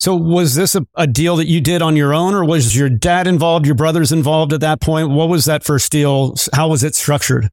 So 0.00 0.14
was 0.14 0.54
this 0.54 0.74
a, 0.74 0.86
a, 0.94 1.06
deal 1.06 1.36
that 1.36 1.46
you 1.46 1.60
did 1.60 1.80
on 1.82 1.96
your 1.96 2.12
own 2.12 2.34
or 2.34 2.44
was 2.44 2.76
your 2.76 2.88
dad 2.88 3.26
involved, 3.26 3.66
your 3.66 3.74
brothers 3.74 4.12
involved 4.12 4.52
at 4.52 4.60
that 4.60 4.80
point? 4.80 5.10
What 5.10 5.28
was 5.28 5.46
that 5.46 5.64
first 5.64 5.90
deal? 5.92 6.34
How 6.52 6.68
was 6.68 6.82
it 6.82 6.94
structured? 6.94 7.48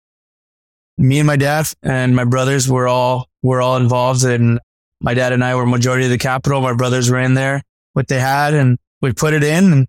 Me 0.97 1.19
and 1.19 1.27
my 1.27 1.37
dad 1.37 1.67
and 1.81 2.15
my 2.15 2.25
brothers 2.25 2.69
were 2.69 2.87
all, 2.87 3.29
were 3.41 3.61
all 3.61 3.77
involved 3.77 4.23
and 4.25 4.59
my 4.99 5.13
dad 5.13 5.31
and 5.33 5.43
I 5.43 5.55
were 5.55 5.65
majority 5.65 6.05
of 6.05 6.11
the 6.11 6.17
capital. 6.17 6.61
My 6.61 6.73
brothers 6.73 7.09
were 7.09 7.19
in 7.19 7.33
there, 7.33 7.61
what 7.93 8.07
they 8.07 8.19
had 8.19 8.53
and 8.53 8.77
we 9.01 9.13
put 9.13 9.33
it 9.33 9.43
in 9.43 9.71
and 9.71 9.87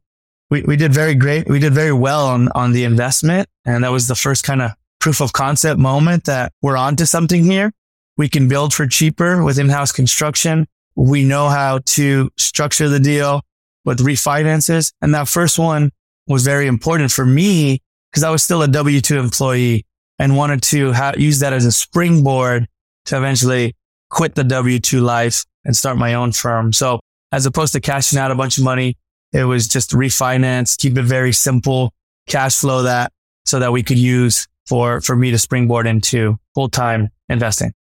we, 0.50 0.62
we 0.62 0.76
did 0.76 0.92
very 0.92 1.14
great. 1.14 1.48
We 1.48 1.58
did 1.58 1.72
very 1.72 1.92
well 1.92 2.26
on, 2.26 2.48
on 2.54 2.72
the 2.72 2.84
investment. 2.84 3.48
And 3.64 3.82
that 3.84 3.90
was 3.90 4.06
the 4.06 4.14
first 4.14 4.44
kind 4.44 4.62
of 4.62 4.72
proof 5.04 5.20
of 5.20 5.32
concept 5.32 5.78
moment 5.78 6.24
that 6.24 6.52
we're 6.62 6.76
onto 6.76 7.04
something 7.04 7.44
here. 7.44 7.70
We 8.16 8.28
can 8.28 8.48
build 8.48 8.74
for 8.74 8.86
cheaper 8.86 9.44
with 9.44 9.58
in-house 9.58 9.92
construction 9.92 10.66
we 10.96 11.24
know 11.24 11.48
how 11.48 11.80
to 11.84 12.30
structure 12.36 12.88
the 12.88 13.00
deal 13.00 13.42
with 13.84 13.98
refinances. 14.00 14.92
And 15.02 15.14
that 15.14 15.28
first 15.28 15.58
one 15.58 15.90
was 16.26 16.44
very 16.44 16.66
important 16.66 17.10
for 17.10 17.26
me 17.26 17.80
because 18.10 18.22
I 18.22 18.30
was 18.30 18.42
still 18.42 18.62
a 18.62 18.68
W2 18.68 19.18
employee 19.18 19.84
and 20.18 20.36
wanted 20.36 20.62
to 20.64 20.92
ha- 20.92 21.14
use 21.16 21.40
that 21.40 21.52
as 21.52 21.64
a 21.64 21.72
springboard 21.72 22.68
to 23.06 23.16
eventually 23.16 23.74
quit 24.10 24.34
the 24.34 24.42
W2 24.42 25.02
life 25.02 25.44
and 25.64 25.76
start 25.76 25.98
my 25.98 26.14
own 26.14 26.32
firm. 26.32 26.72
So 26.72 27.00
as 27.32 27.46
opposed 27.46 27.72
to 27.72 27.80
cashing 27.80 28.18
out 28.18 28.30
a 28.30 28.36
bunch 28.36 28.58
of 28.58 28.64
money, 28.64 28.96
it 29.32 29.44
was 29.44 29.66
just 29.66 29.90
refinance, 29.90 30.78
keep 30.78 30.96
it 30.96 31.02
very 31.02 31.32
simple, 31.32 31.92
cash 32.28 32.60
flow 32.60 32.84
that 32.84 33.12
so 33.44 33.58
that 33.58 33.72
we 33.72 33.82
could 33.82 33.98
use 33.98 34.46
for, 34.66 35.00
for 35.00 35.16
me 35.16 35.30
to 35.30 35.38
springboard 35.38 35.86
into 35.86 36.38
full 36.54 36.68
time 36.68 37.10
investing. 37.28 37.72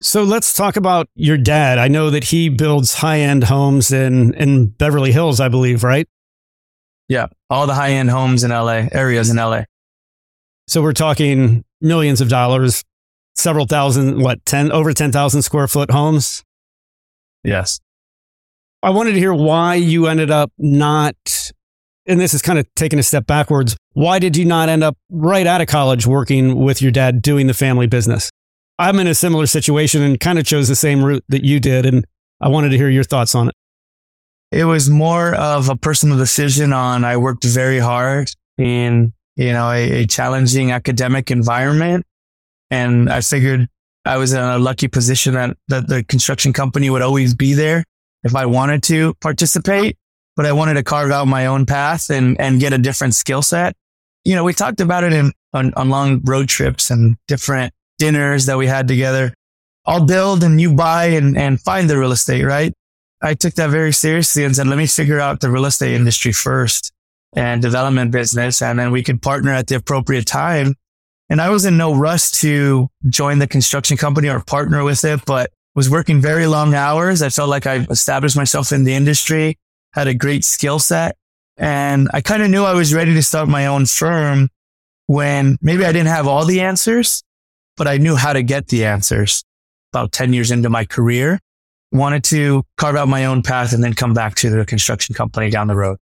So 0.00 0.24
let's 0.24 0.54
talk 0.54 0.76
about 0.76 1.08
your 1.14 1.38
dad. 1.38 1.78
I 1.78 1.86
know 1.86 2.10
that 2.10 2.24
he 2.24 2.48
builds 2.48 2.94
high 2.94 3.20
end 3.20 3.44
homes 3.44 3.92
in, 3.92 4.34
in 4.34 4.66
Beverly 4.66 5.12
Hills, 5.12 5.38
I 5.38 5.48
believe, 5.48 5.84
right? 5.84 6.08
Yeah. 7.08 7.26
All 7.48 7.66
the 7.66 7.74
high 7.74 7.90
end 7.90 8.10
homes 8.10 8.42
in 8.42 8.50
LA, 8.50 8.88
areas 8.90 9.30
in 9.30 9.36
LA. 9.36 9.62
So 10.66 10.82
we're 10.82 10.92
talking 10.92 11.64
millions 11.80 12.20
of 12.20 12.28
dollars, 12.28 12.82
several 13.36 13.66
thousand, 13.66 14.20
what, 14.22 14.44
10, 14.44 14.72
over 14.72 14.92
10,000 14.92 15.42
square 15.42 15.68
foot 15.68 15.90
homes? 15.90 16.42
Yes. 17.44 17.80
I 18.82 18.90
wanted 18.90 19.12
to 19.12 19.18
hear 19.18 19.32
why 19.32 19.76
you 19.76 20.06
ended 20.08 20.30
up 20.30 20.50
not, 20.58 21.14
and 22.06 22.20
this 22.20 22.34
is 22.34 22.42
kind 22.42 22.58
of 22.58 22.66
taking 22.74 22.98
a 22.98 23.02
step 23.02 23.26
backwards. 23.26 23.76
Why 23.92 24.18
did 24.18 24.36
you 24.36 24.44
not 24.44 24.68
end 24.68 24.82
up 24.82 24.96
right 25.10 25.46
out 25.46 25.60
of 25.60 25.66
college 25.66 26.06
working 26.06 26.56
with 26.56 26.82
your 26.82 26.90
dad 26.90 27.22
doing 27.22 27.46
the 27.46 27.54
family 27.54 27.86
business? 27.86 28.30
I'm 28.78 28.98
in 28.98 29.06
a 29.06 29.14
similar 29.14 29.46
situation 29.46 30.02
and 30.02 30.18
kind 30.18 30.38
of 30.38 30.44
chose 30.44 30.68
the 30.68 30.76
same 30.76 31.04
route 31.04 31.24
that 31.28 31.44
you 31.44 31.60
did. 31.60 31.86
And 31.86 32.04
I 32.40 32.48
wanted 32.48 32.70
to 32.70 32.76
hear 32.76 32.88
your 32.88 33.04
thoughts 33.04 33.34
on 33.34 33.48
it. 33.48 33.54
It 34.50 34.64
was 34.64 34.90
more 34.90 35.34
of 35.34 35.68
a 35.68 35.76
personal 35.76 36.18
decision 36.18 36.72
on 36.72 37.04
I 37.04 37.16
worked 37.16 37.44
very 37.44 37.78
hard 37.78 38.30
in, 38.58 39.12
you 39.36 39.52
know, 39.52 39.70
a, 39.70 40.02
a 40.02 40.06
challenging 40.06 40.72
academic 40.72 41.30
environment. 41.30 42.04
And 42.70 43.10
I 43.10 43.20
figured 43.20 43.68
I 44.04 44.16
was 44.16 44.32
in 44.32 44.40
a 44.40 44.58
lucky 44.58 44.88
position 44.88 45.34
that, 45.34 45.56
that 45.68 45.88
the 45.88 46.02
construction 46.02 46.52
company 46.52 46.90
would 46.90 47.02
always 47.02 47.34
be 47.34 47.54
there 47.54 47.84
if 48.24 48.34
I 48.34 48.46
wanted 48.46 48.82
to 48.84 49.14
participate, 49.20 49.96
but 50.36 50.46
I 50.46 50.52
wanted 50.52 50.74
to 50.74 50.82
carve 50.82 51.10
out 51.10 51.26
my 51.26 51.46
own 51.46 51.66
path 51.66 52.10
and, 52.10 52.40
and 52.40 52.60
get 52.60 52.72
a 52.72 52.78
different 52.78 53.14
skill 53.14 53.42
set. 53.42 53.74
You 54.24 54.34
know, 54.34 54.44
we 54.44 54.54
talked 54.54 54.80
about 54.80 55.04
it 55.04 55.12
in 55.12 55.32
on, 55.52 55.74
on 55.74 55.90
long 55.90 56.22
road 56.24 56.48
trips 56.48 56.90
and 56.90 57.16
different 57.28 57.72
dinners 57.98 58.46
that 58.46 58.56
we 58.56 58.66
had 58.66 58.88
together. 58.88 59.34
I'll 59.84 60.04
build 60.04 60.44
and 60.44 60.60
you 60.60 60.74
buy 60.74 61.06
and, 61.06 61.36
and 61.36 61.60
find 61.60 61.90
the 61.90 61.98
real 61.98 62.12
estate, 62.12 62.44
right? 62.44 62.72
I 63.20 63.34
took 63.34 63.54
that 63.54 63.70
very 63.70 63.92
seriously 63.92 64.44
and 64.44 64.54
said, 64.54 64.66
let 64.66 64.78
me 64.78 64.86
figure 64.86 65.20
out 65.20 65.40
the 65.40 65.50
real 65.50 65.64
estate 65.64 65.94
industry 65.94 66.32
first 66.32 66.92
and 67.34 67.62
development 67.62 68.10
business. 68.10 68.62
And 68.62 68.78
then 68.78 68.90
we 68.90 69.02
could 69.02 69.22
partner 69.22 69.52
at 69.52 69.66
the 69.66 69.76
appropriate 69.76 70.26
time. 70.26 70.74
And 71.28 71.40
I 71.40 71.50
was 71.50 71.64
in 71.64 71.76
no 71.76 71.94
rush 71.94 72.30
to 72.32 72.88
join 73.08 73.38
the 73.38 73.46
construction 73.46 73.96
company 73.96 74.28
or 74.28 74.40
partner 74.40 74.84
with 74.84 75.04
it, 75.04 75.24
but 75.24 75.50
was 75.74 75.88
working 75.88 76.20
very 76.20 76.46
long 76.46 76.74
hours. 76.74 77.22
I 77.22 77.28
felt 77.30 77.48
like 77.48 77.66
I 77.66 77.86
established 77.90 78.36
myself 78.36 78.72
in 78.72 78.84
the 78.84 78.92
industry, 78.92 79.56
had 79.92 80.08
a 80.08 80.14
great 80.14 80.44
skill 80.44 80.78
set. 80.78 81.16
And 81.56 82.08
I 82.12 82.20
kind 82.20 82.42
of 82.42 82.50
knew 82.50 82.64
I 82.64 82.74
was 82.74 82.94
ready 82.94 83.14
to 83.14 83.22
start 83.22 83.48
my 83.48 83.66
own 83.66 83.86
firm 83.86 84.48
when 85.06 85.58
maybe 85.60 85.84
I 85.84 85.92
didn't 85.92 86.08
have 86.08 86.26
all 86.26 86.44
the 86.44 86.60
answers, 86.60 87.22
but 87.76 87.86
I 87.86 87.98
knew 87.98 88.16
how 88.16 88.32
to 88.32 88.42
get 88.42 88.68
the 88.68 88.84
answers 88.84 89.44
about 89.92 90.12
10 90.12 90.32
years 90.32 90.50
into 90.50 90.70
my 90.70 90.84
career. 90.84 91.38
Wanted 91.92 92.24
to 92.24 92.64
carve 92.78 92.96
out 92.96 93.08
my 93.08 93.26
own 93.26 93.42
path 93.42 93.74
and 93.74 93.84
then 93.84 93.92
come 93.92 94.14
back 94.14 94.34
to 94.36 94.48
the 94.48 94.64
construction 94.64 95.14
company 95.14 95.50
down 95.50 95.66
the 95.66 95.76
road. 95.76 95.98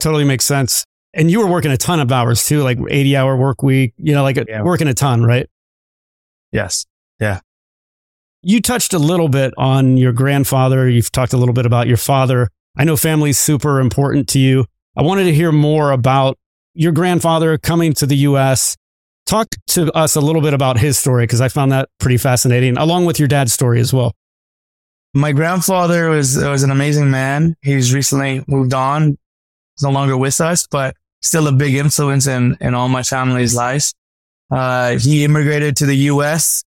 Totally 0.00 0.24
makes 0.24 0.44
sense. 0.44 0.84
And 1.14 1.30
you 1.30 1.40
were 1.40 1.46
working 1.46 1.70
a 1.70 1.76
ton 1.76 2.00
of 2.00 2.12
hours 2.12 2.46
too, 2.46 2.62
like 2.62 2.78
80 2.88 3.16
hour 3.16 3.36
work 3.36 3.62
week, 3.62 3.94
you 3.96 4.12
know, 4.12 4.22
like 4.22 4.36
yeah. 4.48 4.62
working 4.62 4.88
a 4.88 4.94
ton, 4.94 5.22
right? 5.22 5.48
Yes. 6.52 6.84
Yeah. 7.20 7.40
You 8.42 8.60
touched 8.60 8.92
a 8.92 8.98
little 8.98 9.28
bit 9.28 9.54
on 9.56 9.96
your 9.96 10.12
grandfather. 10.12 10.88
You've 10.88 11.12
talked 11.12 11.32
a 11.32 11.36
little 11.36 11.54
bit 11.54 11.64
about 11.64 11.86
your 11.86 11.96
father. 11.96 12.48
I 12.76 12.84
know 12.84 12.96
family's 12.96 13.38
super 13.38 13.80
important 13.80 14.28
to 14.28 14.38
you. 14.38 14.64
I 14.96 15.02
wanted 15.02 15.24
to 15.24 15.34
hear 15.34 15.52
more 15.52 15.90
about 15.90 16.38
your 16.74 16.92
grandfather 16.92 17.58
coming 17.58 17.92
to 17.94 18.06
the 18.06 18.16
US. 18.16 18.76
Talk 19.26 19.48
to 19.68 19.92
us 19.92 20.16
a 20.16 20.20
little 20.20 20.42
bit 20.42 20.54
about 20.54 20.78
his 20.78 20.98
story 20.98 21.24
because 21.24 21.40
I 21.40 21.48
found 21.48 21.72
that 21.72 21.88
pretty 21.98 22.16
fascinating, 22.16 22.76
along 22.76 23.04
with 23.06 23.18
your 23.18 23.28
dad's 23.28 23.52
story 23.52 23.80
as 23.80 23.92
well. 23.92 24.14
My 25.14 25.32
grandfather 25.32 26.08
was 26.08 26.36
was 26.36 26.62
an 26.62 26.70
amazing 26.70 27.10
man. 27.10 27.56
He's 27.60 27.92
recently 27.92 28.42
moved 28.48 28.72
on. 28.72 29.18
He's 29.76 29.82
no 29.82 29.90
longer 29.90 30.16
with 30.16 30.40
us, 30.40 30.66
but 30.66 30.96
still 31.20 31.46
a 31.46 31.52
big 31.52 31.74
influence 31.74 32.26
in 32.26 32.56
in 32.60 32.74
all 32.74 32.88
my 32.88 33.02
family's 33.02 33.54
lives. 33.54 33.94
Uh, 34.50 34.98
he 34.98 35.24
immigrated 35.24 35.76
to 35.76 35.86
the 35.86 35.96
U.S., 35.96 36.64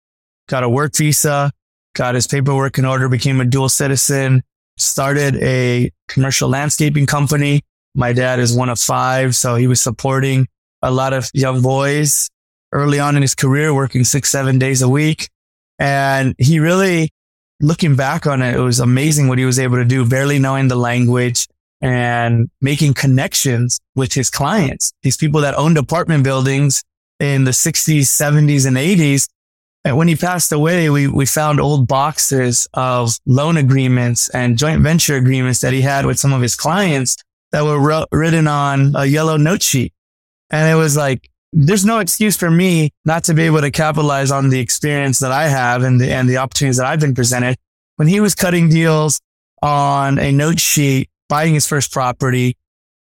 got 0.48 0.62
a 0.62 0.68
work 0.68 0.94
visa, 0.96 1.50
got 1.94 2.14
his 2.14 2.26
paperwork 2.26 2.78
in 2.78 2.84
order, 2.84 3.08
became 3.08 3.40
a 3.40 3.44
dual 3.44 3.68
citizen, 3.68 4.42
started 4.76 5.36
a 5.36 5.90
commercial 6.08 6.48
landscaping 6.48 7.06
company. 7.06 7.62
My 7.94 8.12
dad 8.12 8.40
is 8.40 8.56
one 8.56 8.68
of 8.68 8.78
five, 8.78 9.36
so 9.36 9.54
he 9.54 9.66
was 9.66 9.80
supporting 9.80 10.48
a 10.82 10.90
lot 10.90 11.12
of 11.12 11.30
young 11.32 11.62
boys 11.62 12.28
early 12.72 12.98
on 12.98 13.16
in 13.16 13.22
his 13.22 13.34
career, 13.34 13.72
working 13.72 14.04
six, 14.04 14.28
seven 14.30 14.58
days 14.58 14.82
a 14.82 14.88
week. 14.88 15.28
And 15.78 16.34
he 16.38 16.58
really, 16.58 17.10
looking 17.60 17.96
back 17.96 18.26
on 18.26 18.42
it, 18.42 18.56
it 18.56 18.60
was 18.60 18.80
amazing 18.80 19.28
what 19.28 19.38
he 19.38 19.44
was 19.44 19.58
able 19.58 19.76
to 19.76 19.84
do, 19.84 20.06
barely 20.06 20.38
knowing 20.38 20.68
the 20.68 20.76
language 20.76 21.46
and 21.80 22.50
making 22.60 22.94
connections 22.94 23.78
with 23.94 24.12
his 24.12 24.30
clients, 24.30 24.92
these 25.02 25.16
people 25.16 25.40
that 25.42 25.54
owned 25.54 25.78
apartment 25.78 26.24
buildings 26.24 26.82
in 27.20 27.44
the 27.44 27.50
60s, 27.50 28.02
70s, 28.02 28.66
and 28.66 28.76
80s 28.76 29.28
and 29.84 29.98
when 29.98 30.08
he 30.08 30.16
passed 30.16 30.50
away, 30.50 30.88
we, 30.88 31.06
we 31.08 31.26
found 31.26 31.60
old 31.60 31.86
boxes 31.86 32.66
of 32.72 33.18
loan 33.26 33.58
agreements 33.58 34.30
and 34.30 34.56
joint 34.56 34.80
venture 34.80 35.16
agreements 35.16 35.60
that 35.60 35.74
he 35.74 35.82
had 35.82 36.06
with 36.06 36.18
some 36.18 36.32
of 36.32 36.40
his 36.40 36.56
clients 36.56 37.16
that 37.52 37.64
were 37.64 38.06
written 38.10 38.48
on 38.48 38.96
a 38.96 39.04
yellow 39.04 39.36
note 39.36 39.62
sheet. 39.62 39.92
And 40.50 40.72
it 40.72 40.76
was 40.76 40.96
like, 40.96 41.30
there's 41.52 41.84
no 41.84 41.98
excuse 41.98 42.36
for 42.36 42.50
me 42.50 42.90
not 43.04 43.24
to 43.24 43.34
be 43.34 43.42
able 43.42 43.60
to 43.60 43.70
capitalize 43.70 44.30
on 44.30 44.48
the 44.48 44.58
experience 44.58 45.18
that 45.18 45.32
I 45.32 45.48
have 45.48 45.82
and 45.82 46.00
the, 46.00 46.10
and 46.10 46.28
the 46.28 46.38
opportunities 46.38 46.78
that 46.78 46.86
I've 46.86 47.00
been 47.00 47.14
presented. 47.14 47.56
When 47.96 48.08
he 48.08 48.20
was 48.20 48.34
cutting 48.34 48.70
deals 48.70 49.20
on 49.62 50.18
a 50.18 50.32
note 50.32 50.58
sheet, 50.58 51.10
buying 51.28 51.54
his 51.54 51.68
first 51.68 51.92
property, 51.92 52.56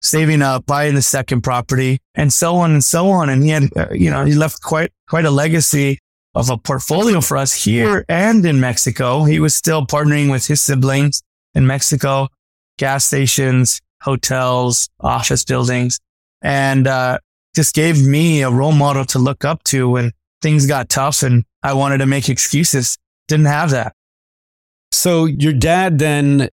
saving 0.01 0.41
up, 0.41 0.65
buying 0.65 0.95
the 0.95 1.01
second 1.01 1.41
property 1.41 1.99
and 2.15 2.31
so 2.31 2.55
on 2.55 2.71
and 2.71 2.83
so 2.83 3.09
on. 3.09 3.29
And 3.29 3.43
he 3.43 3.49
had, 3.49 3.63
uh, 3.75 3.87
you 3.91 4.09
know, 4.09 4.23
he 4.23 4.33
left 4.33 4.61
quite, 4.61 4.91
quite 5.07 5.25
a 5.25 5.31
legacy 5.31 5.99
of 6.35 6.49
a 6.49 6.57
portfolio 6.57 7.21
for 7.21 7.37
us 7.37 7.53
here 7.53 8.05
and 8.07 8.45
in 8.45 8.59
Mexico. 8.59 9.23
He 9.23 9.39
was 9.39 9.55
still 9.55 9.85
partnering 9.85 10.31
with 10.31 10.47
his 10.47 10.61
siblings 10.61 11.21
in 11.53 11.65
Mexico, 11.65 12.27
gas 12.77 13.05
stations, 13.05 13.81
hotels, 14.03 14.89
office 14.99 15.43
buildings, 15.43 15.99
and 16.41 16.87
uh, 16.87 17.19
just 17.55 17.73
gave 17.75 18.05
me 18.05 18.41
a 18.41 18.49
role 18.49 18.71
model 18.71 19.05
to 19.05 19.19
look 19.19 19.43
up 19.43 19.63
to 19.65 19.89
when 19.89 20.11
things 20.41 20.65
got 20.65 20.89
tough 20.89 21.23
and 21.23 21.43
I 21.63 21.73
wanted 21.73 21.97
to 21.97 22.05
make 22.05 22.29
excuses. 22.29 22.97
Didn't 23.27 23.47
have 23.47 23.71
that. 23.71 23.93
So 24.91 25.25
your 25.25 25.53
dad 25.53 25.99
then 25.99 26.49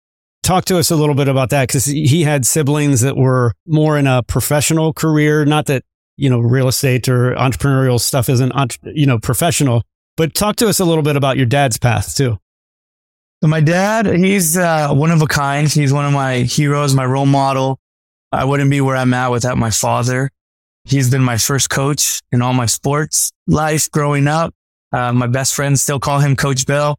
talk 0.44 0.66
to 0.66 0.78
us 0.78 0.92
a 0.92 0.96
little 0.96 1.16
bit 1.16 1.28
about 1.28 1.50
that 1.50 1.68
because 1.68 1.86
he 1.86 2.24
had 2.24 2.46
siblings 2.46 3.02
that 3.02 3.18
were 3.18 3.54
more 3.66 3.98
in 3.98 4.08
a 4.08 4.24
professional 4.24 4.94
career. 4.94 5.46
Not 5.46 5.66
that 5.68 5.84
you 6.18 6.30
know, 6.30 6.40
real 6.40 6.68
estate 6.68 7.08
or 7.08 7.34
entrepreneurial 7.36 8.00
stuff 8.00 8.30
isn't, 8.30 8.54
you 8.84 9.06
know, 9.06 9.20
professional. 9.20 9.84
But 10.18 10.34
talk 10.34 10.58
to 10.58 10.68
us 10.68 10.80
a 10.80 10.86
little 10.86 11.04
bit 11.04 11.16
about 11.16 11.38
your 11.38 11.46
dad's 11.46 11.78
path 11.78 12.16
too. 12.16 12.38
So 13.42 13.48
my 13.48 13.60
dad, 13.60 14.06
he's 14.06 14.56
uh, 14.56 14.94
one 14.94 15.10
of 15.10 15.22
a 15.22 15.26
kind. 15.26 15.68
He's 15.68 15.92
one 15.92 16.06
of 16.06 16.14
my 16.14 16.40
heroes, 16.40 16.94
my 16.94 17.06
role 17.06 17.26
model. 17.26 17.80
I 18.32 18.46
wouldn't 18.46 18.70
be 18.70 18.82
where 18.82 18.96
I'm 18.96 19.14
at 19.14 19.32
without 19.32 19.58
my 19.58 19.72
father. 19.72 20.30
He's 20.84 21.10
been 21.10 21.24
my 21.24 21.38
first 21.38 21.70
coach 21.70 22.22
in 22.32 22.42
all 22.42 22.54
my 22.54 22.66
sports 22.66 23.32
life 23.48 23.90
growing 23.90 24.28
up. 24.28 24.54
Uh, 24.92 25.12
my 25.14 25.28
best 25.28 25.56
friends 25.56 25.82
still 25.82 26.00
call 26.00 26.20
him 26.20 26.36
Coach 26.36 26.66
Bill. 26.66 26.98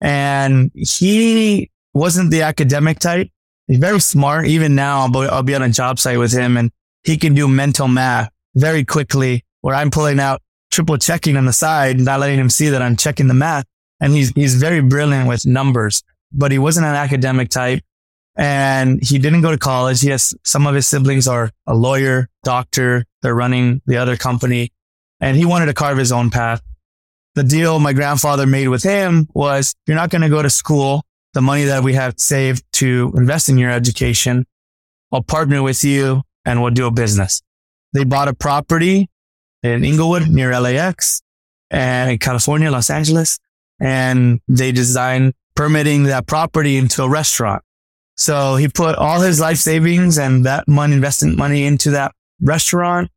And 0.00 0.70
he 0.74 1.70
wasn't 1.94 2.30
the 2.30 2.42
academic 2.42 2.98
type. 2.98 3.28
He's 3.66 3.78
very 3.78 4.00
smart. 4.00 4.46
Even 4.46 4.74
now, 4.74 5.00
I'll 5.00 5.16
I'll 5.30 5.42
be 5.42 5.54
on 5.54 5.62
a 5.62 5.68
job 5.68 5.98
site 5.98 6.18
with 6.18 6.32
him 6.32 6.56
and 6.56 6.70
he 7.04 7.16
can 7.16 7.34
do 7.34 7.48
mental 7.48 7.88
math 7.88 8.30
very 8.54 8.84
quickly 8.84 9.44
where 9.60 9.74
I'm 9.74 9.90
pulling 9.90 10.20
out 10.20 10.42
triple 10.70 10.98
checking 10.98 11.36
on 11.36 11.44
the 11.44 11.52
side, 11.52 12.00
not 12.00 12.20
letting 12.20 12.38
him 12.38 12.50
see 12.50 12.70
that 12.70 12.82
I'm 12.82 12.96
checking 12.96 13.28
the 13.28 13.34
math. 13.34 13.64
And 14.00 14.12
he's, 14.12 14.30
he's 14.30 14.56
very 14.56 14.80
brilliant 14.80 15.28
with 15.28 15.46
numbers, 15.46 16.02
but 16.32 16.50
he 16.50 16.58
wasn't 16.58 16.86
an 16.86 16.94
academic 16.94 17.50
type 17.50 17.82
and 18.36 19.02
he 19.02 19.18
didn't 19.18 19.42
go 19.42 19.50
to 19.50 19.58
college. 19.58 20.02
Yes. 20.02 20.34
some 20.44 20.66
of 20.66 20.74
his 20.74 20.86
siblings 20.86 21.28
are 21.28 21.50
a 21.66 21.74
lawyer, 21.74 22.28
doctor. 22.42 23.04
They're 23.20 23.34
running 23.34 23.82
the 23.86 23.98
other 23.98 24.16
company 24.16 24.70
and 25.20 25.36
he 25.36 25.44
wanted 25.44 25.66
to 25.66 25.74
carve 25.74 25.98
his 25.98 26.10
own 26.10 26.30
path. 26.30 26.60
The 27.34 27.44
deal 27.44 27.78
my 27.78 27.92
grandfather 27.92 28.46
made 28.46 28.68
with 28.68 28.82
him 28.82 29.28
was 29.34 29.74
you're 29.86 29.96
not 29.96 30.10
going 30.10 30.22
to 30.22 30.28
go 30.28 30.42
to 30.42 30.50
school. 30.50 31.04
The 31.34 31.40
money 31.40 31.64
that 31.64 31.82
we 31.82 31.94
have 31.94 32.14
saved 32.18 32.64
to 32.74 33.12
invest 33.16 33.48
in 33.48 33.56
your 33.56 33.70
education, 33.70 34.44
I'll 35.12 35.22
partner 35.22 35.62
with 35.62 35.82
you 35.84 36.22
and 36.44 36.60
we'll 36.60 36.72
do 36.72 36.86
a 36.86 36.90
business. 36.90 37.40
They 37.92 38.04
bought 38.04 38.28
a 38.28 38.34
property 38.34 39.08
in 39.62 39.84
Inglewood 39.84 40.28
near 40.28 40.58
LAX 40.58 41.22
and 41.70 42.20
California, 42.20 42.70
Los 42.70 42.90
Angeles, 42.90 43.38
and 43.80 44.40
they 44.48 44.72
designed 44.72 45.34
permitting 45.54 46.04
that 46.04 46.26
property 46.26 46.76
into 46.76 47.02
a 47.02 47.08
restaurant. 47.08 47.62
So 48.16 48.56
he 48.56 48.68
put 48.68 48.96
all 48.96 49.20
his 49.20 49.40
life 49.40 49.58
savings 49.58 50.18
and 50.18 50.46
that 50.46 50.68
money, 50.68 50.94
investment 50.94 51.36
money 51.36 51.64
into 51.64 51.90
that 51.90 52.12
restaurant. 52.40 53.10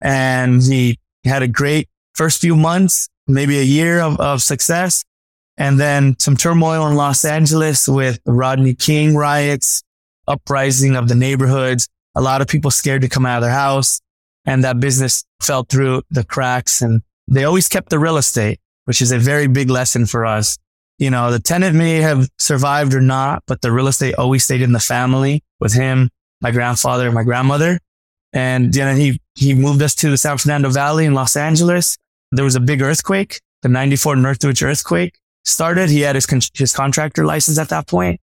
And 0.00 0.62
he 0.62 0.98
had 1.24 1.42
a 1.42 1.48
great 1.48 1.88
first 2.14 2.40
few 2.40 2.56
months, 2.56 3.08
maybe 3.26 3.58
a 3.58 3.64
year 3.64 4.00
of, 4.00 4.18
of 4.20 4.42
success. 4.42 5.04
And 5.56 5.78
then 5.78 6.16
some 6.18 6.36
turmoil 6.36 6.86
in 6.88 6.96
Los 6.96 7.24
Angeles 7.24 7.88
with 7.88 8.20
Rodney 8.26 8.74
King 8.74 9.14
riots, 9.14 9.82
uprising 10.26 10.96
of 10.96 11.08
the 11.08 11.14
neighborhoods, 11.14 11.88
a 12.14 12.20
lot 12.20 12.40
of 12.40 12.48
people 12.48 12.70
scared 12.70 13.02
to 13.02 13.08
come 13.08 13.26
out 13.26 13.38
of 13.38 13.42
their 13.42 13.52
house 13.52 14.00
and 14.44 14.64
that 14.64 14.80
business 14.80 15.24
fell 15.40 15.64
through 15.64 16.02
the 16.10 16.24
cracks 16.24 16.82
and 16.82 17.02
they 17.28 17.44
always 17.44 17.68
kept 17.68 17.90
the 17.90 17.98
real 17.98 18.16
estate, 18.16 18.60
which 18.84 19.00
is 19.00 19.12
a 19.12 19.18
very 19.18 19.46
big 19.46 19.70
lesson 19.70 20.06
for 20.06 20.26
us. 20.26 20.58
You 20.98 21.10
know, 21.10 21.30
the 21.30 21.40
tenant 21.40 21.76
may 21.76 21.96
have 21.96 22.28
survived 22.38 22.94
or 22.94 23.00
not, 23.00 23.42
but 23.46 23.60
the 23.60 23.72
real 23.72 23.88
estate 23.88 24.14
always 24.16 24.44
stayed 24.44 24.62
in 24.62 24.72
the 24.72 24.80
family 24.80 25.42
with 25.60 25.72
him, 25.72 26.10
my 26.40 26.50
grandfather, 26.50 27.10
my 27.10 27.22
grandmother. 27.22 27.78
And 28.32 28.74
you 28.74 28.84
know, 28.84 28.94
he, 28.94 29.20
he 29.34 29.54
moved 29.54 29.82
us 29.82 29.94
to 29.96 30.10
the 30.10 30.16
San 30.16 30.38
Fernando 30.38 30.70
Valley 30.70 31.04
in 31.04 31.14
Los 31.14 31.36
Angeles. 31.36 31.96
There 32.30 32.44
was 32.44 32.54
a 32.54 32.60
big 32.60 32.82
earthquake, 32.82 33.40
the 33.62 33.68
94 33.68 34.16
Northridge 34.16 34.62
earthquake 34.62 35.18
started. 35.44 35.90
He 35.90 36.00
had 36.00 36.14
his, 36.14 36.26
con- 36.26 36.40
his 36.54 36.72
contractor 36.72 37.24
license 37.24 37.58
at 37.58 37.68
that 37.70 37.86
point 37.86 38.20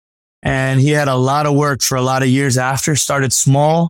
and 0.45 0.79
he 0.79 0.91
had 0.91 1.07
a 1.07 1.15
lot 1.15 1.47
of 1.47 1.55
work 1.55 1.81
for 1.81 1.95
a 1.95 2.01
lot 2.03 2.21
of 2.21 2.29
years 2.29 2.55
after, 2.55 2.95
started 2.95 3.33
small, 3.33 3.89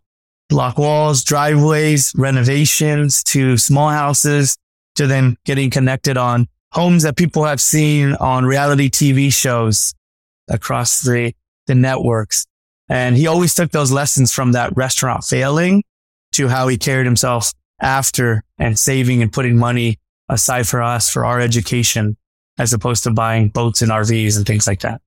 block 0.49 0.77
walls, 0.77 1.23
driveways, 1.23 2.13
renovations 2.15 3.23
to 3.23 3.57
small 3.57 3.89
houses 3.89 4.57
to 4.95 5.07
then 5.07 5.37
getting 5.45 5.69
connected 5.69 6.17
on 6.17 6.47
homes 6.71 7.03
that 7.03 7.15
people 7.15 7.45
have 7.45 7.61
seen 7.61 8.13
on 8.15 8.45
reality 8.45 8.89
TV 8.89 9.33
shows 9.33 9.93
across 10.49 11.01
the, 11.01 11.33
the 11.67 11.75
networks. 11.75 12.45
And 12.89 13.15
he 13.17 13.27
always 13.27 13.55
took 13.55 13.71
those 13.71 13.91
lessons 13.91 14.31
from 14.31 14.51
that 14.51 14.75
restaurant 14.77 15.23
failing 15.23 15.83
to 16.33 16.47
how 16.47 16.67
he 16.67 16.77
carried 16.77 17.05
himself 17.05 17.53
after 17.81 18.43
and 18.57 18.77
saving 18.77 19.21
and 19.21 19.31
putting 19.31 19.57
money 19.57 19.99
aside 20.29 20.67
for 20.67 20.81
us 20.81 21.09
for 21.09 21.25
our 21.25 21.39
education 21.39 22.17
as 22.57 22.73
opposed 22.73 23.03
to 23.03 23.11
buying 23.11 23.49
boats 23.49 23.81
and 23.81 23.91
RVs 23.91 24.37
and 24.37 24.45
things 24.45 24.67
like 24.67 24.81
that. 24.81 25.01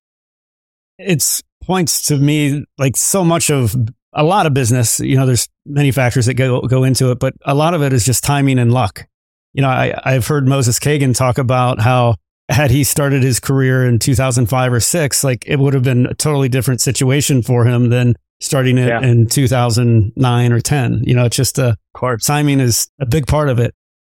It's 0.97 1.41
points 1.63 2.03
to 2.03 2.17
me 2.17 2.65
like 2.77 2.97
so 2.97 3.23
much 3.23 3.49
of 3.49 3.75
a 4.13 4.23
lot 4.23 4.45
of 4.45 4.53
business, 4.53 4.99
you 4.99 5.15
know, 5.15 5.25
there's 5.25 5.47
many 5.65 5.91
factors 5.91 6.25
that 6.25 6.33
go, 6.33 6.61
go 6.61 6.83
into 6.83 7.11
it, 7.11 7.19
but 7.19 7.33
a 7.45 7.53
lot 7.53 7.73
of 7.73 7.81
it 7.81 7.93
is 7.93 8.05
just 8.05 8.23
timing 8.23 8.59
and 8.59 8.73
luck. 8.73 9.05
You 9.53 9.61
know, 9.61 9.69
I, 9.69 9.93
I've 10.03 10.27
heard 10.27 10.47
Moses 10.47 10.79
Kagan 10.79 11.15
talk 11.15 11.37
about 11.37 11.79
how 11.79 12.15
had 12.49 12.71
he 12.71 12.83
started 12.83 13.21
his 13.21 13.39
career 13.39 13.85
in 13.85 13.99
2005 13.99 14.73
or 14.73 14.79
six, 14.79 15.23
like 15.23 15.43
it 15.47 15.59
would 15.59 15.73
have 15.73 15.83
been 15.83 16.07
a 16.07 16.13
totally 16.15 16.49
different 16.49 16.81
situation 16.81 17.41
for 17.41 17.65
him 17.65 17.89
than 17.89 18.15
starting 18.39 18.77
it 18.77 18.87
yeah. 18.87 19.01
in 19.01 19.27
2009 19.27 20.51
or 20.51 20.59
10. 20.59 21.03
You 21.05 21.13
know, 21.13 21.25
it's 21.25 21.35
just 21.35 21.59
uh, 21.59 21.75
a 22.01 22.17
timing 22.17 22.59
is 22.59 22.89
a 22.99 23.05
big 23.05 23.27
part 23.27 23.49
of 23.49 23.59
it. 23.59 23.75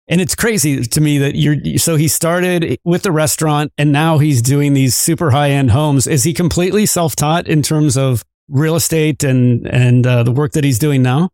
And 0.06 0.20
it's 0.20 0.34
crazy 0.34 0.82
to 0.82 1.00
me 1.00 1.18
that 1.18 1.36
you're, 1.36 1.78
so 1.78 1.94
he 1.94 2.08
started 2.08 2.78
with 2.84 3.02
the 3.02 3.12
restaurant 3.12 3.72
and 3.78 3.92
now 3.92 4.18
he's 4.18 4.42
doing 4.42 4.74
these 4.74 4.94
super 4.94 5.30
high 5.30 5.50
end 5.50 5.70
homes. 5.70 6.06
Is 6.06 6.24
he 6.24 6.34
completely 6.34 6.84
self 6.86 7.14
taught 7.14 7.46
in 7.46 7.62
terms 7.62 7.96
of 7.96 8.24
real 8.50 8.76
estate 8.76 9.24
and, 9.24 9.66
and 9.66 10.06
uh, 10.06 10.22
the 10.22 10.32
work 10.32 10.52
that 10.52 10.64
he's 10.64 10.78
doing 10.78 11.02
now? 11.02 11.30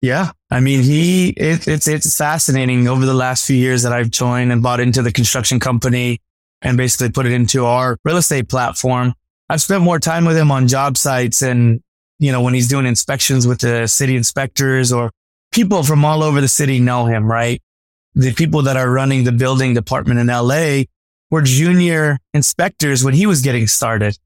Yeah. 0.00 0.30
I 0.50 0.60
mean, 0.60 0.82
he, 0.82 1.30
it, 1.30 1.66
it's, 1.66 1.88
it's 1.88 2.16
fascinating 2.16 2.86
over 2.86 3.04
the 3.04 3.14
last 3.14 3.46
few 3.46 3.56
years 3.56 3.82
that 3.82 3.92
I've 3.92 4.10
joined 4.10 4.52
and 4.52 4.62
bought 4.62 4.80
into 4.80 5.02
the 5.02 5.12
construction 5.12 5.58
company 5.58 6.20
and 6.62 6.76
basically 6.76 7.10
put 7.10 7.26
it 7.26 7.32
into 7.32 7.64
our 7.64 7.98
real 8.04 8.16
estate 8.16 8.48
platform. 8.48 9.14
I've 9.48 9.62
spent 9.62 9.82
more 9.82 9.98
time 9.98 10.24
with 10.24 10.36
him 10.36 10.50
on 10.50 10.68
job 10.68 10.96
sites 10.96 11.42
and, 11.42 11.82
you 12.18 12.30
know, 12.32 12.42
when 12.42 12.54
he's 12.54 12.68
doing 12.68 12.86
inspections 12.86 13.46
with 13.46 13.60
the 13.60 13.86
city 13.86 14.16
inspectors 14.16 14.92
or 14.92 15.10
people 15.52 15.82
from 15.82 16.04
all 16.04 16.22
over 16.22 16.40
the 16.40 16.48
city 16.48 16.78
know 16.78 17.06
him, 17.06 17.24
right? 17.30 17.60
the 18.18 18.32
people 18.34 18.62
that 18.62 18.76
are 18.76 18.90
running 18.90 19.22
the 19.22 19.32
building 19.32 19.74
department 19.74 20.18
in 20.18 20.26
LA 20.26 20.82
were 21.30 21.42
junior 21.42 22.18
inspectors 22.34 23.04
when 23.04 23.14
he 23.14 23.26
was 23.26 23.42
getting 23.42 23.66
started. 23.68 24.18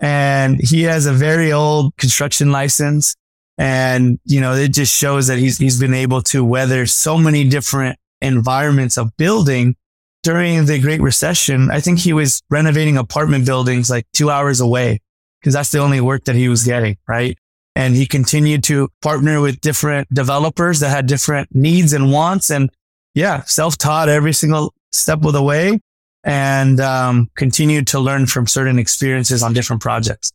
And 0.00 0.60
he 0.60 0.82
has 0.84 1.06
a 1.06 1.12
very 1.12 1.52
old 1.52 1.96
construction 1.96 2.52
license. 2.52 3.16
And, 3.56 4.20
you 4.24 4.40
know, 4.40 4.54
it 4.54 4.72
just 4.72 4.96
shows 4.96 5.26
that 5.26 5.38
he's, 5.38 5.58
he's 5.58 5.80
been 5.80 5.94
able 5.94 6.22
to 6.22 6.44
weather 6.44 6.86
so 6.86 7.18
many 7.18 7.42
different 7.48 7.98
environments 8.20 8.96
of 8.96 9.16
building 9.16 9.74
during 10.22 10.66
the 10.66 10.78
Great 10.78 11.00
Recession. 11.00 11.70
I 11.70 11.80
think 11.80 11.98
he 11.98 12.12
was 12.12 12.42
renovating 12.50 12.96
apartment 12.96 13.46
buildings 13.46 13.90
like 13.90 14.06
two 14.12 14.30
hours 14.30 14.60
away 14.60 15.00
because 15.40 15.54
that's 15.54 15.70
the 15.70 15.78
only 15.78 16.00
work 16.00 16.24
that 16.24 16.36
he 16.36 16.48
was 16.48 16.64
getting. 16.64 16.96
Right. 17.08 17.36
And 17.74 17.94
he 17.94 18.06
continued 18.06 18.64
to 18.64 18.88
partner 19.02 19.40
with 19.40 19.60
different 19.60 20.12
developers 20.12 20.80
that 20.80 20.90
had 20.90 21.06
different 21.06 21.54
needs 21.54 21.92
and 21.92 22.12
wants. 22.12 22.50
And 22.50 22.70
yeah, 23.14 23.42
self-taught 23.42 24.08
every 24.08 24.32
single 24.32 24.74
step 24.92 25.24
of 25.24 25.32
the 25.32 25.42
way 25.42 25.80
and 26.24 26.80
um, 26.80 27.30
continued 27.36 27.86
to 27.88 28.00
learn 28.00 28.26
from 28.26 28.46
certain 28.46 28.78
experiences 28.78 29.42
on 29.42 29.52
different 29.52 29.82
projects. 29.82 30.30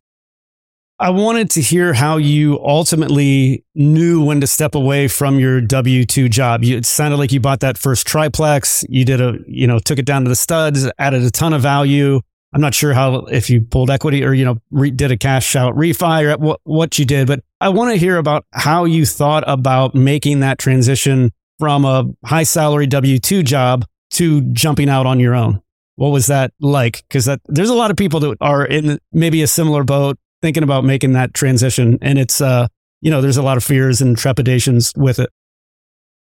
I 1.00 1.10
wanted 1.10 1.50
to 1.50 1.60
hear 1.60 1.92
how 1.92 2.18
you 2.18 2.60
ultimately 2.64 3.64
knew 3.74 4.24
when 4.24 4.40
to 4.40 4.46
step 4.46 4.76
away 4.76 5.08
from 5.08 5.40
your 5.40 5.60
W 5.60 6.04
2 6.04 6.28
job. 6.28 6.62
You, 6.62 6.76
it 6.76 6.86
sounded 6.86 7.16
like 7.16 7.32
you 7.32 7.40
bought 7.40 7.60
that 7.60 7.76
first 7.76 8.06
triplex. 8.06 8.84
You 8.88 9.04
did 9.04 9.20
a, 9.20 9.38
you 9.48 9.66
know, 9.66 9.80
took 9.80 9.98
it 9.98 10.06
down 10.06 10.22
to 10.22 10.28
the 10.28 10.36
studs, 10.36 10.88
added 10.98 11.22
a 11.24 11.30
ton 11.32 11.52
of 11.52 11.62
value. 11.62 12.20
I'm 12.52 12.60
not 12.60 12.74
sure 12.74 12.94
how, 12.94 13.24
if 13.24 13.50
you 13.50 13.60
pulled 13.60 13.90
equity 13.90 14.24
or, 14.24 14.32
you 14.32 14.44
know, 14.44 14.58
re, 14.70 14.92
did 14.92 15.10
a 15.10 15.16
cash 15.16 15.56
out 15.56 15.74
refi 15.74 16.22
or 16.32 16.38
what, 16.38 16.60
what 16.62 16.96
you 16.96 17.04
did, 17.04 17.26
but 17.26 17.42
I 17.60 17.70
want 17.70 17.90
to 17.90 17.96
hear 17.96 18.16
about 18.16 18.46
how 18.52 18.84
you 18.84 19.04
thought 19.04 19.42
about 19.48 19.96
making 19.96 20.40
that 20.40 20.58
transition 20.58 21.32
from 21.58 21.84
a 21.84 22.04
high 22.24 22.44
salary 22.44 22.86
W 22.86 23.18
2 23.18 23.42
job 23.42 23.84
to 24.12 24.42
jumping 24.52 24.88
out 24.88 25.06
on 25.06 25.18
your 25.18 25.34
own? 25.34 25.60
What 25.96 26.08
was 26.08 26.26
that 26.26 26.52
like? 26.60 27.04
Because 27.08 27.26
that 27.26 27.40
there's 27.46 27.70
a 27.70 27.74
lot 27.74 27.90
of 27.90 27.96
people 27.96 28.20
that 28.20 28.36
are 28.40 28.64
in 28.64 28.98
maybe 29.12 29.42
a 29.42 29.46
similar 29.46 29.84
boat 29.84 30.18
thinking 30.42 30.62
about 30.62 30.84
making 30.84 31.12
that 31.12 31.34
transition. 31.34 31.98
And 32.02 32.18
it's, 32.18 32.40
uh, 32.40 32.68
you 33.00 33.10
know, 33.10 33.20
there's 33.20 33.36
a 33.36 33.42
lot 33.42 33.56
of 33.56 33.64
fears 33.64 34.00
and 34.00 34.16
trepidations 34.16 34.92
with 34.96 35.18
it. 35.18 35.30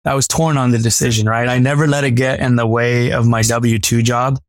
I 0.05 0.13
was 0.13 0.27
torn 0.27 0.57
on 0.57 0.71
the 0.71 0.77
decision, 0.77 1.27
right? 1.27 1.47
I 1.49 1.59
never 1.59 1.85
let 1.85 2.03
it 2.03 2.11
get 2.11 2.39
in 2.39 2.55
the 2.55 2.65
way 2.65 3.11
of 3.11 3.27
my 3.27 3.41
W 3.41 3.77
2 3.77 4.01
job. 4.01 4.39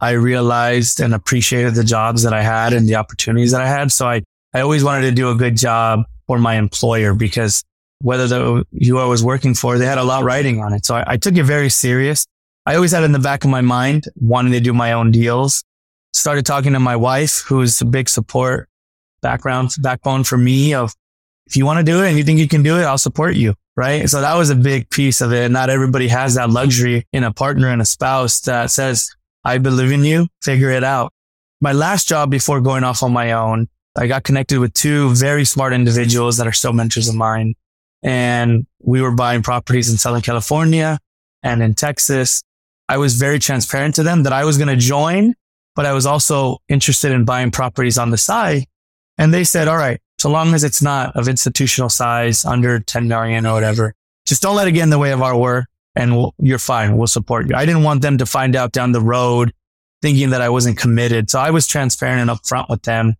I 0.00 0.12
realized 0.12 1.00
and 1.00 1.14
appreciated 1.14 1.74
the 1.74 1.84
jobs 1.84 2.22
that 2.22 2.32
I 2.32 2.42
had 2.42 2.72
and 2.72 2.88
the 2.88 2.94
opportunities 2.94 3.52
that 3.52 3.60
I 3.60 3.68
had. 3.68 3.92
So 3.92 4.08
I, 4.08 4.22
I 4.54 4.60
always 4.60 4.82
wanted 4.82 5.02
to 5.02 5.12
do 5.12 5.30
a 5.30 5.34
good 5.34 5.56
job 5.56 6.04
for 6.26 6.38
my 6.38 6.54
employer 6.54 7.12
because 7.12 7.62
whether 8.02 8.26
the 8.26 8.64
who 8.86 8.98
I 8.98 9.04
was 9.04 9.22
working 9.22 9.54
for, 9.54 9.78
they 9.78 9.84
had 9.84 9.98
a 9.98 10.04
lot 10.04 10.24
writing 10.24 10.60
on 10.60 10.72
it. 10.72 10.86
So 10.86 10.94
I, 10.94 11.04
I 11.06 11.16
took 11.16 11.36
it 11.36 11.44
very 11.44 11.68
serious. 11.68 12.24
I 12.70 12.76
always 12.76 12.92
had 12.92 13.02
in 13.02 13.10
the 13.10 13.18
back 13.18 13.42
of 13.42 13.50
my 13.50 13.62
mind 13.62 14.04
wanting 14.14 14.52
to 14.52 14.60
do 14.60 14.72
my 14.72 14.92
own 14.92 15.10
deals. 15.10 15.64
Started 16.12 16.46
talking 16.46 16.72
to 16.74 16.78
my 16.78 16.94
wife, 16.94 17.40
who's 17.40 17.80
a 17.80 17.84
big 17.84 18.08
support 18.08 18.68
background, 19.22 19.72
backbone 19.80 20.22
for 20.22 20.38
me 20.38 20.72
of 20.72 20.94
if 21.48 21.56
you 21.56 21.66
want 21.66 21.84
to 21.84 21.92
do 21.92 22.04
it 22.04 22.08
and 22.10 22.16
you 22.16 22.22
think 22.22 22.38
you 22.38 22.46
can 22.46 22.62
do 22.62 22.78
it, 22.78 22.84
I'll 22.84 22.96
support 22.96 23.34
you. 23.34 23.54
Right. 23.76 24.08
So 24.08 24.20
that 24.20 24.36
was 24.36 24.50
a 24.50 24.54
big 24.54 24.88
piece 24.88 25.20
of 25.20 25.32
it. 25.32 25.50
Not 25.50 25.68
everybody 25.68 26.06
has 26.06 26.34
that 26.34 26.50
luxury 26.50 27.08
in 27.12 27.24
a 27.24 27.32
partner 27.32 27.70
and 27.70 27.82
a 27.82 27.84
spouse 27.84 28.38
that 28.42 28.70
says, 28.70 29.10
I 29.42 29.58
believe 29.58 29.90
in 29.90 30.04
you, 30.04 30.28
figure 30.40 30.70
it 30.70 30.84
out. 30.84 31.12
My 31.60 31.72
last 31.72 32.06
job 32.06 32.30
before 32.30 32.60
going 32.60 32.84
off 32.84 33.02
on 33.02 33.12
my 33.12 33.32
own, 33.32 33.66
I 33.96 34.06
got 34.06 34.22
connected 34.22 34.60
with 34.60 34.74
two 34.74 35.12
very 35.16 35.44
smart 35.44 35.72
individuals 35.72 36.36
that 36.36 36.46
are 36.46 36.52
still 36.52 36.72
mentors 36.72 37.08
of 37.08 37.16
mine 37.16 37.54
and 38.04 38.64
we 38.80 39.02
were 39.02 39.10
buying 39.10 39.42
properties 39.42 39.90
in 39.90 39.96
Southern 39.96 40.22
California 40.22 41.00
and 41.42 41.64
in 41.64 41.74
Texas. 41.74 42.44
I 42.90 42.96
was 42.96 43.14
very 43.14 43.38
transparent 43.38 43.94
to 43.94 44.02
them 44.02 44.24
that 44.24 44.32
I 44.32 44.44
was 44.44 44.58
going 44.58 44.66
to 44.66 44.74
join, 44.74 45.34
but 45.76 45.86
I 45.86 45.92
was 45.92 46.06
also 46.06 46.58
interested 46.68 47.12
in 47.12 47.24
buying 47.24 47.52
properties 47.52 47.96
on 47.98 48.10
the 48.10 48.18
side. 48.18 48.64
And 49.16 49.32
they 49.32 49.44
said, 49.44 49.68
all 49.68 49.76
right, 49.76 50.00
so 50.18 50.28
long 50.28 50.54
as 50.54 50.64
it's 50.64 50.82
not 50.82 51.14
of 51.14 51.28
institutional 51.28 51.88
size 51.88 52.44
under 52.44 52.80
10 52.80 53.06
million 53.06 53.46
or 53.46 53.54
whatever, 53.54 53.94
just 54.26 54.42
don't 54.42 54.56
let 54.56 54.66
it 54.66 54.72
get 54.72 54.82
in 54.82 54.90
the 54.90 54.98
way 54.98 55.12
of 55.12 55.22
our 55.22 55.38
work 55.38 55.66
and 55.94 56.16
we'll, 56.16 56.34
you're 56.38 56.58
fine. 56.58 56.96
We'll 56.96 57.06
support 57.06 57.48
you. 57.48 57.54
I 57.54 57.64
didn't 57.64 57.84
want 57.84 58.02
them 58.02 58.18
to 58.18 58.26
find 58.26 58.56
out 58.56 58.72
down 58.72 58.90
the 58.90 59.00
road 59.00 59.52
thinking 60.02 60.30
that 60.30 60.40
I 60.40 60.48
wasn't 60.48 60.76
committed. 60.76 61.30
So 61.30 61.38
I 61.38 61.52
was 61.52 61.68
transparent 61.68 62.28
and 62.28 62.38
upfront 62.38 62.68
with 62.68 62.82
them. 62.82 63.14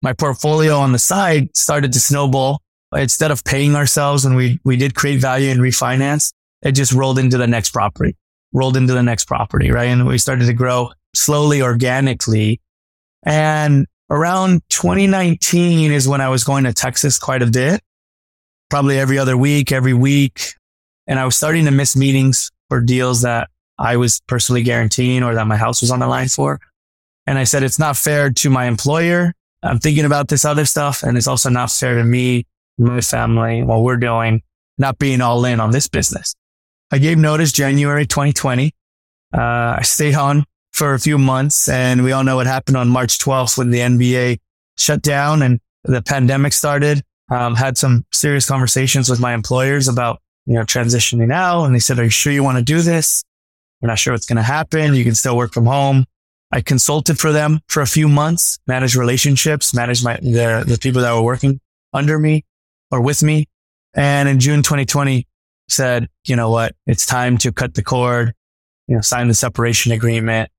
My 0.00 0.14
portfolio 0.14 0.78
on 0.78 0.92
the 0.92 0.98
side 0.98 1.54
started 1.54 1.92
to 1.92 2.00
snowball 2.00 2.62
instead 2.96 3.30
of 3.30 3.44
paying 3.44 3.74
ourselves 3.74 4.24
and 4.24 4.34
we, 4.34 4.60
we 4.64 4.78
did 4.78 4.94
create 4.94 5.20
value 5.20 5.50
and 5.50 5.60
refinance, 5.60 6.32
it 6.62 6.72
just 6.72 6.92
rolled 6.92 7.18
into 7.18 7.36
the 7.36 7.46
next 7.46 7.70
property, 7.70 8.16
rolled 8.52 8.76
into 8.76 8.92
the 8.92 9.02
next 9.02 9.26
property, 9.26 9.70
right? 9.70 9.86
And 9.86 10.06
we 10.06 10.18
started 10.18 10.46
to 10.46 10.52
grow 10.52 10.90
slowly, 11.14 11.62
organically. 11.62 12.60
And 13.22 13.86
around 14.10 14.62
2019 14.70 15.92
is 15.92 16.08
when 16.08 16.20
I 16.20 16.28
was 16.28 16.44
going 16.44 16.64
to 16.64 16.72
Texas 16.72 17.18
quite 17.18 17.42
a 17.42 17.46
bit, 17.46 17.80
probably 18.68 18.98
every 18.98 19.18
other 19.18 19.36
week, 19.36 19.72
every 19.72 19.94
week. 19.94 20.54
And 21.06 21.18
I 21.18 21.24
was 21.24 21.36
starting 21.36 21.64
to 21.64 21.70
miss 21.70 21.96
meetings 21.96 22.50
for 22.68 22.80
deals 22.80 23.22
that 23.22 23.50
I 23.78 23.96
was 23.96 24.20
personally 24.26 24.62
guaranteeing 24.62 25.22
or 25.22 25.34
that 25.34 25.46
my 25.46 25.56
house 25.56 25.80
was 25.80 25.90
on 25.90 26.00
the 26.00 26.06
line 26.06 26.28
for. 26.28 26.60
And 27.26 27.38
I 27.38 27.44
said, 27.44 27.62
it's 27.62 27.78
not 27.78 27.96
fair 27.96 28.30
to 28.30 28.50
my 28.50 28.66
employer. 28.66 29.32
I'm 29.62 29.78
thinking 29.78 30.04
about 30.04 30.28
this 30.28 30.44
other 30.44 30.64
stuff. 30.64 31.02
And 31.02 31.16
it's 31.16 31.26
also 31.26 31.50
not 31.50 31.70
fair 31.70 31.96
to 31.96 32.04
me 32.04 32.46
my 32.78 33.00
family, 33.00 33.62
what 33.62 33.82
we're 33.82 33.96
doing, 33.96 34.42
not 34.78 34.98
being 34.98 35.20
all 35.20 35.44
in 35.44 35.60
on 35.60 35.70
this 35.70 35.86
business. 35.86 36.34
I 36.92 36.98
gave 36.98 37.18
notice 37.18 37.52
January 37.52 38.04
2020. 38.04 38.74
Uh, 39.32 39.40
I 39.40 39.82
stayed 39.82 40.16
on 40.16 40.44
for 40.72 40.94
a 40.94 40.98
few 40.98 41.18
months 41.18 41.68
and 41.68 42.02
we 42.02 42.10
all 42.10 42.24
know 42.24 42.36
what 42.36 42.46
happened 42.46 42.76
on 42.76 42.88
March 42.88 43.18
12th 43.18 43.56
when 43.56 43.70
the 43.70 43.78
NBA 43.78 44.38
shut 44.76 45.00
down 45.00 45.42
and 45.42 45.60
the 45.84 46.02
pandemic 46.02 46.52
started. 46.52 47.02
Um, 47.30 47.54
had 47.54 47.78
some 47.78 48.04
serious 48.12 48.48
conversations 48.48 49.08
with 49.08 49.20
my 49.20 49.34
employers 49.34 49.86
about, 49.86 50.20
you 50.46 50.54
know, 50.54 50.62
transitioning 50.62 51.32
out. 51.32 51.64
And 51.64 51.72
they 51.72 51.78
said, 51.78 52.00
are 52.00 52.04
you 52.04 52.10
sure 52.10 52.32
you 52.32 52.42
want 52.42 52.58
to 52.58 52.64
do 52.64 52.80
this? 52.80 53.22
We're 53.80 53.88
not 53.88 54.00
sure 54.00 54.12
what's 54.12 54.26
going 54.26 54.36
to 54.38 54.42
happen. 54.42 54.94
You 54.94 55.04
can 55.04 55.14
still 55.14 55.36
work 55.36 55.52
from 55.52 55.66
home. 55.66 56.06
I 56.50 56.60
consulted 56.60 57.20
for 57.20 57.30
them 57.30 57.60
for 57.68 57.82
a 57.82 57.86
few 57.86 58.08
months, 58.08 58.58
managed 58.66 58.96
relationships, 58.96 59.72
managed 59.72 60.04
my, 60.04 60.16
the, 60.16 60.64
the 60.66 60.78
people 60.80 61.02
that 61.02 61.12
were 61.12 61.22
working 61.22 61.60
under 61.92 62.18
me 62.18 62.44
or 62.90 63.00
with 63.00 63.22
me. 63.22 63.46
And 63.94 64.28
in 64.28 64.40
June 64.40 64.64
2020 64.64 65.28
said, 65.72 66.08
you 66.24 66.36
know 66.36 66.50
what? 66.50 66.74
It's 66.86 67.06
time 67.06 67.38
to 67.38 67.52
cut 67.52 67.74
the 67.74 67.82
cord, 67.82 68.34
you 68.86 68.96
know, 68.96 69.00
sign 69.00 69.28
the 69.28 69.34
separation 69.34 69.92
agreement. 69.92 70.50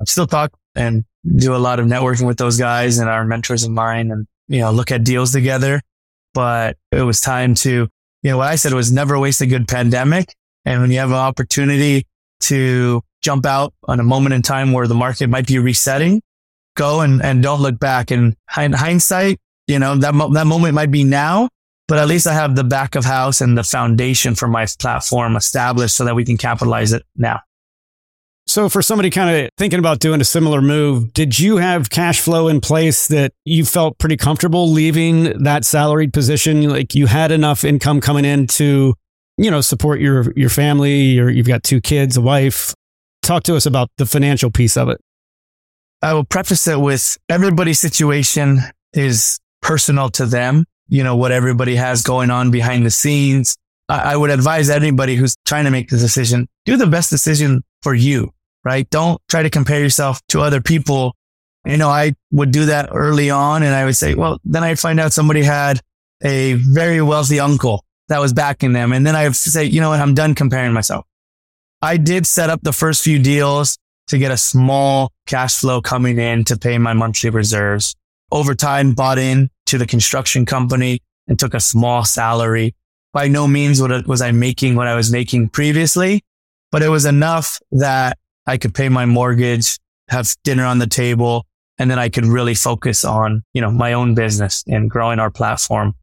I 0.00 0.04
still 0.04 0.26
talk 0.26 0.52
and 0.74 1.04
do 1.36 1.54
a 1.54 1.58
lot 1.58 1.80
of 1.80 1.86
networking 1.86 2.26
with 2.26 2.36
those 2.36 2.58
guys 2.58 2.98
and 2.98 3.08
our 3.08 3.24
mentors 3.24 3.64
of 3.64 3.70
mine 3.70 4.10
and, 4.10 4.26
you 4.48 4.60
know, 4.60 4.70
look 4.70 4.92
at 4.92 5.04
deals 5.04 5.32
together. 5.32 5.80
But 6.34 6.76
it 6.92 7.02
was 7.02 7.20
time 7.20 7.54
to, 7.56 7.88
you 8.22 8.30
know, 8.30 8.38
what 8.38 8.48
I 8.48 8.56
said 8.56 8.74
was 8.74 8.92
never 8.92 9.18
waste 9.18 9.40
a 9.40 9.46
good 9.46 9.66
pandemic. 9.66 10.34
And 10.64 10.82
when 10.82 10.90
you 10.90 10.98
have 10.98 11.10
an 11.10 11.16
opportunity 11.16 12.06
to 12.40 13.02
jump 13.22 13.46
out 13.46 13.72
on 13.84 14.00
a 14.00 14.04
moment 14.04 14.34
in 14.34 14.42
time 14.42 14.72
where 14.72 14.86
the 14.86 14.94
market 14.94 15.28
might 15.28 15.46
be 15.46 15.58
resetting, 15.58 16.20
go 16.76 17.00
and, 17.00 17.22
and 17.22 17.42
don't 17.42 17.62
look 17.62 17.78
back. 17.78 18.10
And 18.10 18.36
in 18.56 18.72
hindsight, 18.72 19.38
you 19.66 19.78
know, 19.78 19.96
that, 19.96 20.14
mo- 20.14 20.32
that 20.32 20.46
moment 20.46 20.74
might 20.74 20.90
be 20.90 21.04
now, 21.04 21.48
but 21.88 21.98
at 21.98 22.08
least 22.08 22.26
I 22.26 22.34
have 22.34 22.56
the 22.56 22.64
back 22.64 22.94
of 22.94 23.04
house 23.04 23.40
and 23.40 23.56
the 23.56 23.62
foundation 23.62 24.34
for 24.34 24.48
my 24.48 24.66
platform 24.78 25.36
established 25.36 25.96
so 25.96 26.04
that 26.04 26.14
we 26.14 26.24
can 26.24 26.36
capitalize 26.36 26.92
it 26.92 27.04
now. 27.16 27.40
So 28.48 28.68
for 28.68 28.80
somebody 28.80 29.10
kind 29.10 29.44
of 29.44 29.50
thinking 29.58 29.80
about 29.80 29.98
doing 29.98 30.20
a 30.20 30.24
similar 30.24 30.62
move, 30.62 31.12
did 31.12 31.38
you 31.38 31.56
have 31.56 31.90
cash 31.90 32.20
flow 32.20 32.46
in 32.46 32.60
place 32.60 33.08
that 33.08 33.32
you 33.44 33.64
felt 33.64 33.98
pretty 33.98 34.16
comfortable 34.16 34.70
leaving 34.70 35.42
that 35.42 35.64
salaried 35.64 36.12
position? 36.12 36.68
Like 36.68 36.94
you 36.94 37.06
had 37.06 37.32
enough 37.32 37.64
income 37.64 38.00
coming 38.00 38.24
in 38.24 38.46
to, 38.48 38.94
you 39.36 39.50
know, 39.50 39.60
support 39.60 40.00
your, 40.00 40.32
your 40.36 40.48
family 40.48 41.18
or 41.18 41.28
you've 41.28 41.48
got 41.48 41.64
two 41.64 41.80
kids, 41.80 42.16
a 42.16 42.20
wife 42.20 42.72
talk 43.26 43.42
to 43.42 43.56
us 43.56 43.66
about 43.66 43.90
the 43.98 44.06
financial 44.06 44.50
piece 44.50 44.76
of 44.76 44.88
it. 44.88 45.00
I 46.00 46.14
will 46.14 46.24
preface 46.24 46.66
it 46.68 46.80
with 46.80 47.18
everybody's 47.28 47.80
situation 47.80 48.60
is 48.92 49.38
personal 49.60 50.08
to 50.10 50.26
them. 50.26 50.64
You 50.88 51.02
know, 51.02 51.16
what 51.16 51.32
everybody 51.32 51.76
has 51.76 52.02
going 52.02 52.30
on 52.30 52.50
behind 52.50 52.86
the 52.86 52.90
scenes. 52.90 53.56
I, 53.88 54.12
I 54.12 54.16
would 54.16 54.30
advise 54.30 54.70
anybody 54.70 55.16
who's 55.16 55.36
trying 55.44 55.64
to 55.64 55.70
make 55.70 55.88
the 55.88 55.96
decision, 55.96 56.48
do 56.64 56.76
the 56.76 56.86
best 56.86 57.10
decision 57.10 57.62
for 57.82 57.94
you, 57.94 58.30
right? 58.64 58.88
Don't 58.90 59.20
try 59.28 59.42
to 59.42 59.50
compare 59.50 59.80
yourself 59.80 60.20
to 60.28 60.40
other 60.40 60.60
people. 60.60 61.14
You 61.64 61.76
know, 61.76 61.88
I 61.88 62.14
would 62.30 62.52
do 62.52 62.66
that 62.66 62.90
early 62.92 63.30
on 63.30 63.62
and 63.62 63.74
I 63.74 63.84
would 63.84 63.96
say, 63.96 64.14
well, 64.14 64.38
then 64.44 64.62
I'd 64.62 64.78
find 64.78 65.00
out 65.00 65.12
somebody 65.12 65.42
had 65.42 65.80
a 66.22 66.54
very 66.54 67.02
wealthy 67.02 67.40
uncle 67.40 67.84
that 68.08 68.20
was 68.20 68.32
backing 68.32 68.72
them. 68.72 68.92
And 68.92 69.06
then 69.06 69.16
I 69.16 69.24
would 69.24 69.36
say, 69.36 69.64
you 69.64 69.80
know 69.80 69.90
what? 69.90 70.00
I'm 70.00 70.14
done 70.14 70.34
comparing 70.34 70.72
myself. 70.72 71.04
I 71.82 71.96
did 71.96 72.26
set 72.26 72.50
up 72.50 72.60
the 72.62 72.72
first 72.72 73.02
few 73.02 73.18
deals 73.18 73.78
to 74.08 74.18
get 74.18 74.30
a 74.30 74.36
small 74.36 75.12
cash 75.26 75.56
flow 75.56 75.80
coming 75.80 76.18
in 76.18 76.44
to 76.44 76.56
pay 76.56 76.78
my 76.78 76.92
monthly 76.92 77.30
reserves. 77.30 77.94
Over 78.32 78.54
time, 78.54 78.92
bought 78.92 79.18
in 79.18 79.50
to 79.66 79.78
the 79.78 79.86
construction 79.86 80.46
company 80.46 81.00
and 81.28 81.38
took 81.38 81.54
a 81.54 81.60
small 81.60 82.04
salary. 82.04 82.74
By 83.12 83.28
no 83.28 83.46
means 83.48 83.80
was 83.80 84.20
I 84.20 84.30
making 84.32 84.76
what 84.76 84.86
I 84.86 84.94
was 84.94 85.10
making 85.10 85.48
previously, 85.48 86.22
but 86.70 86.82
it 86.82 86.88
was 86.88 87.04
enough 87.04 87.60
that 87.72 88.18
I 88.46 88.58
could 88.58 88.74
pay 88.74 88.88
my 88.88 89.06
mortgage, 89.06 89.78
have 90.08 90.34
dinner 90.44 90.64
on 90.64 90.78
the 90.78 90.86
table, 90.86 91.46
and 91.78 91.90
then 91.90 91.98
I 91.98 92.08
could 92.08 92.26
really 92.26 92.54
focus 92.54 93.04
on, 93.04 93.42
you 93.52 93.60
know, 93.60 93.70
my 93.70 93.92
own 93.92 94.14
business 94.14 94.62
and 94.66 94.88
growing 94.88 95.18
our 95.18 95.30
platform. 95.30 95.94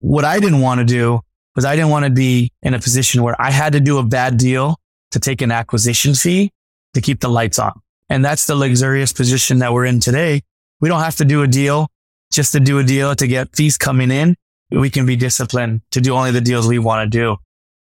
What 0.00 0.24
I 0.24 0.40
didn't 0.40 0.60
want 0.60 0.80
to 0.80 0.84
do 0.84 1.20
was 1.54 1.64
I 1.64 1.76
didn't 1.76 1.90
want 1.90 2.06
to 2.06 2.10
be 2.10 2.50
in 2.62 2.74
a 2.74 2.78
position 2.78 3.22
where 3.22 3.40
I 3.40 3.50
had 3.50 3.74
to 3.74 3.80
do 3.80 3.98
a 3.98 4.02
bad 4.02 4.36
deal 4.36 4.78
to 5.10 5.20
take 5.20 5.42
an 5.42 5.52
acquisition 5.52 6.14
fee 6.14 6.50
to 6.94 7.00
keep 7.00 7.20
the 7.20 7.28
lights 7.28 7.58
on. 7.58 7.72
And 8.08 8.24
that's 8.24 8.46
the 8.46 8.56
luxurious 8.56 9.12
position 9.12 9.58
that 9.58 9.72
we're 9.72 9.86
in 9.86 10.00
today. 10.00 10.42
We 10.80 10.88
don't 10.88 11.00
have 11.00 11.16
to 11.16 11.24
do 11.24 11.42
a 11.42 11.46
deal 11.46 11.88
just 12.32 12.52
to 12.52 12.60
do 12.60 12.78
a 12.78 12.84
deal 12.84 13.14
to 13.14 13.26
get 13.26 13.54
fees 13.54 13.78
coming 13.78 14.10
in. 14.10 14.36
We 14.70 14.90
can 14.90 15.06
be 15.06 15.16
disciplined 15.16 15.82
to 15.90 16.00
do 16.00 16.14
only 16.14 16.30
the 16.30 16.40
deals 16.40 16.66
we 16.66 16.78
want 16.78 17.04
to 17.04 17.18
do. 17.18 17.36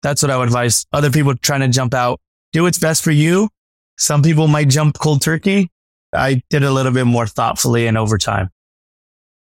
That's 0.02 0.22
what 0.22 0.32
I 0.32 0.38
would 0.38 0.48
advise 0.48 0.86
other 0.94 1.12
people 1.12 1.36
trying 1.36 1.60
to 1.60 1.68
jump 1.68 1.94
out. 1.94 2.20
Do 2.54 2.64
what's 2.64 2.80
best 2.80 3.04
for 3.04 3.12
you. 3.12 3.50
Some 3.98 4.22
people 4.22 4.48
might 4.48 4.70
jump 4.70 4.98
cold 4.98 5.22
turkey. 5.22 5.70
I 6.14 6.42
did 6.50 6.64
a 6.64 6.72
little 6.72 6.94
bit 6.94 7.06
more 7.06 7.28
thoughtfully 7.28 7.86
and 7.86 7.98
over 7.98 8.18
time. 8.18 8.50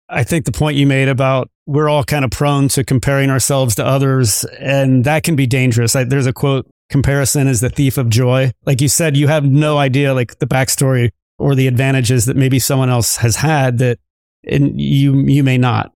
I 0.08 0.24
think 0.24 0.44
the 0.44 0.52
point 0.52 0.76
you 0.76 0.86
made 0.86 1.08
about 1.08 1.50
we're 1.66 1.88
all 1.88 2.04
kind 2.04 2.24
of 2.24 2.30
prone 2.30 2.68
to 2.68 2.84
comparing 2.84 3.28
ourselves 3.28 3.74
to 3.74 3.84
others, 3.84 4.44
and 4.60 5.04
that 5.04 5.24
can 5.24 5.34
be 5.34 5.46
dangerous. 5.46 5.96
I, 5.96 6.04
there's 6.04 6.26
a 6.26 6.32
quote 6.32 6.66
comparison 6.90 7.48
is 7.48 7.60
the 7.60 7.68
thief 7.68 7.98
of 7.98 8.08
joy. 8.08 8.52
Like 8.64 8.80
you 8.80 8.88
said, 8.88 9.16
you 9.16 9.26
have 9.26 9.44
no 9.44 9.78
idea 9.78 10.14
like 10.14 10.38
the 10.38 10.46
backstory 10.46 11.10
or 11.38 11.54
the 11.54 11.66
advantages 11.66 12.26
that 12.26 12.36
maybe 12.36 12.58
someone 12.58 12.88
else 12.88 13.16
has 13.16 13.36
had 13.36 13.78
that 13.78 13.98
and 14.46 14.80
you 14.80 15.18
you 15.20 15.42
may 15.42 15.58
not. 15.58 15.92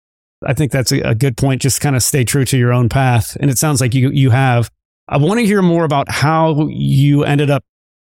I 0.46 0.54
think 0.54 0.72
that's 0.72 0.92
a, 0.92 1.00
a 1.02 1.16
good 1.16 1.38
point. 1.38 1.62
Just 1.62 1.82
kind 1.82 1.96
of 1.96 2.04
stay 2.04 2.24
true 2.24 2.46
to 2.46 2.58
your 2.58 2.72
own 2.72 2.90
path. 2.90 3.36
And 3.40 3.50
it 3.50 3.58
sounds 3.58 3.82
like 3.82 3.94
you 3.94 4.10
you 4.10 4.30
have. 4.30 4.70
I 5.08 5.18
want 5.18 5.40
to 5.40 5.46
hear 5.46 5.62
more 5.62 5.86
about 5.86 6.12
how 6.12 6.68
you 6.68 7.24
ended 7.24 7.50
up 7.50 7.64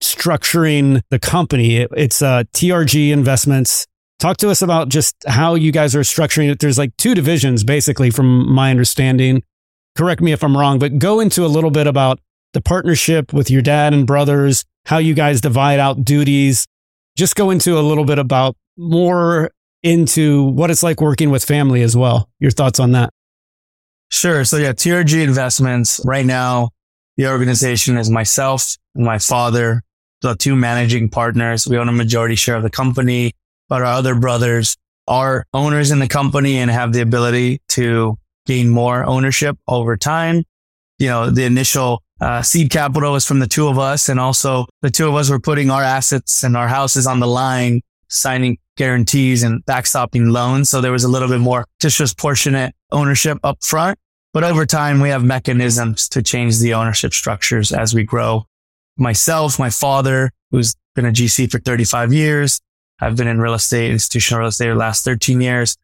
structuring 0.01 1.01
the 1.09 1.19
company. 1.19 1.77
It, 1.77 1.91
it's 1.95 2.21
uh, 2.21 2.43
TRG 2.53 3.11
Investments. 3.11 3.85
Talk 4.19 4.37
to 4.37 4.49
us 4.49 4.61
about 4.61 4.87
just 4.89 5.15
how 5.27 5.55
you 5.55 5.71
guys 5.71 5.93
are 5.93 6.01
structuring 6.01 6.49
it. 6.49 6.59
There's 6.59 6.77
like 6.77 6.95
two 6.97 7.13
divisions, 7.13 7.63
basically, 7.63 8.11
from 8.11 8.49
my 8.49 8.71
understanding. 8.71 9.43
Correct 9.97 10.21
me 10.21 10.31
if 10.31 10.43
I'm 10.43 10.57
wrong, 10.57 10.79
but 10.79 10.99
go 10.99 11.19
into 11.19 11.45
a 11.45 11.47
little 11.47 11.71
bit 11.71 11.85
about 11.85 12.19
the 12.53 12.61
partnership 12.61 13.33
with 13.33 13.51
your 13.51 13.61
dad 13.61 13.93
and 13.93 14.07
brothers, 14.07 14.63
how 14.85 14.97
you 14.97 15.13
guys 15.13 15.41
divide 15.41 15.79
out 15.79 16.05
duties. 16.05 16.65
Just 17.17 17.35
go 17.35 17.49
into 17.49 17.77
a 17.77 17.81
little 17.81 18.05
bit 18.05 18.19
about 18.19 18.55
more 18.77 19.51
into 19.85 20.45
what 20.45 20.71
it's 20.71 20.81
like 20.81 20.99
working 20.99 21.29
with 21.29 21.45
family 21.45 21.83
as 21.83 21.95
well. 21.95 22.27
Your 22.39 22.49
thoughts 22.49 22.79
on 22.79 22.93
that? 22.93 23.11
Sure. 24.09 24.43
So 24.43 24.57
yeah, 24.57 24.73
TRG 24.73 25.23
Investments 25.23 26.01
right 26.03 26.25
now, 26.25 26.69
the 27.17 27.27
organization 27.27 27.95
is 27.95 28.09
myself 28.09 28.75
and 28.95 29.05
my 29.05 29.19
father, 29.19 29.83
the 30.21 30.35
two 30.35 30.55
managing 30.55 31.09
partners. 31.09 31.67
We 31.67 31.77
own 31.77 31.87
a 31.87 31.91
majority 31.91 32.33
share 32.33 32.55
of 32.55 32.63
the 32.63 32.69
company, 32.71 33.33
but 33.69 33.81
our 33.81 33.93
other 33.93 34.15
brothers 34.15 34.75
are 35.07 35.45
owners 35.53 35.91
in 35.91 35.99
the 35.99 36.07
company 36.07 36.57
and 36.57 36.71
have 36.71 36.91
the 36.91 37.01
ability 37.01 37.61
to 37.69 38.17
gain 38.47 38.69
more 38.69 39.05
ownership 39.05 39.55
over 39.67 39.97
time. 39.97 40.43
You 40.97 41.09
know, 41.09 41.29
the 41.29 41.43
initial 41.43 42.01
uh, 42.19 42.41
seed 42.41 42.71
capital 42.71 43.13
was 43.13 43.25
from 43.25 43.37
the 43.37 43.47
two 43.47 43.67
of 43.67 43.77
us. 43.77 44.09
And 44.09 44.19
also 44.19 44.65
the 44.81 44.89
two 44.89 45.07
of 45.07 45.13
us 45.13 45.29
were 45.29 45.39
putting 45.39 45.69
our 45.69 45.83
assets 45.83 46.43
and 46.43 46.57
our 46.57 46.67
houses 46.67 47.05
on 47.05 47.19
the 47.19 47.27
line, 47.27 47.81
signing 48.07 48.57
guarantees 48.75 49.43
and 49.43 49.65
backstopping 49.65 50.31
loans. 50.31 50.69
So 50.69 50.81
there 50.81 50.91
was 50.91 51.03
a 51.03 51.07
little 51.07 51.27
bit 51.27 51.39
more 51.39 51.65
disproportionate 51.79 52.73
ownership 52.91 53.37
up 53.43 53.63
front. 53.63 53.97
But 54.33 54.43
over 54.43 54.65
time, 54.65 54.99
we 54.99 55.09
have 55.09 55.23
mechanisms 55.23 56.09
to 56.09 56.21
change 56.21 56.59
the 56.59 56.73
ownership 56.73 57.13
structures 57.13 57.71
as 57.71 57.93
we 57.93 58.03
grow. 58.03 58.45
Myself, 58.97 59.57
my 59.57 59.69
father, 59.69 60.31
who's 60.51 60.75
been 60.93 61.05
a 61.05 61.11
GC 61.11 61.51
for 61.51 61.59
35 61.59 62.13
years. 62.13 62.59
I've 62.99 63.15
been 63.15 63.27
in 63.27 63.39
real 63.39 63.53
estate, 63.53 63.91
institutional 63.91 64.39
real 64.39 64.49
estate 64.49 64.69
the 64.69 64.75
last 64.75 65.05
13 65.05 65.41
years. 65.41 65.77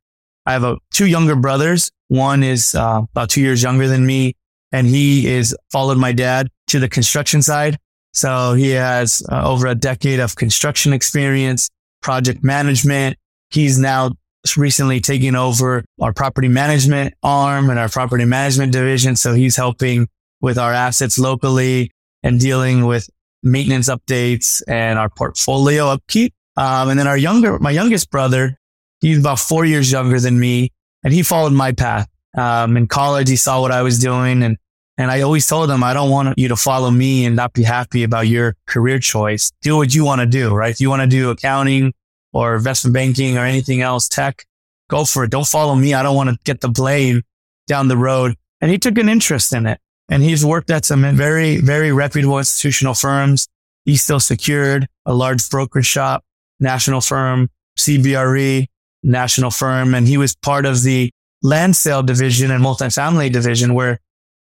I 0.46 0.54
have 0.54 0.64
a, 0.64 0.78
two 0.92 1.06
younger 1.06 1.36
brothers. 1.36 1.92
One 2.08 2.44
is 2.44 2.76
uh, 2.76 3.02
about 3.12 3.30
two 3.30 3.42
years 3.42 3.64
younger 3.64 3.88
than 3.88 4.06
me 4.06 4.36
and 4.72 4.88
he 4.88 5.28
is 5.28 5.56
followed 5.72 5.98
my 5.98 6.12
dad 6.12 6.48
to 6.68 6.80
the 6.80 6.90
construction 6.90 7.42
side. 7.42 7.78
So 8.14 8.54
he 8.54 8.72
has 8.72 9.24
uh, 9.32 9.48
over 9.48 9.68
a 9.68 9.76
decade 9.76 10.20
of 10.20 10.36
construction 10.36 10.94
experience, 10.94 11.70
project 12.02 12.44
management. 12.44 13.18
He's 13.50 13.78
now 13.78 14.12
recently 14.58 15.00
taking 15.00 15.36
over 15.36 15.84
our 16.00 16.14
property 16.14 16.48
management 16.48 17.14
arm 17.22 17.70
and 17.70 17.78
our 17.78 17.90
property 17.90 18.26
management 18.26 18.72
division. 18.72 19.16
So 19.16 19.34
he's 19.34 19.56
helping 19.56 20.08
with 20.42 20.58
our 20.58 20.74
assets 20.74 21.20
locally 21.20 21.92
and 22.24 22.40
dealing 22.40 22.86
with 22.86 23.10
maintenance 23.44 23.90
updates 23.90 24.62
and 24.68 24.98
our 24.98 25.10
portfolio 25.10 25.88
upkeep. 25.88 26.34
Um, 26.58 26.90
and 26.90 27.00
then 27.00 27.08
our 27.08 27.18
younger, 27.18 27.60
my 27.60 27.72
youngest 27.72 28.10
brother, 28.10 28.58
he's 29.00 29.20
about 29.20 29.40
four 29.40 29.66
years 29.66 29.92
younger 29.92 30.20
than 30.20 30.40
me 30.40 30.72
and 31.04 31.14
he 31.14 31.24
followed 31.24 31.54
my 31.54 31.72
path. 31.72 32.08
Um, 32.38 32.78
in 32.78 32.88
college, 32.88 33.30
he 33.30 33.36
saw 33.36 33.62
what 33.62 33.72
I 33.72 33.82
was 33.82 34.00
doing 34.00 34.44
and, 34.44 34.58
and 34.98 35.10
I 35.10 35.22
always 35.22 35.48
told 35.48 35.72
him, 35.72 35.84
I 35.84 35.94
don't 35.94 36.10
want 36.10 36.38
you 36.38 36.48
to 36.50 36.56
follow 36.56 36.92
me 36.92 37.26
and 37.26 37.36
not 37.36 37.54
be 37.54 37.64
happy 37.64 38.04
about 38.04 38.28
your 38.28 38.56
career 38.68 39.00
choice. 39.00 39.52
Do 39.62 39.78
what 39.78 39.96
you 39.96 40.06
want 40.06 40.22
to 40.22 40.28
do, 40.28 40.54
right? 40.54 40.72
If 40.72 40.82
you 40.82 40.90
want 40.90 41.02
to 41.02 41.08
do 41.08 41.30
accounting 41.30 41.94
or 42.34 42.56
investment 42.56 42.94
banking 42.94 43.38
or 43.38 43.46
anything 43.46 43.82
else, 43.82 44.08
tech, 44.08 44.46
go 44.90 45.06
for 45.06 45.24
it. 45.24 45.32
Don't 45.32 45.48
follow 45.48 45.76
me. 45.76 45.94
I 45.94 46.04
don't 46.04 46.16
want 46.16 46.30
to 46.30 46.38
get 46.44 46.62
the 46.62 46.70
blame 46.70 47.24
down 47.68 47.88
the 47.88 47.98
road. 47.98 48.36
And 48.60 48.70
he 48.70 48.78
took 48.78 48.98
an 48.98 49.10
interest 49.10 49.54
in 49.54 49.66
it 49.66 49.80
and 50.10 50.22
he's 50.22 50.46
worked 50.46 50.70
at 50.70 50.86
some 50.86 51.02
very, 51.16 51.58
very 51.58 51.92
reputable 51.92 52.38
institutional 52.38 52.94
firms. 52.94 53.48
He 53.86 53.96
still 53.96 54.20
secured 54.20 54.88
a 55.06 55.14
large 55.14 55.50
brokerage 55.50 55.86
shop, 55.86 56.24
national 56.60 57.02
firm, 57.02 57.50
CBRE, 57.80 58.68
national 59.04 59.52
firm. 59.52 59.96
And 59.96 60.08
he 60.08 60.18
was 60.18 60.36
part 60.36 60.66
of 60.66 60.84
the 60.84 61.12
land 61.42 61.76
sale 61.76 62.04
division 62.04 62.52
and 62.52 62.64
multifamily 62.64 63.32
division 63.32 63.74
where 63.74 64.00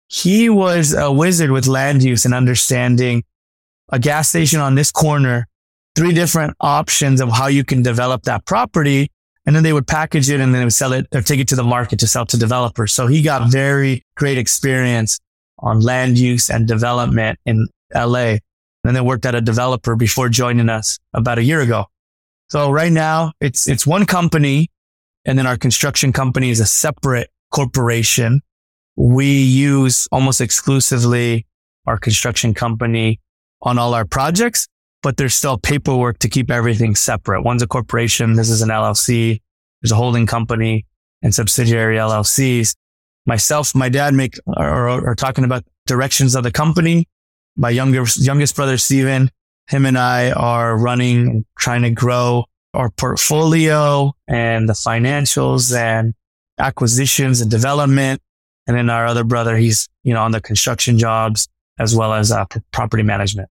he 0.08 0.50
was 0.50 0.94
a 0.94 1.12
wizard 1.12 1.52
with 1.52 1.68
land 1.68 2.04
use 2.04 2.26
and 2.26 2.34
understanding 2.34 3.24
a 3.90 4.00
gas 4.00 4.30
station 4.30 4.60
on 4.60 4.76
this 4.76 4.92
corner, 4.92 5.48
three 5.96 6.14
different 6.14 6.56
options 6.60 7.22
of 7.22 7.30
how 7.30 7.48
you 7.48 7.64
can 7.64 7.82
develop 7.82 8.24
that 8.24 8.46
property. 8.46 9.12
And 9.46 9.56
then 9.56 9.64
they 9.64 9.74
would 9.74 9.88
package 9.88 10.30
it 10.30 10.42
and 10.42 10.54
then 10.54 10.62
they 10.62 10.66
would 10.66 10.74
sell 10.74 10.94
it 10.94 11.08
or 11.14 11.22
take 11.22 11.40
it 11.40 11.48
to 11.50 11.56
the 11.56 11.64
market 11.64 12.00
to 12.00 12.08
sell 12.08 12.26
to 12.28 12.38
developers. 12.38 12.92
So 12.94 13.08
he 13.08 13.22
got 13.22 13.50
very 13.52 14.04
great 14.16 14.38
experience 14.38 15.20
on 15.60 15.80
land 15.80 16.18
use 16.18 16.50
and 16.50 16.68
development 16.68 17.40
in 17.46 17.68
LA. 17.96 18.38
And 18.84 18.96
then 18.96 19.06
worked 19.06 19.26
at 19.26 19.36
a 19.36 19.42
developer 19.42 19.96
before 19.96 20.30
joining 20.30 20.70
us 20.70 21.00
about 21.14 21.40
a 21.40 21.44
year 21.44 21.62
ago. 21.62 21.86
So 22.50 22.72
right 22.72 22.92
now 22.92 23.34
it's, 23.42 23.68
it's 23.68 23.86
one 23.86 24.06
company 24.06 24.70
and 25.26 25.38
then 25.38 25.46
our 25.46 25.58
construction 25.58 26.14
company 26.14 26.50
is 26.50 26.62
a 26.62 26.66
separate 26.66 27.30
corporation. 27.52 28.42
We 28.98 29.44
use 29.44 30.08
almost 30.12 30.42
exclusively 30.42 31.46
our 31.86 31.98
construction 31.98 32.54
company 32.54 33.20
on 33.62 33.78
all 33.78 33.94
our 33.94 34.06
projects, 34.06 34.68
but 35.04 35.18
there's 35.18 35.36
still 35.36 35.58
paperwork 35.58 36.18
to 36.20 36.30
keep 36.30 36.50
everything 36.50 36.96
separate. 36.96 37.44
One's 37.44 37.62
a 37.62 37.68
corporation. 37.68 38.34
This 38.34 38.50
is 38.50 38.64
an 38.64 38.70
LLC. 38.70 39.40
There's 39.82 39.92
a 39.92 39.96
holding 39.96 40.26
company 40.26 40.86
and 41.22 41.34
subsidiary 41.34 41.98
LLCs. 41.98 42.76
Myself, 43.28 43.76
my 43.76 43.88
dad 43.88 44.16
make 44.16 44.40
are, 44.56 44.90
are 44.90 45.16
talking 45.16 45.44
about 45.44 45.64
directions 45.86 46.34
of 46.34 46.44
the 46.44 46.52
company. 46.52 47.08
My 47.56 47.70
younger, 47.70 48.04
youngest 48.16 48.56
brother, 48.56 48.78
Steven, 48.78 49.30
him 49.68 49.86
and 49.86 49.98
I 49.98 50.32
are 50.32 50.76
running, 50.76 51.46
trying 51.58 51.84
to 51.84 51.92
grow 51.92 52.46
our 52.74 52.90
portfolio 52.90 54.14
and 54.28 54.68
the 54.68 54.74
financials 54.74 55.76
and 55.76 56.14
acquisitions 56.58 57.42
and 57.42 57.52
development. 57.52 58.22
And 58.68 58.76
then 58.76 58.90
our 58.90 59.06
other 59.06 59.24
brother, 59.24 59.56
he's, 59.56 59.88
you 60.04 60.14
know, 60.14 60.22
on 60.22 60.32
the 60.32 60.42
construction 60.42 61.00
jobs 61.00 61.48
as 61.80 61.96
well 61.96 62.14
as 62.14 62.32
uh, 62.32 62.46
property 62.72 63.04
management. 63.04 63.50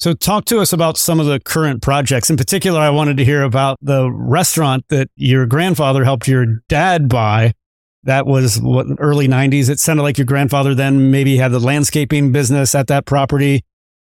So, 0.00 0.14
talk 0.14 0.44
to 0.46 0.60
us 0.60 0.72
about 0.72 0.96
some 0.96 1.18
of 1.18 1.26
the 1.26 1.40
current 1.40 1.82
projects. 1.82 2.30
In 2.30 2.36
particular, 2.36 2.80
I 2.80 2.90
wanted 2.90 3.16
to 3.16 3.24
hear 3.24 3.42
about 3.42 3.78
the 3.82 4.10
restaurant 4.10 4.84
that 4.90 5.10
your 5.16 5.44
grandfather 5.44 6.04
helped 6.04 6.28
your 6.28 6.46
dad 6.68 7.08
buy. 7.08 7.54
That 8.04 8.24
was 8.24 8.60
what 8.60 8.86
early 8.98 9.26
90s. 9.26 9.68
It 9.68 9.80
sounded 9.80 10.04
like 10.04 10.16
your 10.16 10.24
grandfather 10.24 10.74
then 10.74 11.10
maybe 11.10 11.36
had 11.36 11.50
the 11.50 11.58
landscaping 11.58 12.30
business 12.30 12.76
at 12.76 12.86
that 12.86 13.06
property. 13.06 13.64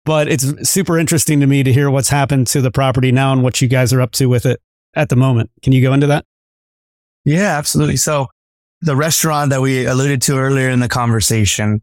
But 0.03 0.27
it's 0.27 0.69
super 0.69 0.97
interesting 0.97 1.39
to 1.39 1.47
me 1.47 1.63
to 1.63 1.71
hear 1.71 1.89
what's 1.89 2.09
happened 2.09 2.47
to 2.47 2.61
the 2.61 2.71
property 2.71 3.11
now 3.11 3.31
and 3.31 3.43
what 3.43 3.61
you 3.61 3.67
guys 3.69 3.93
are 3.93 4.01
up 4.01 4.11
to 4.13 4.27
with 4.27 4.45
it 4.45 4.61
at 4.93 5.07
the 5.09 5.15
moment. 5.15 5.51
Can 5.61 5.71
you 5.71 5.81
go 5.81 5.93
into 5.93 6.07
that? 6.07 6.25
Yeah, 7.23 7.57
absolutely. 7.57 7.97
So, 7.97 8.27
the 8.81 8.95
restaurant 8.95 9.49
that 9.49 9.61
we 9.61 9.85
alluded 9.85 10.21
to 10.23 10.37
earlier 10.37 10.69
in 10.69 10.79
the 10.79 10.89
conversation, 10.89 11.81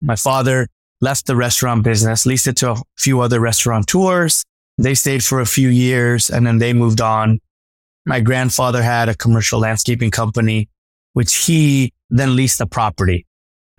my 0.00 0.16
father 0.16 0.68
left 1.00 1.26
the 1.26 1.36
restaurant 1.36 1.84
business, 1.84 2.26
leased 2.26 2.46
it 2.46 2.56
to 2.56 2.72
a 2.72 2.82
few 2.96 3.20
other 3.20 3.40
restaurateurs. 3.40 4.44
They 4.78 4.94
stayed 4.94 5.22
for 5.22 5.40
a 5.40 5.46
few 5.46 5.68
years 5.68 6.30
and 6.30 6.46
then 6.46 6.58
they 6.58 6.72
moved 6.72 7.00
on. 7.00 7.40
My 8.06 8.20
grandfather 8.20 8.82
had 8.82 9.08
a 9.08 9.14
commercial 9.14 9.60
landscaping 9.60 10.10
company, 10.10 10.68
which 11.12 11.46
he 11.46 11.92
then 12.10 12.36
leased 12.36 12.58
the 12.58 12.66
property. 12.66 13.26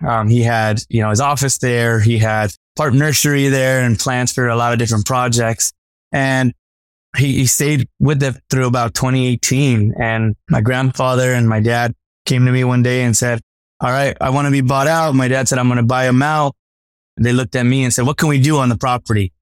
Um, 0.06 0.28
he 0.28 0.42
had, 0.42 0.82
you 0.88 1.00
know, 1.00 1.10
his 1.10 1.20
office 1.20 1.58
there. 1.58 2.00
He 2.00 2.18
had 2.18 2.52
part 2.76 2.94
nursery 2.94 3.48
there 3.48 3.82
and 3.82 3.98
plans 3.98 4.32
for 4.32 4.48
a 4.48 4.56
lot 4.56 4.72
of 4.72 4.78
different 4.78 5.06
projects. 5.06 5.72
And 6.12 6.52
he, 7.16 7.38
he 7.38 7.46
stayed 7.46 7.88
with 7.98 8.22
it 8.22 8.36
through 8.50 8.66
about 8.66 8.94
2018. 8.94 9.94
And 9.98 10.34
my 10.50 10.60
grandfather 10.60 11.32
and 11.32 11.48
my 11.48 11.60
dad 11.60 11.94
came 12.26 12.44
to 12.44 12.52
me 12.52 12.64
one 12.64 12.82
day 12.82 13.02
and 13.02 13.16
said, 13.16 13.40
all 13.80 13.90
right, 13.90 14.16
I 14.20 14.30
want 14.30 14.46
to 14.46 14.52
be 14.52 14.60
bought 14.60 14.86
out. 14.86 15.14
My 15.14 15.28
dad 15.28 15.48
said, 15.48 15.58
I'm 15.58 15.68
going 15.68 15.78
to 15.78 15.82
buy 15.82 16.06
him 16.06 16.22
out. 16.22 16.54
They 17.16 17.32
looked 17.32 17.56
at 17.56 17.64
me 17.64 17.84
and 17.84 17.92
said, 17.92 18.06
what 18.06 18.18
can 18.18 18.28
we 18.28 18.40
do 18.40 18.58
on 18.58 18.68
the 18.68 18.76
property? 18.76 19.32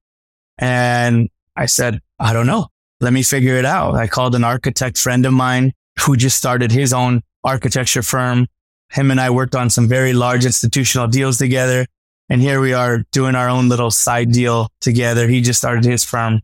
And 0.57 1.29
I 1.55 1.65
said, 1.65 1.99
I 2.19 2.31
don't 2.31 2.47
know. 2.47 2.67
Let 3.01 3.11
me 3.11 3.23
figure 3.23 3.55
it 3.55 3.65
out. 3.65 3.95
I 3.95 4.07
called 4.07 4.35
an 4.35 4.43
architect 4.43 4.97
friend 4.97 5.25
of 5.25 5.33
mine 5.33 5.73
who 6.01 6.15
just 6.15 6.37
started 6.37 6.71
his 6.71 6.93
own 6.93 7.21
architecture 7.43 8.01
firm. 8.01 8.47
Him 8.91 9.11
and 9.11 9.19
I 9.19 9.29
worked 9.29 9.55
on 9.55 9.69
some 9.69 9.87
very 9.87 10.13
large 10.13 10.45
institutional 10.45 11.07
deals 11.07 11.37
together. 11.37 11.85
And 12.29 12.41
here 12.41 12.61
we 12.61 12.73
are 12.73 13.03
doing 13.11 13.35
our 13.35 13.49
own 13.49 13.69
little 13.69 13.91
side 13.91 14.31
deal 14.31 14.69
together. 14.81 15.27
He 15.27 15.41
just 15.41 15.59
started 15.59 15.83
his 15.83 16.03
firm 16.03 16.41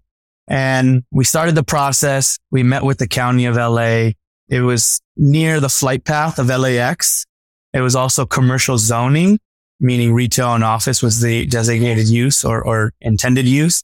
and 0.47 1.03
we 1.11 1.23
started 1.23 1.55
the 1.55 1.63
process. 1.63 2.37
We 2.51 2.63
met 2.63 2.83
with 2.83 2.97
the 2.97 3.07
county 3.07 3.45
of 3.45 3.55
LA. 3.55 4.11
It 4.51 4.61
was 4.61 5.01
near 5.17 5.59
the 5.59 5.69
flight 5.69 6.05
path 6.05 6.37
of 6.37 6.47
LAX. 6.47 7.25
It 7.73 7.81
was 7.81 7.95
also 7.95 8.27
commercial 8.27 8.77
zoning 8.77 9.39
meaning 9.81 10.13
retail 10.13 10.53
and 10.53 10.63
office 10.63 11.01
was 11.01 11.19
the 11.19 11.45
designated 11.47 12.07
use 12.07 12.45
or, 12.45 12.63
or 12.63 12.93
intended 13.01 13.47
use. 13.47 13.83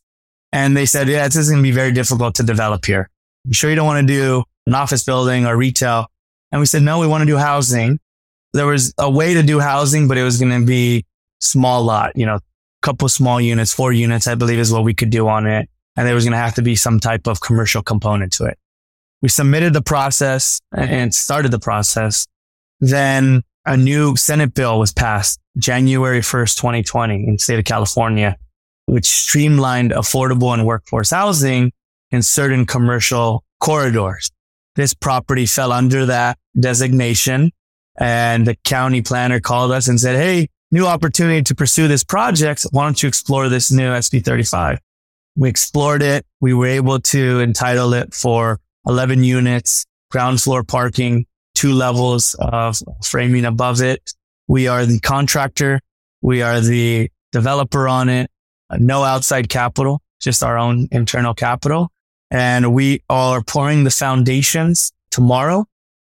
And 0.53 0.77
they 0.77 0.85
said, 0.85 1.09
yeah, 1.09 1.27
this 1.27 1.35
is 1.35 1.49
going 1.49 1.61
to 1.61 1.67
be 1.67 1.71
very 1.71 1.91
difficult 1.91 2.35
to 2.35 2.43
develop 2.43 2.85
here. 2.85 3.09
You 3.43 3.53
sure 3.53 3.69
you 3.69 3.75
don't 3.75 3.87
want 3.87 4.07
to 4.07 4.13
do 4.13 4.43
an 4.67 4.75
office 4.75 5.03
building 5.03 5.45
or 5.45 5.57
retail? 5.57 6.05
And 6.51 6.61
we 6.61 6.67
said, 6.67 6.83
no, 6.83 6.99
we 6.99 7.07
want 7.07 7.23
to 7.23 7.25
do 7.25 7.35
housing. 7.35 7.99
There 8.53 8.67
was 8.67 8.93
a 8.97 9.09
way 9.09 9.33
to 9.33 9.43
do 9.43 9.59
housing, 9.59 10.07
but 10.07 10.17
it 10.17 10.23
was 10.23 10.39
going 10.39 10.57
to 10.57 10.65
be 10.65 11.05
small 11.41 11.83
lot, 11.83 12.15
you 12.15 12.25
know, 12.25 12.35
a 12.35 12.41
couple 12.81 13.09
small 13.09 13.41
units, 13.41 13.73
four 13.73 13.91
units, 13.91 14.27
I 14.27 14.35
believe 14.35 14.59
is 14.59 14.71
what 14.71 14.83
we 14.83 14.93
could 14.93 15.09
do 15.09 15.27
on 15.27 15.47
it. 15.47 15.67
And 15.95 16.07
there 16.07 16.15
was 16.15 16.23
going 16.23 16.33
to 16.33 16.37
have 16.37 16.55
to 16.55 16.61
be 16.61 16.75
some 16.75 16.99
type 16.99 17.27
of 17.27 17.41
commercial 17.41 17.81
component 17.81 18.31
to 18.33 18.45
it. 18.45 18.57
We 19.21 19.29
submitted 19.29 19.73
the 19.73 19.81
process 19.81 20.59
and 20.71 21.13
started 21.13 21.51
the 21.51 21.59
process. 21.59 22.27
Then 22.79 23.43
a 23.65 23.75
new 23.75 24.15
Senate 24.15 24.53
bill 24.53 24.79
was 24.79 24.93
passed 24.93 25.39
January 25.57 26.19
1st, 26.19 26.57
2020 26.57 27.15
in 27.27 27.33
the 27.33 27.39
state 27.39 27.59
of 27.59 27.65
California, 27.65 28.37
which 28.85 29.05
streamlined 29.05 29.91
affordable 29.91 30.53
and 30.53 30.65
workforce 30.65 31.09
housing 31.09 31.71
in 32.11 32.21
certain 32.21 32.65
commercial 32.65 33.43
corridors. 33.59 34.29
This 34.75 34.93
property 34.93 35.45
fell 35.47 35.71
under 35.71 36.05
that 36.05 36.37
designation 36.57 37.51
and 37.99 38.45
the 38.45 38.55
county 38.63 39.01
planner 39.01 39.39
called 39.39 39.71
us 39.71 39.87
and 39.87 39.99
said, 39.99 40.15
Hey, 40.15 40.49
new 40.71 40.85
opportunity 40.85 41.41
to 41.41 41.55
pursue 41.55 41.87
this 41.87 42.03
project. 42.03 42.65
Why 42.71 42.83
don't 42.83 43.01
you 43.01 43.09
explore 43.09 43.49
this 43.49 43.71
new 43.71 43.89
SB 43.89 44.23
35? 44.23 44.79
We 45.35 45.49
explored 45.49 46.03
it. 46.03 46.25
We 46.39 46.53
were 46.53 46.67
able 46.67 46.99
to 46.99 47.39
entitle 47.39 47.93
it 47.93 48.13
for 48.13 48.59
11 48.87 49.23
units, 49.23 49.85
ground 50.09 50.41
floor 50.41 50.63
parking, 50.63 51.25
two 51.55 51.73
levels 51.73 52.35
of 52.39 52.77
framing 53.03 53.45
above 53.45 53.81
it. 53.81 54.01
We 54.47 54.67
are 54.67 54.85
the 54.85 54.99
contractor. 54.99 55.81
We 56.21 56.41
are 56.41 56.61
the 56.61 57.11
developer 57.31 57.87
on 57.87 58.09
it. 58.09 58.29
No 58.77 59.03
outside 59.03 59.49
capital, 59.49 60.01
just 60.21 60.43
our 60.43 60.57
own 60.57 60.87
internal 60.91 61.33
capital. 61.33 61.91
And 62.29 62.73
we 62.73 63.03
are 63.09 63.41
pouring 63.43 63.83
the 63.83 63.91
foundations 63.91 64.91
tomorrow 65.11 65.65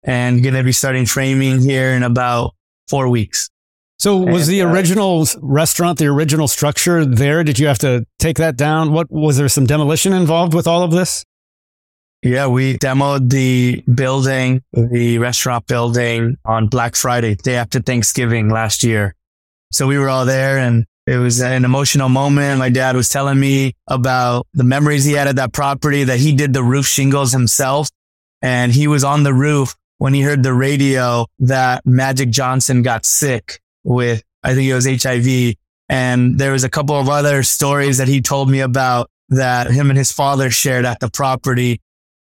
and 0.02 0.42
going 0.42 0.54
to 0.54 0.62
be 0.62 0.72
starting 0.72 1.06
framing 1.06 1.60
here 1.60 1.90
in 1.90 2.02
about 2.02 2.54
four 2.88 3.08
weeks. 3.08 3.50
So 3.98 4.16
was 4.16 4.48
and, 4.48 4.52
the 4.52 4.62
uh, 4.62 4.70
original 4.70 5.22
uh, 5.22 5.26
restaurant, 5.40 5.98
the 5.98 6.06
original 6.06 6.48
structure 6.48 7.04
there? 7.04 7.44
Did 7.44 7.58
you 7.58 7.66
have 7.68 7.78
to 7.78 8.04
take 8.18 8.36
that 8.36 8.56
down? 8.56 8.92
What 8.92 9.10
was 9.10 9.36
there 9.36 9.48
some 9.48 9.66
demolition 9.66 10.12
involved 10.12 10.52
with 10.52 10.66
all 10.66 10.82
of 10.82 10.90
this? 10.90 11.24
Yeah, 12.24 12.46
we 12.46 12.78
demoed 12.78 13.28
the 13.28 13.82
building, 13.82 14.62
the 14.72 15.18
restaurant 15.18 15.66
building 15.66 16.38
on 16.46 16.68
Black 16.68 16.96
Friday, 16.96 17.34
day 17.34 17.56
after 17.56 17.80
Thanksgiving 17.80 18.48
last 18.48 18.82
year. 18.82 19.14
So 19.72 19.86
we 19.86 19.98
were 19.98 20.08
all 20.08 20.24
there 20.24 20.56
and 20.56 20.86
it 21.06 21.18
was 21.18 21.42
an 21.42 21.66
emotional 21.66 22.08
moment. 22.08 22.60
My 22.60 22.70
dad 22.70 22.96
was 22.96 23.10
telling 23.10 23.38
me 23.38 23.74
about 23.88 24.46
the 24.54 24.64
memories 24.64 25.04
he 25.04 25.12
had 25.12 25.28
at 25.28 25.36
that 25.36 25.52
property 25.52 26.04
that 26.04 26.18
he 26.18 26.32
did 26.32 26.54
the 26.54 26.62
roof 26.62 26.86
shingles 26.86 27.30
himself. 27.30 27.90
And 28.40 28.72
he 28.72 28.86
was 28.86 29.04
on 29.04 29.22
the 29.22 29.34
roof 29.34 29.74
when 29.98 30.14
he 30.14 30.22
heard 30.22 30.42
the 30.42 30.54
radio 30.54 31.26
that 31.40 31.84
Magic 31.84 32.30
Johnson 32.30 32.80
got 32.80 33.04
sick 33.04 33.60
with, 33.82 34.22
I 34.42 34.54
think 34.54 34.66
it 34.66 34.74
was 34.74 34.86
HIV. 34.86 35.56
And 35.90 36.38
there 36.38 36.52
was 36.52 36.64
a 36.64 36.70
couple 36.70 36.98
of 36.98 37.10
other 37.10 37.42
stories 37.42 37.98
that 37.98 38.08
he 38.08 38.22
told 38.22 38.48
me 38.48 38.60
about 38.60 39.10
that 39.28 39.70
him 39.70 39.90
and 39.90 39.98
his 39.98 40.10
father 40.10 40.50
shared 40.50 40.86
at 40.86 41.00
the 41.00 41.10
property 41.10 41.82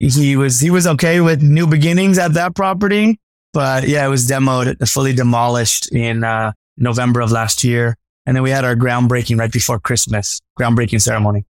he 0.08 0.36
was 0.36 0.60
he 0.60 0.70
was 0.70 0.86
okay 0.86 1.20
with 1.20 1.42
new 1.42 1.66
beginnings 1.66 2.18
at 2.18 2.34
that 2.34 2.54
property, 2.54 3.18
but 3.52 3.88
yeah, 3.88 4.04
it 4.04 4.08
was 4.08 4.26
demoed, 4.26 4.88
fully 4.88 5.12
demolished 5.12 5.92
in 5.92 6.24
uh, 6.24 6.52
November 6.76 7.20
of 7.20 7.32
last 7.32 7.64
year, 7.64 7.96
and 8.26 8.36
then 8.36 8.42
we 8.42 8.50
had 8.50 8.64
our 8.64 8.76
groundbreaking 8.76 9.38
right 9.38 9.52
before 9.52 9.78
Christmas, 9.78 10.40
groundbreaking 10.58 11.00
ceremony. 11.00 11.44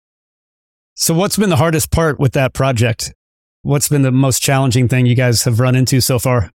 So, 0.95 1.14
what's 1.14 1.38
been 1.38 1.49
the 1.49 1.56
hardest 1.56 1.91
part 1.91 2.20
with 2.20 2.34
that 2.34 2.54
project? 2.54 3.14
What's 3.64 3.88
been 3.88 4.01
the 4.01 4.12
most 4.12 4.41
challenging 4.41 4.88
thing 4.88 5.06
you 5.06 5.16
guys 5.16 5.43
have 5.45 5.60
run 5.60 5.76
into 5.76 6.01
so 6.01 6.20
far? 6.20 6.51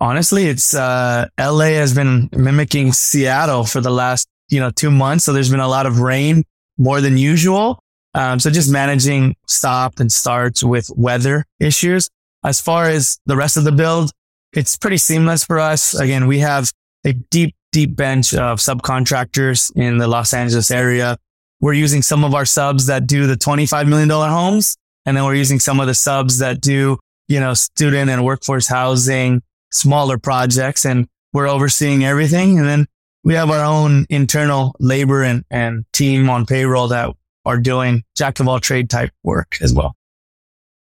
Honestly, 0.00 0.46
it's 0.46 0.74
uh, 0.74 1.26
LA 1.38 1.76
has 1.76 1.94
been 1.94 2.28
mimicking 2.32 2.92
Seattle 2.92 3.64
for 3.64 3.80
the 3.80 3.90
last 3.90 4.26
you 4.48 4.60
know 4.60 4.70
two 4.70 4.90
months, 4.90 5.24
so 5.24 5.32
there's 5.32 5.50
been 5.50 5.60
a 5.60 5.68
lot 5.68 5.86
of 5.86 6.00
rain 6.00 6.44
more 6.76 7.00
than 7.00 7.16
usual. 7.16 7.82
Um, 8.14 8.40
so 8.40 8.50
just 8.50 8.70
managing 8.70 9.36
stop 9.46 10.00
and 10.00 10.10
starts 10.10 10.62
with 10.64 10.90
weather 10.96 11.44
issues. 11.58 12.10
As 12.44 12.60
far 12.60 12.86
as 12.86 13.18
the 13.26 13.36
rest 13.36 13.56
of 13.56 13.64
the 13.64 13.72
build, 13.72 14.10
it's 14.52 14.76
pretty 14.76 14.96
seamless 14.96 15.44
for 15.44 15.58
us. 15.58 15.94
Again, 15.94 16.26
we 16.26 16.40
have 16.40 16.72
a 17.04 17.12
deep, 17.12 17.54
deep 17.72 17.94
bench 17.94 18.34
of 18.34 18.58
subcontractors 18.58 19.74
in 19.76 19.98
the 19.98 20.08
Los 20.08 20.34
Angeles 20.34 20.70
area. 20.70 21.16
We're 21.60 21.74
using 21.74 22.02
some 22.02 22.24
of 22.24 22.34
our 22.34 22.46
subs 22.46 22.86
that 22.86 23.06
do 23.06 23.26
the 23.26 23.36
$25 23.36 23.86
million 23.86 24.08
homes. 24.08 24.76
And 25.06 25.16
then 25.16 25.24
we're 25.24 25.34
using 25.34 25.60
some 25.60 25.80
of 25.80 25.86
the 25.86 25.94
subs 25.94 26.38
that 26.38 26.60
do, 26.60 26.98
you 27.28 27.40
know, 27.40 27.54
student 27.54 28.10
and 28.10 28.24
workforce 28.24 28.66
housing, 28.66 29.42
smaller 29.70 30.18
projects. 30.18 30.84
And 30.84 31.06
we're 31.32 31.48
overseeing 31.48 32.04
everything. 32.04 32.58
And 32.58 32.66
then 32.66 32.86
we 33.22 33.34
have 33.34 33.50
our 33.50 33.64
own 33.64 34.06
internal 34.08 34.74
labor 34.80 35.22
and, 35.22 35.44
and 35.50 35.84
team 35.92 36.28
on 36.28 36.46
payroll 36.46 36.88
that 36.88 37.14
are 37.44 37.58
doing 37.58 38.04
jack 38.16 38.40
of 38.40 38.48
all 38.48 38.60
trade 38.60 38.90
type 38.90 39.10
work 39.22 39.56
as 39.60 39.72
well. 39.72 39.94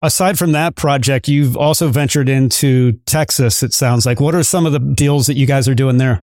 Aside 0.01 0.37
from 0.37 0.51
that 0.51 0.75
project, 0.75 1.27
you've 1.27 1.57
also 1.57 1.89
ventured 1.89 2.29
into 2.29 2.93
Texas, 3.05 3.63
it 3.63 3.73
sounds 3.73 4.05
like. 4.05 4.19
What 4.19 4.35
are 4.35 4.43
some 4.43 4.65
of 4.65 4.71
the 4.71 4.79
deals 4.79 5.25
that 5.25 5.37
you 5.37 5.47
guys 5.47 5.67
are 5.67 5.73
doing 5.73 5.97
there? 5.97 6.19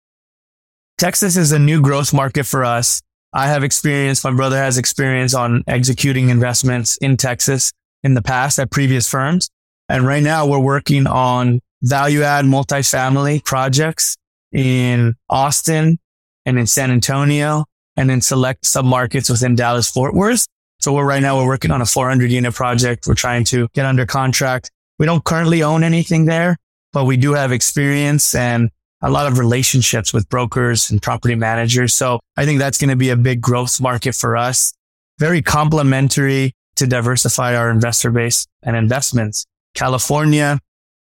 Texas 0.97 1.37
is 1.37 1.51
a 1.51 1.59
new 1.59 1.83
growth 1.83 2.15
market 2.15 2.45
for 2.47 2.65
us. 2.65 3.03
I 3.33 3.49
have 3.49 3.65
experience, 3.65 4.23
my 4.23 4.33
brother 4.33 4.57
has 4.57 4.79
experience 4.79 5.35
on 5.35 5.65
executing 5.67 6.29
investments 6.29 6.97
in 6.99 7.17
Texas 7.17 7.73
in 8.05 8.15
the 8.15 8.23
past 8.23 8.61
at 8.61 8.71
previous 8.71 9.11
firms. 9.11 9.51
And 9.89 10.07
right 10.07 10.23
now 10.23 10.47
we're 10.47 10.61
working 10.61 11.09
on 11.09 11.61
value 11.83 12.23
add 12.23 12.45
multifamily 12.45 13.45
projects 13.45 14.17
in 14.53 15.17
Austin 15.29 15.99
and 16.47 16.59
in 16.61 16.67
San 16.69 16.93
Antonio 16.93 17.65
and 17.97 18.09
then 18.11 18.21
select 18.21 18.67
sub 18.67 18.85
markets 18.85 19.29
within 19.31 19.55
Dallas 19.55 19.91
Fort 19.91 20.15
Worth. 20.15 20.47
So 20.81 20.93
we're 20.93 21.07
right 21.07 21.23
now 21.23 21.39
we're 21.39 21.47
working 21.47 21.71
on 21.71 21.81
a 21.81 21.87
400 21.87 22.31
unit 22.31 22.55
project. 22.55 23.07
We're 23.07 23.15
trying 23.15 23.45
to 23.45 23.69
get 23.75 23.87
under 23.87 24.05
contract. 24.07 24.71
We 24.99 25.07
don't 25.07 25.25
currently 25.25 25.63
own 25.63 25.83
anything 25.83 26.27
there, 26.27 26.57
but 26.93 27.05
we 27.05 27.17
do 27.17 27.33
have 27.33 27.53
experience 27.53 28.35
and 28.35 28.71
a 29.01 29.11
lot 29.11 29.27
of 29.27 29.39
relationships 29.39 30.13
with 30.13 30.29
brokers 30.29 30.91
and 30.91 31.01
property 31.01 31.35
managers. 31.35 31.93
So 31.95 32.21
I 32.37 32.45
think 32.45 32.59
that's 32.59 32.79
going 32.79 32.91
to 32.91 32.97
be 32.97 33.11
a 33.11 33.17
big 33.17 33.41
growth 33.41 33.81
market 33.81 34.15
for 34.15 34.37
us. 34.37 34.73
very 35.19 35.43
complementary 35.43 36.53
to 36.77 36.87
diversify 36.89 37.55
our 37.55 37.71
investor 37.71 38.11
base 38.11 38.47
and 38.63 38.75
investments. 38.75 39.47
California, 39.75 40.59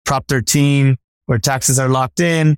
Prop 0.04 0.26
13, 0.28 0.96
where 1.26 1.38
taxes 1.38 1.78
are 1.78 1.88
locked 1.88 2.20
in. 2.20 2.56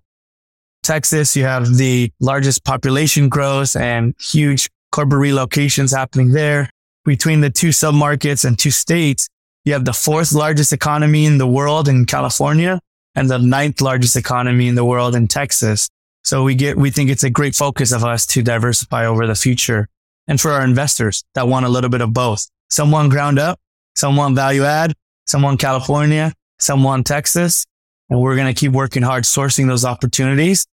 Texas, 0.89 1.37
you 1.37 1.45
have 1.45 1.77
the 1.77 2.11
largest 2.19 2.65
population 2.65 3.29
growth 3.29 3.77
and 3.77 4.15
huge 4.19 4.71
corporate 4.91 5.21
relocations 5.21 5.95
happening 5.95 6.33
there. 6.33 6.71
Between 7.05 7.43
the 7.43 7.51
two 7.51 7.69
submarkets 7.69 8.47
and 8.47 8.59
two 8.59 8.71
states, 8.71 9.29
you 9.67 9.75
have 9.75 9.85
the 9.85 9.93
fourth 9.93 10.33
largest 10.33 10.73
economy 10.73 11.27
in 11.27 11.37
the 11.37 11.47
world 11.47 11.89
in 11.89 12.07
California 12.07 12.81
and 13.15 13.29
the 13.29 13.39
ninth 13.39 13.83
largest 13.83 14.17
economy 14.17 14.67
in 14.67 14.77
the 14.77 14.85
world 14.85 15.15
in 15.15 15.29
Texas. 15.29 15.91
So 16.25 16.43
we 16.43 16.55
get, 16.55 16.79
we 16.79 16.89
think 16.89 17.11
it's 17.11 17.23
a 17.23 17.29
great 17.29 17.55
focus 17.55 17.93
of 17.93 18.03
us 18.03 18.25
to 18.29 18.43
diversify 18.43 19.05
over 19.05 19.27
the 19.27 19.35
future 19.35 19.89
and 20.27 20.41
for 20.41 20.53
our 20.53 20.65
investors 20.65 21.23
that 21.35 21.49
want 21.49 21.67
a 21.67 21.69
little 21.69 21.91
bit 21.91 22.01
of 22.01 22.15
both. 22.15 22.49
Someone 22.71 23.11
ground 23.11 23.39
up, 23.39 23.61
someone 23.95 24.35
value 24.35 24.65
add, 24.65 24.95
someone 25.27 25.59
California, 25.59 26.33
someone 26.59 27.05
Texas. 27.05 27.67
And 28.09 28.19
we're 28.19 28.37
going 28.37 28.55
to 28.55 28.59
keep 28.59 28.73
working 28.73 29.03
hard 29.03 29.25
sourcing 29.25 29.67
those 29.67 29.85
opportunities 29.85 30.65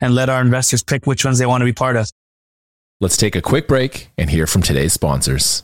and 0.00 0.14
let 0.14 0.28
our 0.28 0.40
investors 0.40 0.82
pick 0.82 1.06
which 1.06 1.24
ones 1.24 1.38
they 1.38 1.46
want 1.46 1.60
to 1.60 1.66
be 1.66 1.72
part 1.72 1.96
of. 1.96 2.08
Let's 3.00 3.16
take 3.16 3.34
a 3.34 3.42
quick 3.42 3.66
break 3.66 4.10
and 4.18 4.28
hear 4.28 4.46
from 4.46 4.62
today's 4.62 4.92
sponsors. 4.92 5.62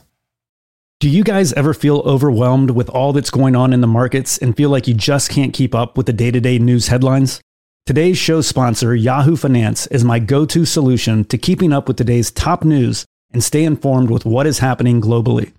Do 1.01 1.11
you 1.11 1.24
guys 1.24 1.53
ever 1.53 1.74
feel 1.74 1.99
overwhelmed 2.07 2.70
with 2.70 2.89
all 2.89 3.12
that's 3.12 3.30
going 3.30 3.55
on 3.55 3.74
in 3.74 3.82
the 3.82 3.87
markets 3.87 4.39
and 4.39 4.57
feel 4.57 4.70
like 4.70 4.89
you 4.89 4.95
just 4.95 5.30
can't 5.30 5.53
keep 5.53 5.74
up 5.74 5.97
with 5.99 6.07
the 6.07 6.12
day 6.14 6.30
to 6.30 6.41
day 6.41 6.59
news 6.59 6.89
headlines? 6.89 7.41
Today's 7.84 8.16
show 8.16 8.41
sponsor, 8.41 8.97
Yahoo 8.97 9.37
Finance, 9.37 9.87
is 9.89 10.03
my 10.03 10.18
go 10.18 10.47
to 10.47 10.64
solution 10.64 11.24
to 11.26 11.37
keeping 11.37 11.72
up 11.72 11.87
with 11.87 11.99
today's 11.99 12.30
top 12.30 12.64
news 12.64 13.05
and 13.32 13.45
stay 13.45 13.64
informed 13.64 14.11
with 14.11 14.24
what 14.24 14.47
is 14.47 14.61
happening 14.61 15.01
globally. 15.01 15.53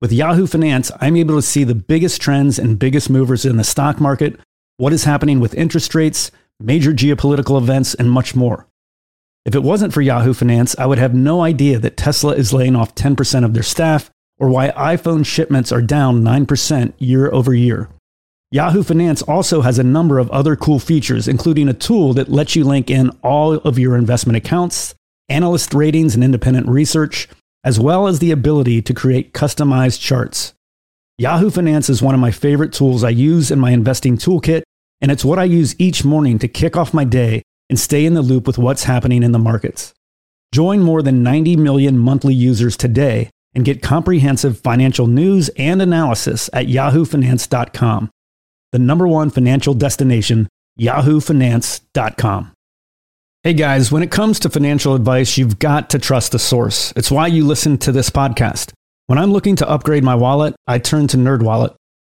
With 0.00 0.12
Yahoo 0.12 0.48
Finance, 0.48 0.90
I'm 1.00 1.16
able 1.16 1.36
to 1.36 1.42
see 1.42 1.62
the 1.62 1.74
biggest 1.76 2.20
trends 2.20 2.58
and 2.58 2.78
biggest 2.78 3.08
movers 3.08 3.46
in 3.46 3.56
the 3.56 3.64
stock 3.64 4.00
market, 4.00 4.38
what 4.76 4.92
is 4.92 5.04
happening 5.04 5.38
with 5.38 5.54
interest 5.54 5.94
rates, 5.94 6.32
major 6.64 6.92
geopolitical 6.92 7.58
events, 7.58 7.94
and 7.94 8.10
much 8.10 8.34
more. 8.34 8.66
If 9.44 9.54
it 9.54 9.62
wasn't 9.62 9.92
for 9.92 10.00
Yahoo 10.00 10.32
Finance, 10.32 10.74
I 10.78 10.86
would 10.86 10.98
have 10.98 11.14
no 11.14 11.42
idea 11.42 11.78
that 11.78 11.96
Tesla 11.96 12.34
is 12.34 12.52
laying 12.52 12.74
off 12.74 12.94
10% 12.94 13.44
of 13.44 13.52
their 13.52 13.62
staff 13.62 14.10
or 14.38 14.48
why 14.48 14.70
iPhone 14.70 15.24
shipments 15.24 15.70
are 15.70 15.82
down 15.82 16.22
9% 16.22 16.92
year 16.98 17.30
over 17.30 17.54
year. 17.54 17.90
Yahoo 18.50 18.82
Finance 18.82 19.20
also 19.22 19.62
has 19.62 19.78
a 19.78 19.84
number 19.84 20.18
of 20.18 20.30
other 20.30 20.56
cool 20.56 20.78
features, 20.78 21.28
including 21.28 21.68
a 21.68 21.74
tool 21.74 22.14
that 22.14 22.30
lets 22.30 22.56
you 22.56 22.64
link 22.64 22.88
in 22.88 23.10
all 23.22 23.54
of 23.54 23.78
your 23.78 23.96
investment 23.96 24.36
accounts, 24.36 24.94
analyst 25.28 25.74
ratings, 25.74 26.14
and 26.14 26.22
independent 26.22 26.68
research, 26.68 27.28
as 27.64 27.80
well 27.80 28.06
as 28.06 28.20
the 28.20 28.30
ability 28.30 28.80
to 28.80 28.94
create 28.94 29.34
customized 29.34 30.00
charts. 30.00 30.54
Yahoo 31.18 31.50
Finance 31.50 31.88
is 31.88 32.02
one 32.02 32.14
of 32.14 32.20
my 32.20 32.30
favorite 32.30 32.72
tools 32.72 33.04
I 33.04 33.10
use 33.10 33.50
in 33.50 33.58
my 33.58 33.72
investing 33.72 34.16
toolkit, 34.16 34.62
and 35.00 35.10
it's 35.10 35.24
what 35.24 35.38
I 35.38 35.44
use 35.44 35.74
each 35.78 36.04
morning 36.04 36.38
to 36.38 36.48
kick 36.48 36.76
off 36.76 36.94
my 36.94 37.04
day 37.04 37.42
and 37.68 37.78
stay 37.78 38.04
in 38.04 38.14
the 38.14 38.22
loop 38.22 38.46
with 38.46 38.58
what's 38.58 38.84
happening 38.84 39.22
in 39.22 39.32
the 39.32 39.38
markets. 39.38 39.92
Join 40.52 40.80
more 40.80 41.02
than 41.02 41.22
90 41.22 41.56
million 41.56 41.98
monthly 41.98 42.34
users 42.34 42.76
today 42.76 43.30
and 43.54 43.64
get 43.64 43.82
comprehensive 43.82 44.60
financial 44.60 45.06
news 45.06 45.48
and 45.56 45.80
analysis 45.80 46.50
at 46.52 46.66
yahoofinance.com. 46.66 48.10
The 48.72 48.78
number 48.78 49.06
one 49.06 49.30
financial 49.30 49.74
destination, 49.74 50.48
yahoofinance.com. 50.80 52.52
Hey 53.42 53.52
guys, 53.52 53.92
when 53.92 54.02
it 54.02 54.10
comes 54.10 54.40
to 54.40 54.48
financial 54.48 54.94
advice, 54.94 55.36
you've 55.36 55.58
got 55.58 55.90
to 55.90 55.98
trust 55.98 56.32
the 56.32 56.38
source. 56.38 56.92
It's 56.96 57.10
why 57.10 57.26
you 57.26 57.44
listen 57.44 57.76
to 57.78 57.92
this 57.92 58.10
podcast. 58.10 58.72
When 59.06 59.18
I'm 59.18 59.32
looking 59.32 59.56
to 59.56 59.68
upgrade 59.68 60.02
my 60.02 60.14
wallet, 60.14 60.54
I 60.66 60.78
turn 60.78 61.08
to 61.08 61.18
NerdWallet. 61.18 61.74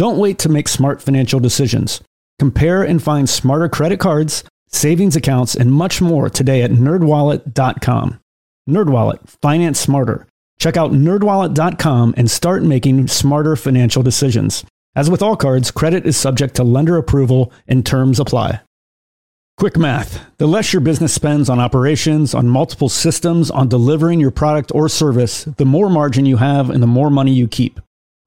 Don't 0.00 0.16
wait 0.16 0.38
to 0.38 0.48
make 0.48 0.66
smart 0.66 1.02
financial 1.02 1.40
decisions. 1.40 2.00
Compare 2.38 2.84
and 2.84 3.02
find 3.02 3.28
smarter 3.28 3.68
credit 3.68 4.00
cards, 4.00 4.44
savings 4.66 5.14
accounts, 5.14 5.54
and 5.54 5.70
much 5.70 6.00
more 6.00 6.30
today 6.30 6.62
at 6.62 6.70
nerdwallet.com. 6.70 8.18
Nerdwallet, 8.66 9.36
finance 9.42 9.78
smarter. 9.78 10.26
Check 10.58 10.78
out 10.78 10.92
nerdwallet.com 10.92 12.14
and 12.16 12.30
start 12.30 12.62
making 12.62 13.08
smarter 13.08 13.56
financial 13.56 14.02
decisions. 14.02 14.64
As 14.96 15.10
with 15.10 15.20
all 15.20 15.36
cards, 15.36 15.70
credit 15.70 16.06
is 16.06 16.16
subject 16.16 16.54
to 16.54 16.64
lender 16.64 16.96
approval 16.96 17.52
and 17.68 17.84
terms 17.84 18.18
apply. 18.18 18.62
Quick 19.58 19.76
math 19.76 20.24
the 20.38 20.48
less 20.48 20.72
your 20.72 20.80
business 20.80 21.12
spends 21.12 21.50
on 21.50 21.60
operations, 21.60 22.32
on 22.32 22.48
multiple 22.48 22.88
systems, 22.88 23.50
on 23.50 23.68
delivering 23.68 24.18
your 24.18 24.30
product 24.30 24.72
or 24.74 24.88
service, 24.88 25.44
the 25.44 25.66
more 25.66 25.90
margin 25.90 26.24
you 26.24 26.38
have 26.38 26.70
and 26.70 26.82
the 26.82 26.86
more 26.86 27.10
money 27.10 27.34
you 27.34 27.46
keep. 27.46 27.80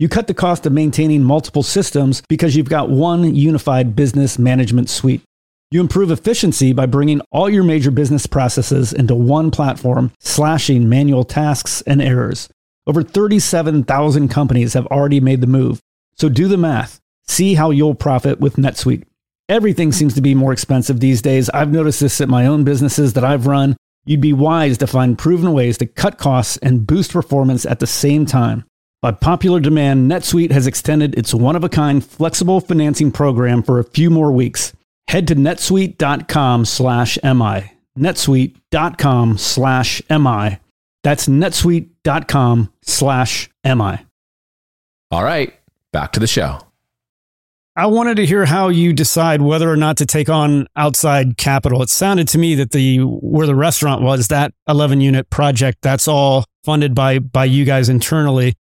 You 0.00 0.08
cut 0.08 0.26
the 0.26 0.34
cost 0.34 0.66
of 0.66 0.72
maintaining 0.72 1.22
multiple 1.22 1.62
systems 1.62 2.20
because 2.28 2.56
you've 2.56 2.68
got 2.68 2.90
one 2.90 3.34
unified 3.34 3.94
business 3.94 4.40
management 4.40 4.90
suite. 4.90 5.22
You 5.70 5.80
improve 5.80 6.10
efficiency 6.10 6.72
by 6.72 6.86
bringing 6.86 7.20
all 7.30 7.48
your 7.48 7.62
major 7.62 7.92
business 7.92 8.26
processes 8.26 8.92
into 8.92 9.14
one 9.14 9.52
platform, 9.52 10.10
slashing 10.18 10.88
manual 10.88 11.24
tasks 11.24 11.80
and 11.82 12.02
errors. 12.02 12.48
Over 12.88 13.02
37,000 13.04 14.28
companies 14.28 14.74
have 14.74 14.86
already 14.86 15.20
made 15.20 15.40
the 15.40 15.46
move. 15.46 15.80
So 16.16 16.28
do 16.28 16.48
the 16.48 16.56
math. 16.56 17.00
See 17.26 17.54
how 17.54 17.70
you'll 17.70 17.94
profit 17.94 18.40
with 18.40 18.56
NetSuite. 18.56 19.04
Everything 19.48 19.92
seems 19.92 20.14
to 20.14 20.20
be 20.20 20.34
more 20.34 20.52
expensive 20.52 21.00
these 21.00 21.22
days. 21.22 21.50
I've 21.50 21.72
noticed 21.72 22.00
this 22.00 22.20
at 22.20 22.28
my 22.28 22.46
own 22.46 22.64
businesses 22.64 23.12
that 23.12 23.24
I've 23.24 23.46
run. 23.46 23.76
You'd 24.04 24.20
be 24.20 24.32
wise 24.32 24.76
to 24.78 24.86
find 24.86 25.16
proven 25.16 25.52
ways 25.52 25.78
to 25.78 25.86
cut 25.86 26.18
costs 26.18 26.56
and 26.58 26.86
boost 26.86 27.12
performance 27.12 27.64
at 27.64 27.78
the 27.78 27.86
same 27.86 28.26
time. 28.26 28.64
By 29.04 29.12
popular 29.12 29.60
demand, 29.60 30.10
NetSuite 30.10 30.50
has 30.50 30.66
extended 30.66 31.14
its 31.18 31.34
one 31.34 31.56
of 31.56 31.62
a 31.62 31.68
kind 31.68 32.02
flexible 32.02 32.62
financing 32.62 33.12
program 33.12 33.62
for 33.62 33.78
a 33.78 33.84
few 33.84 34.08
more 34.08 34.32
weeks. 34.32 34.72
Head 35.08 35.28
to 35.28 35.34
netsuite.com 35.34 36.64
slash 36.64 37.18
MI. 37.22 37.72
netsuite.com 37.98 39.36
slash 39.36 40.00
MI 40.08 40.58
that's 41.04 41.28
netsuite.com 41.28 42.72
slash 42.82 43.50
MI. 43.64 43.98
All 45.10 45.22
right, 45.22 45.54
back 45.92 46.12
to 46.12 46.20
the 46.20 46.26
show. 46.26 46.58
I 47.76 47.86
wanted 47.86 48.16
to 48.16 48.26
hear 48.26 48.46
how 48.46 48.68
you 48.68 48.92
decide 48.92 49.42
whether 49.42 49.70
or 49.70 49.76
not 49.76 49.96
to 49.98 50.06
take 50.06 50.28
on 50.28 50.66
outside 50.76 51.36
capital. 51.36 51.82
It 51.82 51.90
sounded 51.90 52.28
to 52.28 52.38
me 52.38 52.54
that 52.54 52.70
the 52.70 52.98
where 53.00 53.46
the 53.46 53.54
restaurant 53.54 54.02
was, 54.02 54.28
that 54.28 54.54
11 54.68 55.00
unit 55.00 55.28
project, 55.28 55.78
that's 55.82 56.08
all 56.08 56.44
funded 56.64 56.94
by 56.94 57.18
by 57.18 57.44
you 57.44 57.64
guys 57.64 57.88
internally. 57.88 58.54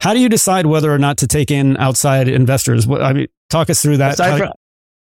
How 0.00 0.14
do 0.14 0.20
you 0.20 0.28
decide 0.28 0.66
whether 0.66 0.92
or 0.92 0.98
not 0.98 1.18
to 1.18 1.26
take 1.26 1.50
in 1.50 1.76
outside 1.78 2.28
investors? 2.28 2.88
I 2.88 3.12
mean, 3.12 3.26
talk 3.50 3.70
us 3.70 3.82
through 3.82 3.96
that. 3.98 4.14
Aside, 4.14 4.38
from, 4.38 4.52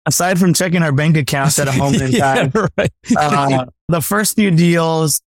aside 0.06 0.39
from 0.39 0.54
checking 0.54 0.84
our 0.84 0.91
bank 0.91 1.18
accounts 1.18 1.60
at 1.60 1.68
a 1.68 1.78
moment 1.78 2.04
in 2.04 2.12
time, 2.20 2.52
yeah, 2.56 2.68
right. 2.78 2.91
uh, 3.18 3.66
the 3.88 4.02
first 4.02 4.36
few 4.36 4.52
deals, 4.52 5.22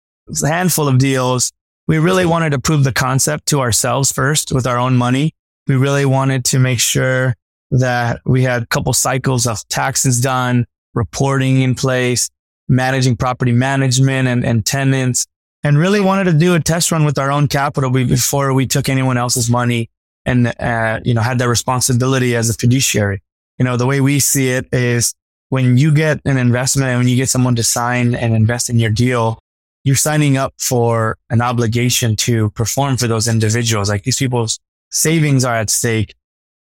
a 0.43 0.49
handful 0.49 0.89
of 0.89 0.99
deals, 0.99 1.53
we 1.89 1.99
really 1.99 2.27
wanted 2.27 2.51
to 2.51 2.59
prove 2.59 2.85
the 2.85 2.93
concept 2.93 3.47
to 3.47 3.61
ourselves 3.61 4.11
first 4.13 4.53
with 4.53 4.67
our 4.67 4.79
own 4.79 4.97
money. 4.97 5.35
We 5.67 5.77
really 5.77 6.05
wanted 6.05 6.45
to 6.47 6.59
make 6.59 6.81
sure 6.81 7.35
that 7.71 8.21
we 8.25 8.43
had 8.43 8.63
a 8.63 8.67
couple 8.67 8.93
cycles 8.93 9.47
of 9.47 9.67
taxes 9.69 10.21
done, 10.21 10.67
reporting 10.95 11.63
in 11.63 11.75
place, 11.75 12.31
managing 12.69 13.17
property 13.17 13.53
management 13.53 14.29
and, 14.29 14.45
and 14.45 14.65
tenants, 14.65 15.27
and 15.63 15.79
really 15.79 16.01
wanted 16.01 16.25
to 16.25 16.33
do 16.33 16.55
a 16.55 16.61
test 16.61 16.93
run 16.93 17.05
with 17.05 17.19
our 17.19 17.31
own 17.31 17.49
capital 17.49 17.91
before 17.91 18.53
we 18.55 18.67
took 18.67 18.89
anyone 18.89 19.17
else's 19.17 19.51
money 19.51 19.91
and, 20.25 20.49
uh, 20.61 21.01
you 21.05 21.15
know, 21.15 21.23
had 21.23 21.39
that 21.39 21.49
responsibility 21.49 22.37
as 22.37 22.51
a 22.51 22.55
fiduciary. 22.55 23.23
You 23.59 23.65
know, 23.65 23.77
the 23.77 23.87
way 23.87 24.01
we 24.01 24.21
see 24.21 24.51
it 24.51 24.69
is 24.73 25.15
when 25.49 25.77
you 25.77 25.93
get 25.93 26.21
an 26.25 26.37
investment 26.37 26.89
and 26.91 26.99
when 26.99 27.09
you 27.09 27.17
get 27.17 27.29
someone 27.29 27.57
to 27.57 27.63
sign 27.63 28.15
and 28.15 28.35
invest 28.35 28.69
in 28.69 28.79
your 28.79 28.91
deal, 28.91 29.39
you're 29.85 29.97
signing 29.97 30.37
up 30.37 30.53
for 30.59 31.17
an 31.31 31.41
obligation 31.41 32.17
to 32.17 32.51
perform 32.51 32.97
for 32.97 33.07
those 33.07 33.29
individuals. 33.29 33.89
Like 33.89 34.03
these 34.03 34.19
people's 34.19 34.59
savings 34.91 35.45
are 35.45 35.55
at 35.55 35.71
stake. 35.71 36.15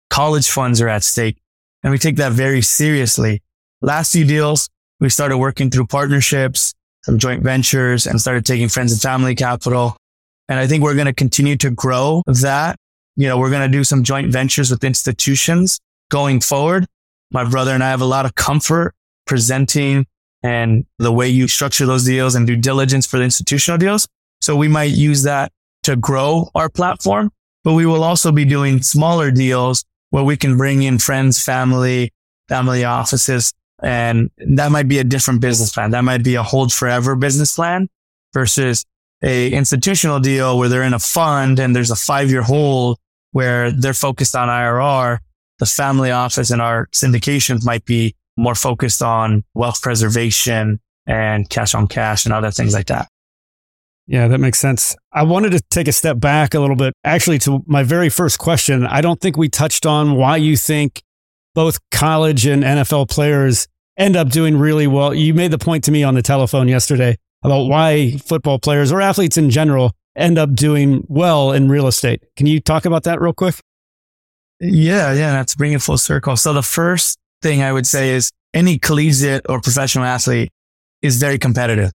College 0.09 0.49
funds 0.49 0.81
are 0.81 0.89
at 0.89 1.03
stake. 1.03 1.37
And 1.81 1.91
we 1.91 1.97
take 1.97 2.17
that 2.17 2.33
very 2.33 2.61
seriously. 2.61 3.41
Last 3.81 4.11
few 4.11 4.25
deals, 4.25 4.69
we 4.99 5.09
started 5.09 5.37
working 5.37 5.69
through 5.69 5.87
partnerships, 5.87 6.73
some 7.05 7.19
joint 7.19 7.43
ventures 7.43 8.07
and 8.07 8.19
started 8.19 8.47
taking 8.47 8.67
friends 8.67 8.91
and 8.91 8.99
family 8.99 9.35
capital. 9.35 9.95
And 10.49 10.59
I 10.59 10.65
think 10.65 10.83
we're 10.83 10.95
going 10.95 11.05
to 11.05 11.13
continue 11.13 11.55
to 11.57 11.69
grow 11.69 12.23
that. 12.25 12.77
You 13.15 13.27
know, 13.27 13.37
we're 13.37 13.51
going 13.51 13.69
to 13.69 13.77
do 13.77 13.83
some 13.83 14.03
joint 14.03 14.31
ventures 14.31 14.71
with 14.71 14.83
institutions 14.83 15.79
going 16.09 16.41
forward. 16.41 16.87
My 17.31 17.47
brother 17.47 17.71
and 17.71 17.83
I 17.83 17.91
have 17.91 18.01
a 18.01 18.05
lot 18.05 18.25
of 18.25 18.33
comfort 18.33 18.95
presenting 19.27 20.07
and 20.41 20.85
the 20.97 21.11
way 21.11 21.29
you 21.29 21.47
structure 21.47 21.85
those 21.85 22.05
deals 22.05 22.33
and 22.33 22.47
due 22.47 22.55
diligence 22.55 23.05
for 23.05 23.17
the 23.17 23.23
institutional 23.23 23.77
deals. 23.77 24.07
So 24.41 24.55
we 24.55 24.67
might 24.67 24.91
use 24.91 25.23
that 25.23 25.51
to 25.83 25.95
grow 25.95 26.49
our 26.55 26.69
platform, 26.69 27.31
but 27.63 27.73
we 27.73 27.85
will 27.85 28.03
also 28.03 28.31
be 28.31 28.45
doing 28.45 28.81
smaller 28.81 29.29
deals 29.29 29.85
where 30.09 30.23
we 30.23 30.37
can 30.37 30.57
bring 30.57 30.81
in 30.81 30.97
friends, 30.97 31.41
family, 31.41 32.11
family 32.49 32.83
offices. 32.83 33.53
And 33.81 34.29
that 34.37 34.71
might 34.71 34.87
be 34.87 34.99
a 34.99 35.03
different 35.03 35.41
business 35.41 35.71
plan. 35.71 35.91
That 35.91 36.03
might 36.03 36.23
be 36.23 36.35
a 36.35 36.43
hold 36.43 36.71
forever 36.71 37.15
business 37.15 37.55
plan 37.55 37.89
versus 38.33 38.85
a 39.21 39.51
institutional 39.51 40.19
deal 40.19 40.57
where 40.57 40.69
they're 40.69 40.83
in 40.83 40.93
a 40.93 40.99
fund 40.99 41.59
and 41.59 41.75
there's 41.75 41.91
a 41.91 41.95
five 41.95 42.29
year 42.29 42.41
hold 42.41 42.97
where 43.31 43.71
they're 43.71 43.93
focused 43.93 44.35
on 44.35 44.47
IRR. 44.47 45.19
The 45.59 45.65
family 45.65 46.11
office 46.11 46.51
and 46.51 46.61
our 46.61 46.87
syndications 46.93 47.65
might 47.65 47.85
be 47.85 48.15
more 48.37 48.55
focused 48.55 49.01
on 49.01 49.43
wealth 49.53 49.81
preservation 49.81 50.79
and 51.05 51.49
cash 51.49 51.73
on 51.73 51.87
cash 51.87 52.25
and 52.25 52.33
other 52.33 52.51
things 52.51 52.73
like 52.73 52.87
that. 52.87 53.07
Yeah, 54.07 54.27
that 54.27 54.37
makes 54.37 54.59
sense. 54.59 54.95
I 55.11 55.23
wanted 55.23 55.51
to 55.53 55.61
take 55.71 55.87
a 55.87 55.91
step 55.91 56.19
back 56.19 56.53
a 56.53 56.59
little 56.59 56.75
bit, 56.75 56.93
actually, 57.03 57.39
to 57.39 57.63
my 57.65 57.83
very 57.83 58.09
first 58.09 58.37
question. 58.37 58.85
I 58.85 59.01
don't 59.01 59.19
think 59.19 59.35
we 59.35 59.49
touched 59.49 59.85
on 59.85 60.15
why 60.15 60.37
you 60.37 60.57
think 60.57 61.01
both 61.55 61.79
college 61.89 62.45
and 62.45 62.63
NFL 62.63 63.09
players 63.09 63.67
end 63.97 64.15
up 64.15 64.29
doing 64.29 64.57
really 64.57 64.85
well. 64.85 65.13
You 65.13 65.33
made 65.33 65.51
the 65.51 65.57
point 65.57 65.83
to 65.85 65.91
me 65.91 66.03
on 66.03 66.13
the 66.13 66.21
telephone 66.21 66.67
yesterday 66.67 67.17
about 67.43 67.63
why 67.63 68.17
football 68.17 68.59
players 68.59 68.91
or 68.91 69.01
athletes 69.01 69.37
in 69.37 69.49
general 69.49 69.93
end 70.15 70.37
up 70.37 70.53
doing 70.53 71.03
well 71.07 71.51
in 71.51 71.69
real 71.69 71.87
estate. 71.87 72.23
Can 72.35 72.45
you 72.45 72.59
talk 72.59 72.85
about 72.85 73.03
that 73.03 73.19
real 73.19 73.33
quick? 73.33 73.55
Yeah, 74.59 75.11
yeah, 75.13 75.31
that's 75.31 75.55
bringing 75.55 75.79
full 75.79 75.97
circle. 75.97 76.35
So 76.37 76.53
the 76.53 76.63
first 76.63 77.17
thing 77.41 77.61
I 77.61 77.71
would 77.71 77.87
say 77.87 78.11
is 78.11 78.31
any 78.53 78.77
collegiate 78.77 79.45
or 79.49 79.59
professional 79.59 80.05
athlete 80.05 80.49
is 81.01 81.17
very 81.17 81.37
competitive. 81.37 81.91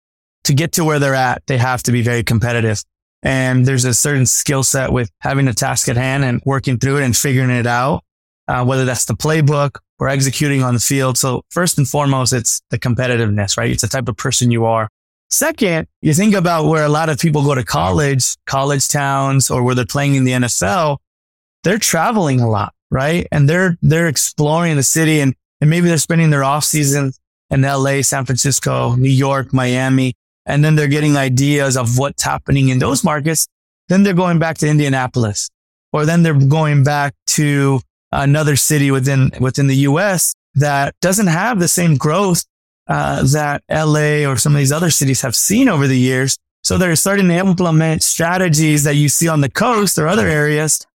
To 0.46 0.54
get 0.54 0.74
to 0.74 0.86
where 0.86 1.00
they're 1.00 1.16
at, 1.16 1.44
they 1.48 1.58
have 1.58 1.84
to 1.84 1.92
be 1.92 2.02
very 2.02 2.24
competitive. 2.24 2.84
And 3.24 3.66
there's 3.66 3.86
a 3.86 3.94
certain 3.94 4.26
skill 4.26 4.64
set 4.64 4.92
with 4.92 5.10
having 5.20 5.48
a 5.48 5.54
task 5.54 5.90
at 5.90 5.98
hand 5.98 6.24
and 6.24 6.42
working 6.46 6.78
through 6.78 6.98
it 6.98 7.04
and 7.04 7.18
figuring 7.18 7.50
it 7.50 7.66
out, 7.66 8.04
uh, 8.48 8.64
whether 8.64 8.86
that's 8.86 9.06
the 9.06 9.16
playbook 9.16 9.78
or 10.00 10.10
executing 10.10 10.64
on 10.64 10.74
the 10.74 10.80
field. 10.80 11.18
So 11.18 11.44
first 11.50 11.78
and 11.78 11.88
foremost, 11.88 12.34
it's 12.34 12.62
the 12.70 12.80
competitiveness, 12.80 13.58
right? 13.58 13.72
It's 13.72 13.82
the 13.82 13.88
type 13.88 14.08
of 14.08 14.18
person 14.18 14.52
you 14.52 14.66
are. 14.66 14.90
Second, 15.30 15.88
you 16.02 16.14
think 16.14 16.36
about 16.36 16.66
where 16.66 16.86
a 16.86 16.90
lot 16.90 17.10
of 17.10 17.18
people 17.20 17.44
go 17.44 17.56
to 17.56 17.64
college, 17.64 18.36
college 18.46 18.88
towns, 18.88 19.50
or 19.50 19.64
where 19.64 19.74
they're 19.74 19.86
playing 19.86 20.16
in 20.16 20.24
the 20.24 20.34
NFL. 20.34 20.98
They're 21.64 21.80
traveling 21.80 22.40
a 22.42 22.50
lot 22.50 22.76
right? 22.92 23.28
And 23.32 23.50
they're, 23.50 23.78
they're 23.82 24.08
exploring 24.08 24.76
the 24.76 24.84
city 24.84 25.20
and, 25.20 25.36
and 25.62 25.70
maybe 25.70 25.88
they're 25.88 25.98
spending 25.98 26.30
their 26.30 26.44
off 26.44 26.64
season 26.64 27.12
in 27.50 27.62
LA, 27.62 28.02
San 28.02 28.26
Francisco, 28.26 28.96
New 28.96 29.10
York, 29.10 29.54
Miami. 29.54 30.14
And 30.46 30.64
then 30.64 30.76
they're 30.76 30.88
getting 30.88 31.18
ideas 31.18 31.76
of 31.76 31.98
what's 31.98 32.24
happening 32.24 32.70
in 32.70 32.80
those 32.80 33.04
markets. 33.04 33.48
Then 33.90 34.04
they're 34.04 34.14
going 34.14 34.40
back 34.40 34.58
to 34.60 34.68
Indianapolis 34.68 35.50
or 35.92 36.06
then 36.06 36.24
they're 36.24 36.40
going 36.40 36.84
back 36.84 37.14
to 37.28 37.82
another 38.24 38.56
city 38.56 38.92
within, 38.92 39.32
within 39.40 39.68
the 39.68 39.76
US 39.78 40.34
that 40.56 40.96
doesn't 41.02 41.28
have 41.28 41.60
the 41.60 41.68
same 41.68 41.98
growth 41.98 42.44
uh, 42.88 43.24
that 43.24 43.64
LA 43.70 44.30
or 44.30 44.38
some 44.38 44.54
of 44.54 44.60
these 44.60 44.72
other 44.72 44.90
cities 44.90 45.22
have 45.22 45.36
seen 45.36 45.68
over 45.68 45.88
the 45.88 45.98
years. 45.98 46.38
So 46.64 46.78
they're 46.78 46.96
starting 46.96 47.28
to 47.28 47.36
implement 47.36 48.04
strategies 48.04 48.84
that 48.84 48.96
you 48.96 49.10
see 49.10 49.28
on 49.28 49.42
the 49.42 49.50
coast 49.50 49.98
or 49.98 50.08
other 50.08 50.28
areas 50.28 50.86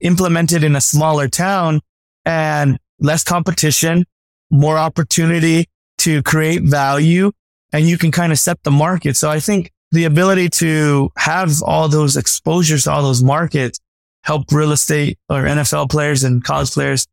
implemented 0.00 0.62
in 0.62 0.76
a 0.76 0.80
smaller 0.80 1.28
town 1.28 1.80
and 2.24 2.78
less 3.00 3.24
competition, 3.24 4.04
more 4.50 4.78
opportunity 4.78 5.66
to 5.98 6.22
create 6.22 6.62
value 6.62 7.32
and 7.72 7.86
you 7.86 7.98
can 7.98 8.10
kind 8.10 8.32
of 8.32 8.38
set 8.38 8.62
the 8.62 8.70
market. 8.70 9.16
So 9.16 9.30
I 9.30 9.40
think 9.40 9.70
the 9.90 10.04
ability 10.04 10.48
to 10.50 11.10
have 11.16 11.62
all 11.62 11.88
those 11.88 12.16
exposures 12.16 12.84
to 12.84 12.92
all 12.92 13.02
those 13.02 13.22
markets 13.22 13.78
help 14.28 14.52
real 14.52 14.72
estate 14.72 15.18
or 15.30 15.44
NFL 15.44 15.90
players 15.90 16.22
and 16.22 16.44
college 16.44 16.70
players 16.70 17.06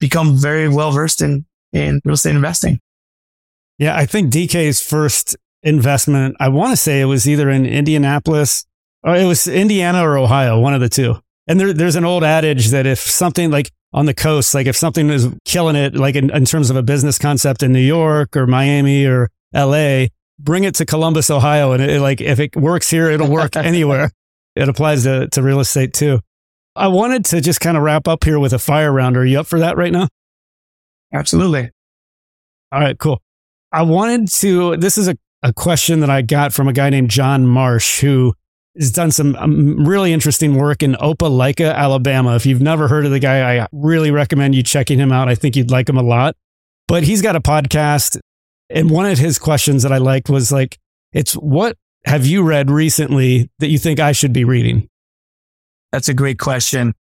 become 0.00 0.36
very 0.36 0.68
well 0.68 0.92
versed 0.92 1.22
in, 1.22 1.46
in 1.72 1.98
real 2.04 2.12
estate 2.12 2.36
investing. 2.36 2.78
Yeah. 3.78 3.96
I 3.96 4.04
think 4.04 4.30
DK's 4.30 4.82
first 4.82 5.34
investment, 5.62 6.36
I 6.38 6.48
want 6.48 6.72
to 6.72 6.76
say 6.76 7.00
it 7.00 7.06
was 7.06 7.26
either 7.26 7.48
in 7.48 7.64
Indianapolis 7.64 8.66
or 9.02 9.16
it 9.16 9.24
was 9.24 9.48
Indiana 9.48 10.06
or 10.06 10.18
Ohio, 10.18 10.60
one 10.60 10.74
of 10.74 10.82
the 10.82 10.90
two. 10.90 11.16
And 11.46 11.58
there, 11.58 11.72
there's 11.72 11.96
an 11.96 12.04
old 12.04 12.22
adage 12.22 12.68
that 12.68 12.86
if 12.86 12.98
something 12.98 13.50
like 13.50 13.70
on 13.94 14.04
the 14.04 14.12
coast, 14.12 14.54
like 14.54 14.66
if 14.66 14.76
something 14.76 15.08
is 15.08 15.26
killing 15.46 15.74
it, 15.74 15.94
like 15.94 16.16
in, 16.16 16.28
in 16.30 16.44
terms 16.44 16.68
of 16.68 16.76
a 16.76 16.82
business 16.82 17.18
concept 17.18 17.62
in 17.62 17.72
New 17.72 17.80
York 17.80 18.36
or 18.36 18.46
Miami 18.46 19.06
or 19.06 19.30
LA, 19.54 20.08
bring 20.38 20.64
it 20.64 20.74
to 20.74 20.84
Columbus, 20.84 21.30
Ohio. 21.30 21.72
And 21.72 21.82
it, 21.82 22.02
like, 22.02 22.20
if 22.20 22.38
it 22.38 22.54
works 22.54 22.90
here, 22.90 23.08
it'll 23.08 23.30
work 23.30 23.56
anywhere. 23.56 24.10
It 24.54 24.68
applies 24.68 25.04
to, 25.04 25.28
to 25.28 25.42
real 25.42 25.60
estate 25.60 25.94
too. 25.94 26.20
I 26.78 26.88
wanted 26.88 27.24
to 27.26 27.40
just 27.40 27.60
kind 27.60 27.76
of 27.76 27.82
wrap 27.82 28.06
up 28.06 28.24
here 28.24 28.38
with 28.38 28.52
a 28.52 28.58
fire 28.58 28.92
round. 28.92 29.16
Are 29.16 29.26
you 29.26 29.40
up 29.40 29.46
for 29.46 29.58
that 29.58 29.76
right 29.76 29.92
now? 29.92 30.08
Absolutely. 31.12 31.70
All 32.70 32.80
right, 32.80 32.98
cool. 32.98 33.20
I 33.72 33.82
wanted 33.82 34.28
to, 34.28 34.76
this 34.76 34.96
is 34.96 35.08
a, 35.08 35.16
a 35.42 35.52
question 35.52 36.00
that 36.00 36.10
I 36.10 36.22
got 36.22 36.52
from 36.52 36.68
a 36.68 36.72
guy 36.72 36.90
named 36.90 37.10
John 37.10 37.46
Marsh, 37.46 38.00
who 38.00 38.34
has 38.76 38.92
done 38.92 39.10
some 39.10 39.34
um, 39.36 39.84
really 39.86 40.12
interesting 40.12 40.54
work 40.54 40.82
in 40.82 40.92
Opelika, 40.94 41.74
Alabama. 41.74 42.36
If 42.36 42.46
you've 42.46 42.62
never 42.62 42.88
heard 42.88 43.04
of 43.04 43.10
the 43.10 43.18
guy, 43.18 43.58
I 43.58 43.66
really 43.72 44.10
recommend 44.10 44.54
you 44.54 44.62
checking 44.62 44.98
him 44.98 45.12
out. 45.12 45.28
I 45.28 45.34
think 45.34 45.56
you'd 45.56 45.70
like 45.70 45.88
him 45.88 45.96
a 45.96 46.02
lot. 46.02 46.36
But 46.86 47.02
he's 47.02 47.22
got 47.22 47.36
a 47.36 47.40
podcast. 47.40 48.18
And 48.70 48.90
one 48.90 49.06
of 49.06 49.18
his 49.18 49.38
questions 49.38 49.82
that 49.82 49.92
I 49.92 49.98
liked 49.98 50.30
was 50.30 50.52
like, 50.52 50.78
it's 51.12 51.32
what 51.34 51.76
have 52.04 52.26
you 52.26 52.42
read 52.42 52.70
recently 52.70 53.50
that 53.58 53.68
you 53.68 53.78
think 53.78 53.98
I 53.98 54.12
should 54.12 54.32
be 54.32 54.44
reading? 54.44 54.87
That's 55.92 56.08
a 56.08 56.14
great 56.14 56.38
question. 56.38 56.94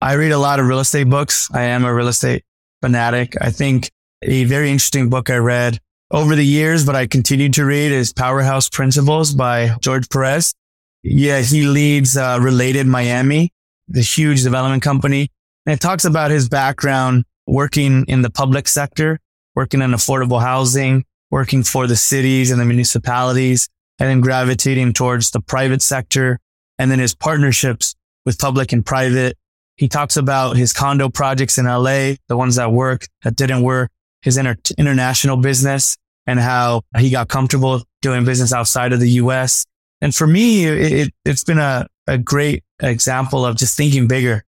I 0.00 0.14
read 0.14 0.32
a 0.32 0.38
lot 0.38 0.58
of 0.58 0.66
real 0.66 0.80
estate 0.80 1.08
books. 1.08 1.48
I 1.52 1.62
am 1.62 1.84
a 1.84 1.94
real 1.94 2.08
estate 2.08 2.44
fanatic. 2.80 3.34
I 3.40 3.50
think 3.50 3.90
a 4.22 4.44
very 4.44 4.70
interesting 4.70 5.10
book 5.10 5.30
I 5.30 5.36
read 5.36 5.78
over 6.10 6.34
the 6.34 6.44
years, 6.44 6.84
but 6.84 6.96
I 6.96 7.06
continue 7.06 7.48
to 7.50 7.64
read 7.64 7.92
is 7.92 8.12
Powerhouse 8.12 8.68
Principles 8.68 9.32
by 9.32 9.76
George 9.80 10.08
Perez. 10.08 10.54
Yeah, 11.02 11.40
he 11.40 11.62
leads 11.62 12.16
uh, 12.16 12.38
Related 12.40 12.86
Miami, 12.86 13.50
the 13.88 14.02
huge 14.02 14.42
development 14.42 14.82
company. 14.82 15.28
And 15.66 15.74
it 15.74 15.80
talks 15.80 16.04
about 16.04 16.30
his 16.30 16.48
background 16.48 17.24
working 17.46 18.04
in 18.08 18.22
the 18.22 18.30
public 18.30 18.68
sector, 18.68 19.20
working 19.54 19.82
in 19.82 19.92
affordable 19.92 20.40
housing, 20.40 21.04
working 21.30 21.62
for 21.62 21.86
the 21.86 21.96
cities 21.96 22.50
and 22.50 22.60
the 22.60 22.64
municipalities, 22.64 23.68
and 23.98 24.08
then 24.08 24.20
gravitating 24.20 24.92
towards 24.92 25.30
the 25.30 25.40
private 25.40 25.82
sector 25.82 26.38
and 26.78 26.90
then 26.90 26.98
his 26.98 27.14
partnerships 27.14 27.94
with 28.24 28.38
public 28.38 28.72
and 28.72 28.84
private. 28.84 29.36
He 29.76 29.88
talks 29.88 30.16
about 30.16 30.56
his 30.56 30.72
condo 30.72 31.08
projects 31.08 31.58
in 31.58 31.66
LA, 31.66 32.14
the 32.28 32.36
ones 32.36 32.56
that 32.56 32.72
work, 32.72 33.06
that 33.22 33.36
didn't 33.36 33.62
work, 33.62 33.90
his 34.20 34.36
inter- 34.36 34.56
international 34.78 35.36
business 35.36 35.96
and 36.26 36.38
how 36.38 36.82
he 36.98 37.10
got 37.10 37.28
comfortable 37.28 37.82
doing 38.00 38.24
business 38.24 38.52
outside 38.52 38.92
of 38.92 39.00
the 39.00 39.10
US 39.10 39.64
and 40.02 40.12
for 40.12 40.26
me, 40.26 40.66
it, 40.66 41.14
has 41.24 41.44
been 41.44 41.60
a, 41.60 41.86
a 42.08 42.18
great 42.18 42.64
example 42.80 43.46
of 43.46 43.56
just 43.56 43.76
thinking 43.76 44.08
bigger, 44.08 44.42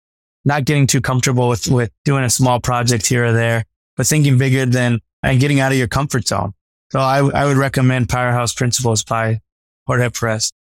not 0.46 0.64
getting 0.64 0.88
too 0.88 1.02
comfortable 1.02 1.50
with, 1.50 1.68
with 1.68 1.92
doing 2.06 2.24
a 2.24 2.30
small 2.30 2.62
project 2.62 3.06
here 3.06 3.26
or 3.26 3.34
there, 3.34 3.66
but 3.98 4.08
thinking 4.08 4.38
bigger 4.38 4.66
than 4.66 5.02
and 5.22 5.42
getting 5.42 5.60
out 5.60 5.74
of 5.74 5.78
your 5.78 5.90
comfort 5.90 6.26
zone. 6.26 6.54
So 6.94 7.00
I, 7.00 7.18
I 7.18 7.46
would 7.46 7.58
recommend 7.58 8.08
Powerhouse 8.08 8.54
Principles 8.54 9.04
by 9.04 9.42
Jorge 9.88 10.10
Perez. 10.10 10.52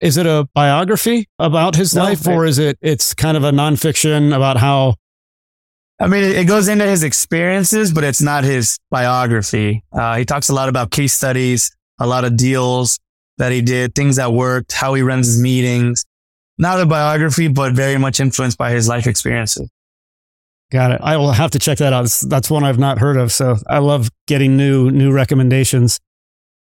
Is 0.00 0.16
it 0.16 0.26
a 0.26 0.48
biography 0.54 1.28
about 1.38 1.76
his 1.76 1.94
no, 1.94 2.04
life 2.04 2.26
or 2.26 2.46
is 2.46 2.58
it, 2.58 2.78
it's 2.80 3.12
kind 3.12 3.36
of 3.36 3.44
a 3.44 3.50
nonfiction 3.50 4.34
about 4.34 4.56
how? 4.56 4.94
I 6.00 6.06
mean, 6.06 6.24
it 6.24 6.46
goes 6.46 6.68
into 6.68 6.86
his 6.86 7.02
experiences, 7.02 7.92
but 7.92 8.04
it's 8.04 8.22
not 8.22 8.42
his 8.44 8.78
biography. 8.90 9.84
Uh, 9.92 10.16
he 10.16 10.24
talks 10.24 10.48
a 10.48 10.54
lot 10.54 10.70
about 10.70 10.90
case 10.90 11.12
studies, 11.12 11.70
a 11.98 12.06
lot 12.06 12.24
of 12.24 12.38
deals, 12.38 12.98
that 13.36 13.52
he 13.52 13.60
did, 13.60 13.94
things 13.94 14.16
that 14.16 14.32
worked, 14.32 14.72
how 14.72 14.94
he 14.94 15.02
runs 15.02 15.26
his 15.26 15.42
meetings. 15.42 16.04
not 16.60 16.78
a 16.78 16.86
biography, 16.86 17.48
but 17.48 17.72
very 17.72 17.96
much 17.96 18.20
influenced 18.20 18.58
by 18.58 18.70
his 18.70 18.86
life 18.86 19.06
experiences. 19.06 19.68
Got 20.70 20.92
it. 20.92 21.00
I 21.02 21.16
will 21.16 21.32
have 21.32 21.50
to 21.52 21.58
check 21.58 21.78
that 21.78 21.92
out. 21.92 22.08
That's 22.28 22.50
one 22.50 22.62
I've 22.62 22.78
not 22.78 22.98
heard 22.98 23.16
of. 23.16 23.32
So 23.32 23.56
I 23.66 23.78
love 23.78 24.08
getting 24.28 24.56
new, 24.56 24.90
new 24.90 25.10
recommendations. 25.10 25.98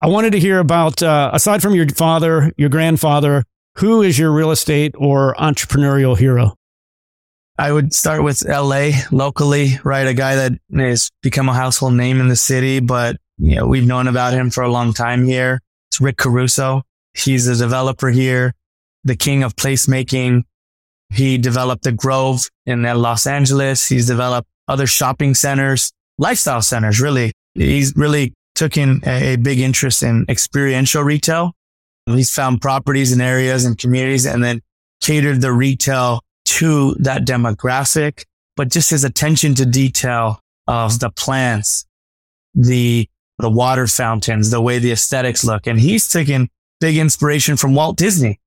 I 0.01 0.07
wanted 0.07 0.31
to 0.31 0.39
hear 0.39 0.59
about, 0.59 1.03
uh, 1.03 1.29
aside 1.33 1.61
from 1.61 1.75
your 1.75 1.87
father, 1.89 2.53
your 2.57 2.69
grandfather, 2.69 3.43
who 3.75 4.01
is 4.01 4.17
your 4.17 4.31
real 4.31 4.51
estate 4.51 4.95
or 4.97 5.35
entrepreneurial 5.35 6.17
hero? 6.17 6.55
I 7.57 7.73
would 7.73 7.93
start 7.93 8.23
with 8.23 8.47
LA 8.47 8.91
locally, 9.11 9.79
right? 9.83 10.07
A 10.07 10.13
guy 10.13 10.35
that 10.35 10.53
has 10.73 11.11
become 11.21 11.49
a 11.49 11.53
household 11.53 11.95
name 11.95 12.21
in 12.21 12.29
the 12.29 12.37
city, 12.37 12.79
but 12.79 13.17
you 13.37 13.57
know, 13.57 13.67
we've 13.67 13.85
known 13.85 14.07
about 14.07 14.33
him 14.33 14.49
for 14.49 14.63
a 14.63 14.71
long 14.71 14.93
time 14.93 15.25
here. 15.25 15.59
It's 15.89 15.99
Rick 15.99 16.15
Caruso. 16.15 16.83
He's 17.13 17.47
a 17.47 17.55
developer 17.57 18.09
here, 18.09 18.53
the 19.03 19.17
king 19.17 19.43
of 19.43 19.57
placemaking. 19.57 20.43
He 21.09 21.37
developed 21.37 21.83
the 21.83 21.91
Grove 21.91 22.49
in 22.65 22.83
Los 22.83 23.27
Angeles. 23.27 23.85
He's 23.87 24.07
developed 24.07 24.47
other 24.69 24.87
shopping 24.87 25.33
centers, 25.33 25.91
lifestyle 26.17 26.61
centers, 26.61 27.01
really. 27.01 27.33
He's 27.55 27.93
really 27.97 28.33
took 28.59 28.75
in 28.75 29.01
a, 29.05 29.33
a 29.33 29.35
big 29.37 29.59
interest 29.59 30.03
in 30.03 30.25
experiential 30.27 31.01
retail. 31.01 31.53
He's 32.05 32.33
found 32.33 32.61
properties 32.61 33.13
and 33.13 33.21
areas 33.21 33.63
and 33.65 33.77
communities 33.77 34.25
and 34.25 34.43
then 34.43 34.61
catered 35.01 35.39
the 35.41 35.53
retail 35.53 36.21
to 36.45 36.93
that 36.99 37.25
demographic, 37.25 38.25
but 38.57 38.69
just 38.69 38.89
his 38.89 39.05
attention 39.05 39.55
to 39.55 39.65
detail 39.65 40.41
of 40.67 40.99
the 40.99 41.09
plants, 41.09 41.85
the, 42.53 43.07
the 43.37 43.49
water 43.49 43.87
fountains, 43.87 44.51
the 44.51 44.59
way 44.59 44.77
the 44.77 44.91
aesthetics 44.91 45.45
look. 45.45 45.65
And 45.65 45.79
he's 45.79 46.09
taken 46.09 46.49
big 46.81 46.97
inspiration 46.97 47.55
from 47.55 47.75
Walt 47.75 47.95
Disney. 47.95 48.39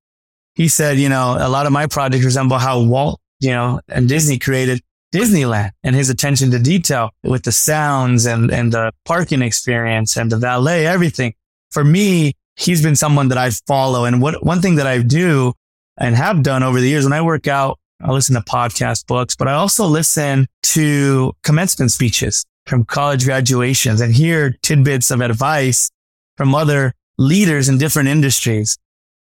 He 0.55 0.69
said, 0.69 0.99
you 0.99 1.09
know, 1.09 1.37
a 1.39 1.49
lot 1.49 1.65
of 1.65 1.73
my 1.73 1.87
projects 1.87 2.25
resemble 2.25 2.59
how 2.59 2.83
Walt, 2.83 3.19
you 3.41 3.53
know, 3.53 3.81
and 3.89 4.09
Disney 4.09 4.39
created 4.39 4.83
Disneyland 5.13 5.73
and 5.83 5.95
his 5.95 6.11
attention 6.11 6.51
to 6.51 6.59
detail 6.59 7.11
with 7.23 7.45
the 7.45 7.53
sounds 7.53 8.27
and, 8.27 8.51
and 8.51 8.73
the 8.73 8.93
parking 9.05 9.43
experience 9.43 10.17
and 10.17 10.33
the 10.33 10.39
valet, 10.39 10.87
everything. 10.87 11.35
For 11.71 11.85
me, 11.85 12.35
he's 12.57 12.83
been 12.83 12.97
someone 12.97 13.29
that 13.29 13.39
I 13.39 13.51
follow. 13.67 14.05
And 14.05 14.23
what, 14.23 14.45
one 14.45 14.61
thing 14.61 14.77
that 14.77 14.87
I 14.87 15.03
do 15.03 15.53
and 15.99 16.17
have 16.17 16.43
done 16.43 16.63
over 16.63 16.81
the 16.81 16.89
years 16.89 17.05
when 17.05 17.13
I 17.13 17.21
work 17.21 17.47
out, 17.47 17.79
I 18.01 18.11
listen 18.11 18.35
to 18.35 18.41
podcast 18.41 19.07
books, 19.07 19.37
but 19.37 19.49
I 19.49 19.53
also 19.53 19.85
listen 19.85 20.49
to 20.63 21.33
commencement 21.43 21.93
speeches 21.93 22.45
from 22.67 22.85
college 22.85 23.25
graduations 23.25 24.01
and 24.01 24.15
hear 24.15 24.57
tidbits 24.63 25.11
of 25.11 25.21
advice 25.21 25.91
from 26.37 26.55
other 26.55 26.95
leaders 27.19 27.69
in 27.69 27.79
different 27.79 28.09
industries. 28.09 28.79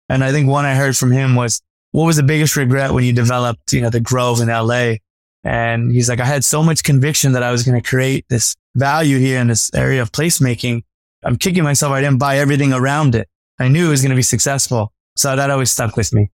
And 0.07 0.23
I 0.23 0.31
think 0.31 0.47
one 0.47 0.65
I 0.65 0.75
heard 0.75 0.95
from 0.95 1.11
him 1.11 1.35
was, 1.35 1.61
what 1.91 2.05
was 2.05 2.17
the 2.17 2.23
biggest 2.23 2.55
regret 2.55 2.91
when 2.91 3.03
you 3.03 3.13
developed, 3.13 3.73
you 3.73 3.81
know, 3.81 3.89
the 3.89 3.99
Grove 3.99 4.41
in 4.41 4.47
LA? 4.47 4.95
And 5.43 5.91
he's 5.91 6.09
like, 6.09 6.19
I 6.19 6.25
had 6.25 6.43
so 6.43 6.61
much 6.61 6.83
conviction 6.83 7.31
that 7.33 7.43
I 7.43 7.51
was 7.51 7.63
going 7.63 7.81
to 7.81 7.87
create 7.87 8.25
this 8.29 8.55
value 8.75 9.17
here 9.19 9.39
in 9.39 9.47
this 9.47 9.73
area 9.73 10.01
of 10.01 10.11
placemaking. 10.11 10.83
I'm 11.23 11.37
kicking 11.37 11.63
myself. 11.63 11.91
I 11.91 12.01
didn't 12.01 12.19
buy 12.19 12.37
everything 12.37 12.73
around 12.73 13.15
it. 13.15 13.27
I 13.59 13.67
knew 13.67 13.87
it 13.87 13.89
was 13.89 14.01
going 14.01 14.11
to 14.11 14.15
be 14.15 14.21
successful. 14.21 14.91
So 15.15 15.35
that 15.35 15.49
always 15.49 15.71
stuck 15.71 15.97
with 15.97 16.13
me. 16.13 16.29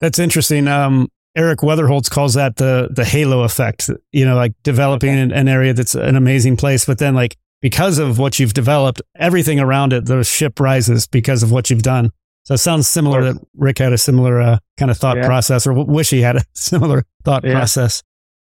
That's 0.00 0.18
interesting. 0.18 0.68
Um, 0.68 1.08
Eric 1.36 1.60
Weatherholtz 1.60 2.10
calls 2.10 2.34
that 2.34 2.56
the 2.56 2.88
the 2.90 3.04
halo 3.04 3.42
effect. 3.42 3.90
You 4.12 4.24
know, 4.24 4.36
like 4.36 4.52
developing 4.62 5.10
an, 5.10 5.32
an, 5.32 5.48
area 5.48 5.72
that's 5.72 5.94
an 5.94 6.16
amazing 6.16 6.56
place, 6.56 6.84
but 6.84 6.98
then 6.98 7.14
like 7.14 7.36
because 7.60 7.98
of 7.98 8.18
what 8.18 8.38
you've 8.38 8.54
developed, 8.54 9.02
everything 9.16 9.58
around 9.60 9.92
it, 9.92 10.06
the 10.06 10.22
ship 10.22 10.60
rises 10.60 11.06
because 11.06 11.42
of 11.42 11.50
what 11.50 11.70
you've 11.70 11.82
done. 11.82 12.12
So 12.48 12.54
it 12.54 12.58
sounds 12.58 12.88
similar 12.88 13.30
that 13.30 13.46
Rick 13.58 13.76
had 13.76 13.92
a 13.92 13.98
similar 13.98 14.40
uh, 14.40 14.58
kind 14.78 14.90
of 14.90 14.96
thought 14.96 15.18
yeah. 15.18 15.26
process, 15.26 15.66
or 15.66 15.74
wish 15.74 16.08
he 16.08 16.22
had 16.22 16.36
a 16.36 16.42
similar 16.54 17.04
thought 17.22 17.44
yeah. 17.44 17.52
process. 17.52 18.02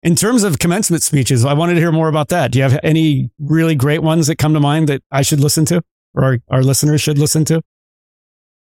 In 0.04 0.16
terms 0.16 0.44
of 0.44 0.60
commencement 0.60 1.02
speeches, 1.02 1.44
I 1.44 1.54
wanted 1.54 1.74
to 1.74 1.80
hear 1.80 1.92
more 1.92 2.08
about 2.08 2.28
that. 2.28 2.52
Do 2.52 2.60
you 2.60 2.64
have 2.64 2.80
any 2.84 3.32
really 3.40 3.74
great 3.74 4.04
ones 4.04 4.28
that 4.28 4.38
come 4.38 4.54
to 4.54 4.60
mind 4.60 4.88
that 4.90 5.02
I 5.12 5.24
should 5.24 5.40
listen 5.40 5.66
to, 5.66 5.82
or 6.14 6.24
our, 6.24 6.38
our 6.48 6.62
listeners 6.62 7.02
should 7.02 7.18
listen 7.18 7.44
to? 7.46 7.64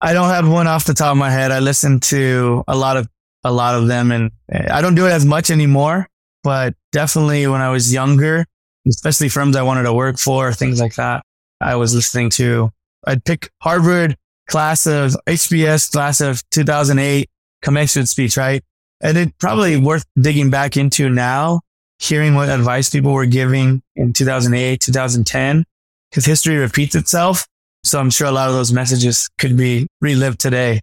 I 0.02 0.14
don't 0.14 0.30
have 0.30 0.48
one 0.48 0.68
off 0.68 0.86
the 0.86 0.94
top 0.94 1.14
of 1.14 1.18
my 1.18 1.32
head. 1.32 1.52
I 1.52 1.58
listen 1.58 2.00
to 2.02 2.64
a 2.68 2.78
lot 2.78 2.96
of 2.96 3.10
a 3.44 3.52
lot 3.52 3.74
of 3.74 3.88
them, 3.88 4.12
and 4.12 4.30
I 4.70 4.82
don't 4.82 4.94
do 4.94 5.08
it 5.08 5.12
as 5.12 5.26
much 5.26 5.50
anymore. 5.50 6.08
But 6.44 6.76
definitely 6.92 7.48
when 7.48 7.60
I 7.60 7.72
was 7.72 7.92
younger, 7.92 8.46
especially 8.88 9.30
firms 9.30 9.56
I 9.56 9.64
wanted 9.64 9.84
to 9.84 9.94
work 9.94 10.20
for, 10.20 10.54
things 10.54 10.80
like 10.80 10.94
that, 10.94 11.24
I 11.60 11.76
was 11.76 11.96
listening 11.96 12.30
to. 12.32 12.70
I'd 13.08 13.26
pick 13.26 13.50
Harvard 13.64 14.16
class 14.48 14.86
of 14.86 15.16
HBS 15.28 15.92
class 15.92 16.22
of 16.22 16.48
2008 16.50 17.30
commencement 17.62 18.10
speech, 18.10 18.38
right? 18.38 18.64
And 19.02 19.18
it 19.18 19.38
probably 19.38 19.78
worth 19.78 20.06
digging 20.20 20.50
back 20.50 20.78
into 20.78 21.10
now, 21.10 21.62
hearing 22.00 22.36
what 22.36 22.50
advice 22.50 22.90
people 22.90 23.12
were 23.14 23.26
giving 23.26 23.82
in 23.96 24.14
2008, 24.14 24.80
2010, 24.80 25.66
because 26.10 26.26
history 26.26 26.58
repeats 26.58 26.96
itself. 26.96 27.48
So 27.84 28.00
I'm 28.00 28.10
sure 28.10 28.28
a 28.28 28.32
lot 28.32 28.48
of 28.48 28.56
those 28.56 28.72
messages 28.72 29.30
could 29.38 29.58
be 29.58 29.88
relived 30.00 30.40
today. 30.40 30.82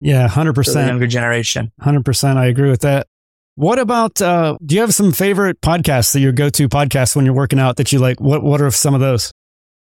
Yeah, 0.00 0.28
100%. 0.28 0.86
younger 0.86 1.06
generation. 1.06 1.72
100%. 1.80 2.36
I 2.36 2.46
agree 2.46 2.68
with 2.68 2.80
that. 2.80 3.06
What 3.54 3.78
about, 3.78 4.20
uh, 4.20 4.56
do 4.64 4.74
you 4.74 4.80
have 4.80 4.94
some 4.94 5.12
favorite 5.12 5.60
podcasts 5.60 6.12
that 6.12 6.20
your 6.20 6.32
go-to 6.32 6.68
podcasts 6.68 7.14
when 7.14 7.24
you're 7.24 7.34
working 7.34 7.58
out 7.58 7.76
that 7.76 7.92
you 7.92 7.98
like? 7.98 8.20
What, 8.20 8.42
what 8.42 8.60
are 8.60 8.70
some 8.70 8.94
of 8.94 9.00
those? 9.00 9.30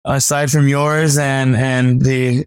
Aside 0.06 0.52
from 0.52 0.68
yours 0.68 1.18
and, 1.18 1.56
and 1.56 2.02
the 2.02 2.46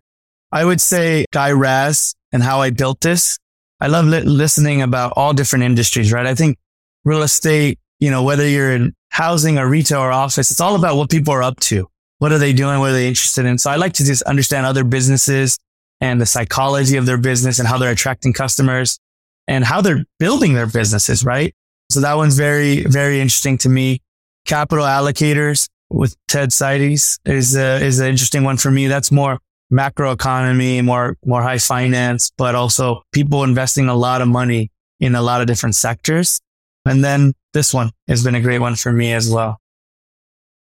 I 0.51 0.65
would 0.65 0.81
say 0.81 1.27
Guy 1.33 1.53
Raz 1.53 2.15
and 2.33 2.43
how 2.43 2.61
I 2.61 2.71
built 2.71 3.01
this. 3.01 3.39
I 3.81 3.87
love 3.89 4.07
li- 4.07 4.23
listening 4.23 4.83
about 4.83 5.13
all 5.17 5.33
different 5.33 5.65
industries, 5.65 6.13
right? 6.13 6.27
I 6.27 6.35
think 6.35 6.57
real 7.05 7.23
estate, 7.23 7.79
you 8.01 8.11
know, 8.11 8.23
whether 8.23 8.47
you're 8.47 8.73
in 8.73 8.95
housing 9.11 9.59
or 9.59 9.69
retail 9.69 10.01
or 10.01 10.11
office, 10.11 10.51
it's 10.51 10.61
all 10.61 10.75
about 10.75 10.97
what 10.97 11.11
people 11.11 11.35
are 11.35 11.43
up 11.43 11.61
to. 11.61 11.89
What 12.19 12.33
are 12.33 12.39
they 12.39 12.53
doing? 12.53 12.81
What 12.81 12.91
are 12.91 12.95
they 12.95 13.09
interested 13.09 13.45
in? 13.45 13.59
So 13.59 13.71
I 13.71 13.77
like 13.77 13.93
to 13.95 14.05
just 14.05 14.23
understand 14.23 14.67
other 14.67 14.85
businesses 14.85 15.59
and 16.01 16.21
the 16.21 16.27
psychology 16.27 16.97
of 16.97 17.07
their 17.07 17.19
business 17.19 17.59
and 17.59 17.69
how 17.69 17.79
they're 17.79 17.93
attracting 17.93 18.33
customers 18.33 18.99
and 19.47 19.65
how 19.65 19.81
they're 19.81 20.05
building 20.19 20.55
their 20.55 20.67
businesses, 20.67 21.25
right? 21.25 21.55
So 21.91 22.01
that 22.01 22.15
one's 22.15 22.37
very, 22.37 22.85
very 22.85 23.21
interesting 23.21 23.59
to 23.59 23.69
me. 23.69 24.01
Capital 24.45 24.85
allocators 24.85 25.69
with 25.91 26.17
Ted 26.27 26.51
Seides 26.51 27.19
is 27.25 27.57
a, 27.57 27.83
is 27.85 28.01
an 28.01 28.09
interesting 28.09 28.45
one 28.45 28.57
for 28.57 28.71
me. 28.71 28.89
That's 28.89 29.11
more 29.11 29.39
macro 29.71 30.13
economy, 30.13 30.81
more, 30.83 31.17
more 31.25 31.43
high 31.43 31.59
finance, 31.59 32.33
but 32.37 32.55
also 32.55 33.03
people 33.13 33.45
investing 33.45 33.89
a 33.89 33.95
lot 33.95 34.21
of 34.21 34.29
money 34.29 34.71
in 35.01 35.15
a 35.15 35.23
lot 35.23 35.41
of 35.41 35.47
different 35.47 35.75
sectors. 35.75 36.41
And 36.85 37.05
then 37.05 37.35
this 37.53 37.75
one 37.75 37.91
has 38.07 38.25
been 38.25 38.35
a 38.35 38.41
great 38.41 38.61
one 38.61 38.77
for 38.77 38.93
me 38.93 39.13
as 39.13 39.31
well. 39.31 39.61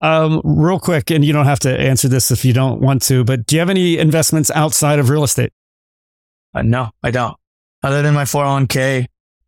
Um, 0.01 0.41
real 0.45 0.81
quick, 0.81 1.11
and 1.11 1.25
you 1.25 1.33
don't 1.33 1.47
have 1.47 1.61
to 1.61 1.79
answer 1.79 2.09
this 2.09 2.31
if 2.31 2.45
you 2.45 2.53
don't 2.53 2.81
want 2.81 3.03
to, 3.03 3.25
but 3.25 3.47
do 3.47 3.55
you 3.55 3.61
have 3.61 3.71
any 3.71 3.99
investments 3.99 4.51
outside 4.51 4.99
of 4.99 5.11
real 5.11 5.23
estate? 5.23 5.53
Uh, 6.55 6.63
no, 6.63 6.91
I 7.03 7.11
don't. 7.13 7.37
Other 7.83 8.03
than 8.03 8.15
my 8.15 8.25
401k, 8.25 9.07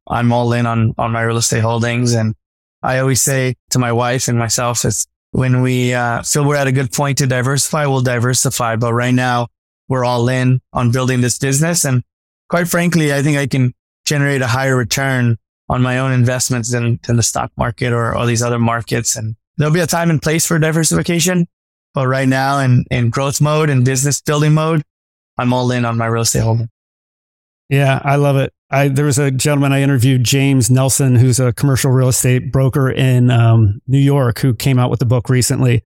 I'm 0.09 0.33
all 0.33 0.53
in 0.53 0.67
on, 0.67 0.95
on 0.99 1.13
my 1.13 1.23
real 1.23 1.37
estate 1.37 1.61
holdings. 1.61 2.15
And 2.15 2.35
I 2.83 2.99
always 2.99 3.23
say 3.23 3.55
to 3.71 3.79
my 3.79 3.93
wife 3.93 4.29
and 4.29 4.39
myself, 4.39 4.85
it's 4.85 5.07
when 5.35 5.63
we 5.63 5.93
uh, 5.93 6.23
feel 6.23 6.47
we're 6.47 6.55
at 6.55 6.69
a 6.69 6.73
good 6.73 6.93
point 6.93 7.19
to 7.19 7.27
diversify, 7.27 7.87
we'll 7.87 8.03
diversify. 8.03 8.77
But 8.77 8.93
right 8.93 9.13
now, 9.13 9.49
we're 9.89 10.05
all 10.05 10.29
in 10.29 10.61
on 10.73 10.93
building 10.93 11.23
this 11.23 11.39
business. 11.41 11.85
And 11.85 12.05
quite 12.49 12.69
frankly, 12.69 13.13
I 13.13 13.21
think 13.21 13.37
I 13.37 13.49
can 13.49 13.75
generate 14.05 14.43
a 14.43 14.47
higher 14.47 14.77
return 14.77 15.37
on 15.69 15.83
my 15.83 15.99
own 15.99 16.13
investments 16.13 16.71
than, 16.71 17.01
than 17.05 17.17
the 17.17 17.25
stock 17.25 17.51
market 17.57 17.93
or 17.93 18.15
all 18.15 18.27
these 18.27 18.45
other 18.45 18.61
markets. 18.61 19.17
And 19.17 19.35
there'll 19.57 19.75
be 19.75 19.81
a 19.81 19.89
time 19.89 20.09
and 20.09 20.23
place 20.23 20.47
for 20.47 20.57
diversification. 20.61 21.49
But 21.95 22.07
right 22.07 22.29
now 22.29 22.61
in, 22.61 22.85
in 22.93 23.11
growth 23.11 23.41
mode 23.41 23.71
and 23.71 23.85
business 23.85 24.21
building 24.21 24.55
mode, 24.55 24.85
I'm 25.37 25.53
all 25.53 25.69
in 25.73 25.85
on 25.85 25.99
my 25.99 26.07
real 26.07 26.23
estate 26.23 26.45
holding. 26.45 26.69
Yeah, 27.69 28.01
I 28.05 28.17
love 28.17 28.37
it. 28.37 28.54
I, 28.71 28.89
there 28.89 29.05
was 29.05 29.19
a 29.19 29.31
gentleman 29.31 29.73
I 29.73 29.83
interviewed, 29.83 30.25
James 30.25 30.71
Nelson, 30.71 31.17
who's 31.17 31.39
a 31.39 31.53
commercial 31.53 31.91
real 31.91 32.09
estate 32.09 32.51
broker 32.51 32.91
in 32.91 33.31
um, 33.31 33.81
New 33.87 33.99
York, 33.99 34.39
who 34.39 34.55
came 34.55 34.79
out 34.79 34.91
with 34.91 35.01
the 35.01 35.07
book 35.07 35.29
recently. 35.29 35.83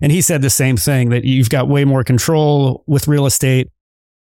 And 0.00 0.10
he 0.10 0.22
said 0.22 0.40
the 0.40 0.50
same 0.50 0.76
thing 0.76 1.10
that 1.10 1.24
you've 1.24 1.50
got 1.50 1.68
way 1.68 1.84
more 1.84 2.04
control 2.04 2.84
with 2.86 3.08
real 3.08 3.26
estate, 3.26 3.68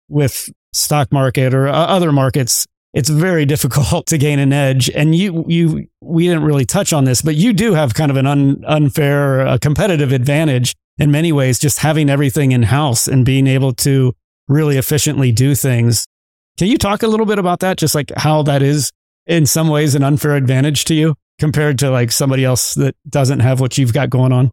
with 0.08 0.48
stock 0.72 1.12
market 1.12 1.54
or 1.54 1.66
uh, 1.66 1.72
other 1.72 2.12
markets. 2.12 2.66
It's 2.92 3.08
very 3.08 3.44
difficult 3.46 4.06
to 4.06 4.18
gain 4.18 4.38
an 4.38 4.52
edge. 4.52 4.90
And 4.90 5.14
you, 5.14 5.44
you, 5.48 5.88
we 6.00 6.28
didn't 6.28 6.44
really 6.44 6.66
touch 6.66 6.92
on 6.92 7.04
this, 7.04 7.22
but 7.22 7.34
you 7.34 7.52
do 7.52 7.74
have 7.74 7.94
kind 7.94 8.10
of 8.10 8.16
an 8.16 8.26
un, 8.26 8.62
unfair, 8.66 9.46
uh, 9.46 9.58
competitive 9.60 10.12
advantage 10.12 10.74
in 10.98 11.10
many 11.10 11.32
ways, 11.32 11.58
just 11.58 11.80
having 11.80 12.08
everything 12.08 12.52
in 12.52 12.64
house 12.64 13.08
and 13.08 13.24
being 13.24 13.48
able 13.48 13.72
to 13.72 14.14
really 14.46 14.76
efficiently 14.76 15.32
do 15.32 15.54
things 15.54 16.04
can 16.56 16.68
you 16.68 16.78
talk 16.78 17.02
a 17.02 17.06
little 17.06 17.26
bit 17.26 17.38
about 17.38 17.60
that? 17.60 17.78
Just 17.78 17.94
like 17.94 18.12
how 18.16 18.42
that 18.42 18.62
is 18.62 18.92
in 19.26 19.46
some 19.46 19.68
ways 19.68 19.94
an 19.94 20.02
unfair 20.02 20.36
advantage 20.36 20.84
to 20.86 20.94
you 20.94 21.14
compared 21.38 21.78
to 21.80 21.90
like 21.90 22.12
somebody 22.12 22.44
else 22.44 22.74
that 22.74 22.94
doesn't 23.08 23.40
have 23.40 23.60
what 23.60 23.76
you've 23.78 23.92
got 23.92 24.10
going 24.10 24.32
on? 24.32 24.50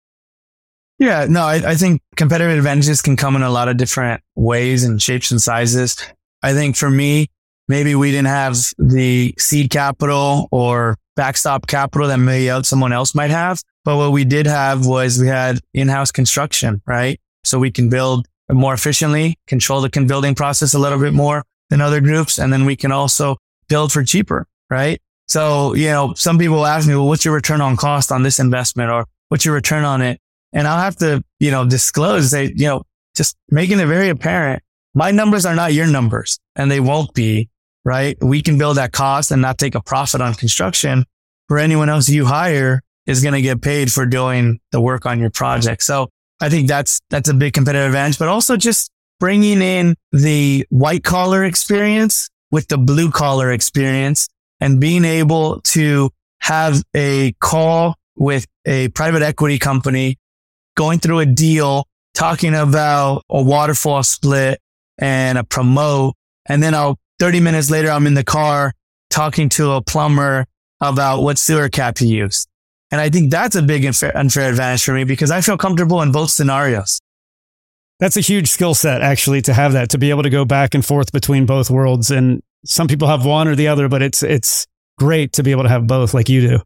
Yeah, 0.98 1.26
no, 1.28 1.44
I, 1.44 1.72
I 1.72 1.76
think 1.76 2.02
competitive 2.16 2.58
advantages 2.58 3.02
can 3.02 3.16
come 3.16 3.36
in 3.36 3.42
a 3.42 3.50
lot 3.50 3.68
of 3.68 3.78
different 3.78 4.22
ways 4.36 4.84
and 4.84 5.02
shapes 5.02 5.32
and 5.32 5.42
sizes. 5.42 5.98
I 6.44 6.54
think 6.54 6.76
for 6.76 6.90
me, 6.90 7.28
maybe 7.68 7.96
we 7.96 8.12
didn't 8.12 8.28
have 8.28 8.58
the 8.78 9.34
seed 9.38 9.72
capital 9.72 10.48
or 10.52 10.98
backstop 11.16 11.68
capital 11.68 12.08
that 12.08 12.18
maybe 12.18 12.64
someone 12.64 12.94
else 12.94 13.16
might 13.16 13.32
have. 13.32 13.62
But 13.84 13.98
what 13.98 14.12
we 14.12 14.26
did 14.26 14.46
have 14.46 14.86
was 14.86 15.20
we 15.20 15.28
had 15.28 15.60
in-house 15.74 16.12
construction, 16.12 16.82
right? 16.86 17.20
So 17.44 17.58
we 17.58 17.72
can 17.72 17.90
build 17.90 18.28
more 18.52 18.74
efficiently, 18.74 19.38
control 19.48 19.82
the 19.82 19.90
building 20.06 20.36
process 20.36 20.74
a 20.74 20.80
little 20.80 21.00
bit 21.00 21.14
more 21.14 21.44
than 21.72 21.82
other 21.82 22.02
groups. 22.02 22.38
And 22.38 22.54
then 22.54 22.66
we 22.66 22.76
can 22.76 22.92
also 22.92 23.38
build 23.68 23.92
for 23.92 24.04
cheaper, 24.04 24.46
right? 24.70 25.02
So, 25.28 25.74
you 25.74 25.88
know, 25.88 26.14
some 26.16 26.38
people 26.38 26.66
ask 26.66 26.88
me, 26.88 26.94
well, 26.94 27.08
what's 27.08 27.26
your 27.26 27.34
return 27.34 27.62
on 27.62 27.78
cost 27.78 28.12
on 28.12 28.22
this 28.22 28.40
investment 28.40 28.92
or 28.92 29.06
what's 29.30 29.46
your 29.46 29.56
return 29.56 29.86
on 29.86 30.02
it? 30.02 30.20
And 30.52 30.68
I'll 30.68 30.82
have 30.82 30.98
to, 30.98 31.24
you 31.40 31.50
know, 31.50 31.66
disclose 31.66 32.32
that, 32.32 32.60
you 32.60 32.68
know, 32.68 32.84
just 33.16 33.38
making 33.50 33.80
it 33.80 33.88
very 33.88 34.10
apparent. 34.10 34.62
My 34.94 35.12
numbers 35.12 35.46
are 35.46 35.56
not 35.56 35.74
your 35.74 35.88
numbers 35.88 36.38
and 36.58 36.70
they 36.70 36.82
won't 36.82 37.14
be, 37.14 37.50
right? 37.86 38.22
We 38.22 38.42
can 38.42 38.58
build 38.58 38.78
at 38.78 38.92
cost 38.92 39.32
and 39.32 39.42
not 39.42 39.58
take 39.58 39.74
a 39.74 39.82
profit 39.82 40.20
on 40.20 40.34
construction 40.34 41.06
for 41.48 41.58
anyone 41.58 41.90
else 41.90 42.10
you 42.10 42.26
hire 42.26 42.82
is 43.08 43.24
going 43.24 43.34
to 43.34 43.42
get 43.42 43.62
paid 43.62 43.92
for 43.92 44.06
doing 44.06 44.60
the 44.72 44.82
work 44.82 45.06
on 45.06 45.20
your 45.20 45.30
project. 45.30 45.84
So 45.84 46.10
I 46.42 46.50
think 46.50 46.68
that's, 46.68 47.00
that's 47.10 47.30
a 47.30 47.34
big 47.34 47.54
competitive 47.54 47.88
advantage, 47.88 48.20
but 48.20 48.28
also 48.28 48.58
just 48.58 48.92
bringing 49.22 49.62
in 49.62 49.96
the 50.12 50.66
white 50.72 51.04
collar 51.04 51.46
experience 51.46 52.28
with 52.50 52.68
the 52.70 52.78
blue 52.78 53.12
collar 53.12 53.52
experience 53.52 54.28
and 54.60 54.82
being 54.82 55.06
able 55.06 55.62
to 55.62 56.10
have 56.42 56.82
a 56.96 57.32
call 57.34 57.96
with 58.16 58.48
a 58.66 58.90
private 58.90 59.22
equity 59.22 59.60
company 59.60 60.18
going 60.76 60.98
through 60.98 61.20
a 61.20 61.26
deal, 61.28 61.86
talking 62.16 62.56
about 62.56 63.24
a 63.30 63.42
waterfall 63.42 64.02
split 64.02 64.60
and 64.98 65.38
a 65.38 65.44
promote. 65.44 66.16
And 66.48 66.62
then 66.62 66.74
I'll 66.74 66.98
30 67.20 67.42
minutes 67.42 67.70
later, 67.70 67.92
I'm 67.92 68.08
in 68.08 68.16
the 68.16 68.24
car 68.24 68.74
talking 69.12 69.50
to 69.50 69.74
a 69.74 69.84
plumber 69.84 70.48
about 70.82 71.22
what 71.22 71.38
sewer 71.38 71.70
cap 71.70 71.94
to 71.98 72.08
use. 72.08 72.48
And 72.90 73.00
I 73.00 73.10
think 73.10 73.30
that's 73.30 73.56
a 73.56 73.62
big 73.62 73.86
unfair, 73.86 74.18
unfair 74.18 74.50
advantage 74.50 74.84
for 74.84 74.94
me 74.94 75.04
because 75.04 75.30
I 75.30 75.42
feel 75.42 75.58
comfortable 75.58 76.02
in 76.02 76.12
both 76.12 76.32
scenarios. 76.32 77.00
That's 78.02 78.18
a 78.18 78.22
huge 78.22 78.50
skill 78.50 78.74
set, 78.74 79.02
actually, 79.02 79.44
to 79.44 79.54
have 79.54 79.74
that, 79.74 79.92
to 79.92 80.00
be 80.00 80.10
able 80.10 80.24
to 80.24 80.32
go 80.32 80.44
back 80.44 80.74
and 80.74 80.84
forth 80.84 81.12
between 81.12 81.46
both 81.46 81.70
worlds. 81.70 82.10
And 82.10 82.42
some 82.66 82.88
people 82.88 83.08
have 83.08 83.26
one 83.26 83.48
or 83.48 83.56
the 83.56 83.68
other, 83.68 83.88
but 83.88 84.02
it's, 84.02 84.24
it's 84.24 84.66
great 84.98 85.34
to 85.34 85.44
be 85.44 85.52
able 85.52 85.64
to 85.64 85.70
have 85.70 85.86
both 85.86 86.16
like 86.16 86.28
you 86.28 86.42
do. 86.42 86.60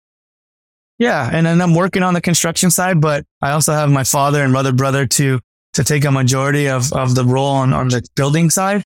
Yeah. 0.97 1.29
And 1.31 1.45
then 1.45 1.61
I'm 1.61 1.75
working 1.75 2.03
on 2.03 2.13
the 2.13 2.21
construction 2.21 2.71
side, 2.71 3.01
but 3.01 3.25
I 3.41 3.51
also 3.51 3.73
have 3.73 3.91
my 3.91 4.05
father 4.05 4.41
and 4.41 4.53
mother 4.53 4.71
brother 4.71 5.05
to, 5.05 5.41
to 5.73 5.83
take 5.83 6.05
a 6.05 6.11
majority 6.11 6.69
of, 6.69 6.93
of 6.93 7.15
the 7.15 7.25
role 7.25 7.47
on, 7.47 7.73
on 7.73 7.89
the 7.89 8.07
building 8.15 8.49
side. 8.49 8.81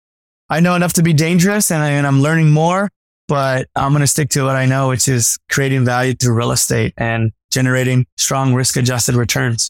I 0.50 0.60
know 0.60 0.74
enough 0.74 0.94
to 0.94 1.04
be 1.04 1.14
dangerous 1.14 1.70
and, 1.70 1.84
I, 1.84 1.90
and 1.92 2.08
I'm 2.08 2.24
learning 2.24 2.50
more, 2.50 2.90
but 3.28 3.68
I'm 3.76 3.92
going 3.92 4.02
to 4.02 4.08
stick 4.08 4.30
to 4.32 4.46
what 4.46 4.56
I 4.56 4.66
know, 4.66 4.90
which 4.90 5.08
is 5.08 5.38
creating 5.52 5.86
value 5.86 6.16
through 6.16 6.34
real 6.34 6.52
estate 6.52 6.96
and 6.98 7.32
generating 7.52 8.08
strong 8.18 8.56
risk 8.56 8.76
adjusted 8.76 9.14
returns. 9.14 9.70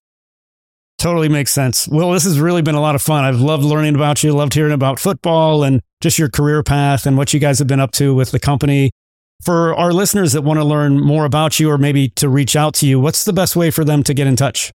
Totally 1.00 1.30
makes 1.30 1.52
sense. 1.54 1.88
Well, 1.88 2.12
this 2.12 2.26
has 2.26 2.42
really 2.42 2.62
been 2.62 2.76
a 2.76 2.82
lot 2.82 2.94
of 2.94 3.02
fun. 3.02 3.24
I've 3.24 3.40
loved 3.40 3.64
learning 3.64 3.96
about 3.96 4.22
you, 4.22 4.34
loved 4.34 4.54
hearing 4.54 4.74
about 4.74 5.00
football 5.00 5.64
and 5.64 5.82
just 6.02 6.20
your 6.20 6.28
career 6.30 6.62
path 6.62 7.06
and 7.06 7.16
what 7.18 7.34
you 7.34 7.40
guys 7.40 7.58
have 7.60 7.70
been 7.70 7.80
up 7.80 7.92
to 7.92 8.14
with 8.14 8.32
the 8.32 8.40
company. 8.40 8.92
For 9.42 9.74
our 9.76 9.94
listeners 9.94 10.34
that 10.34 10.42
want 10.42 10.60
to 10.60 10.66
learn 10.66 11.00
more 11.00 11.24
about 11.24 11.58
you 11.58 11.72
or 11.72 11.78
maybe 11.78 12.10
to 12.18 12.28
reach 12.28 12.58
out 12.58 12.74
to 12.76 12.86
you, 12.86 13.00
what's 13.00 13.24
the 13.24 13.32
best 13.32 13.56
way 13.56 13.72
for 13.72 13.86
them 13.86 14.04
to 14.04 14.14
get 14.14 14.28
in 14.28 14.36
touch? 14.36 14.74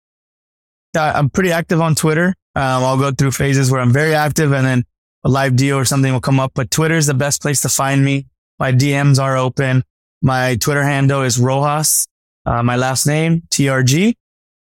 I'm 0.95 1.31
pretty 1.31 1.52
active 1.52 1.81
on 1.81 1.95
Twitter. 1.95 2.35
Um, 2.56 2.84
I'll 2.84 2.99
go 2.99 3.10
through 3.10 3.31
phases 3.31 3.72
where 3.72 3.81
I'm 3.81 3.91
very 3.91 4.14
active 4.14 4.52
and 4.53 4.64
then 4.64 4.84
a 5.23 5.30
live 5.30 5.56
deal 5.56 5.76
or 5.76 5.85
something 5.85 6.14
will 6.14 6.22
come 6.22 6.39
up, 6.39 6.52
but 6.53 6.69
Twitter 6.69 6.98
is 6.98 7.07
the 7.07 7.15
best 7.15 7.41
place 7.41 7.61
to 7.61 7.69
find 7.69 8.06
me. 8.06 8.27
My 8.60 8.72
DMs 8.72 9.19
are 9.19 9.38
open. 9.38 9.84
My 10.22 10.56
Twitter 10.57 10.84
handle 10.84 11.23
is 11.23 11.39
Rojas, 11.39 12.07
uh, 12.45 12.61
my 12.61 12.76
last 12.76 13.07
name, 13.07 13.41
TRG 13.49 14.14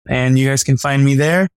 and 0.08 0.38
you 0.38 0.48
guys 0.48 0.64
can 0.64 0.76
find 0.76 1.04
me 1.04 1.14
there. 1.14 1.48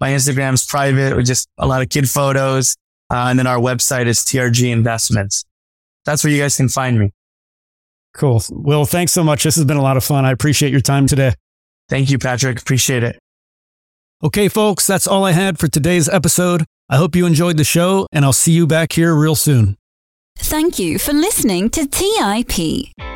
My 0.00 0.10
Instagram's 0.10 0.66
private 0.66 1.16
with 1.16 1.26
just 1.26 1.48
a 1.58 1.66
lot 1.66 1.82
of 1.82 1.88
kid 1.88 2.08
photos. 2.08 2.76
Uh, 3.10 3.26
and 3.28 3.38
then 3.38 3.46
our 3.46 3.58
website 3.58 4.06
is 4.06 4.18
TRG 4.20 4.70
Investments. 4.70 5.44
That's 6.04 6.24
where 6.24 6.32
you 6.32 6.40
guys 6.40 6.56
can 6.56 6.68
find 6.68 6.98
me. 6.98 7.12
Cool. 8.14 8.42
Well, 8.50 8.84
thanks 8.84 9.12
so 9.12 9.22
much. 9.22 9.44
This 9.44 9.56
has 9.56 9.64
been 9.64 9.76
a 9.76 9.82
lot 9.82 9.96
of 9.96 10.04
fun. 10.04 10.24
I 10.24 10.32
appreciate 10.32 10.72
your 10.72 10.80
time 10.80 11.06
today. 11.06 11.34
Thank 11.88 12.10
you, 12.10 12.18
Patrick. 12.18 12.60
Appreciate 12.60 13.02
it. 13.02 13.18
Okay, 14.24 14.48
folks, 14.48 14.86
that's 14.86 15.06
all 15.06 15.24
I 15.24 15.32
had 15.32 15.58
for 15.58 15.68
today's 15.68 16.08
episode. 16.08 16.64
I 16.88 16.96
hope 16.96 17.14
you 17.14 17.26
enjoyed 17.26 17.58
the 17.58 17.64
show, 17.64 18.06
and 18.12 18.24
I'll 18.24 18.32
see 18.32 18.52
you 18.52 18.66
back 18.66 18.92
here 18.92 19.14
real 19.14 19.34
soon. 19.34 19.76
Thank 20.38 20.78
you 20.78 20.98
for 20.98 21.12
listening 21.12 21.68
to 21.70 21.86
TIP. 21.86 23.15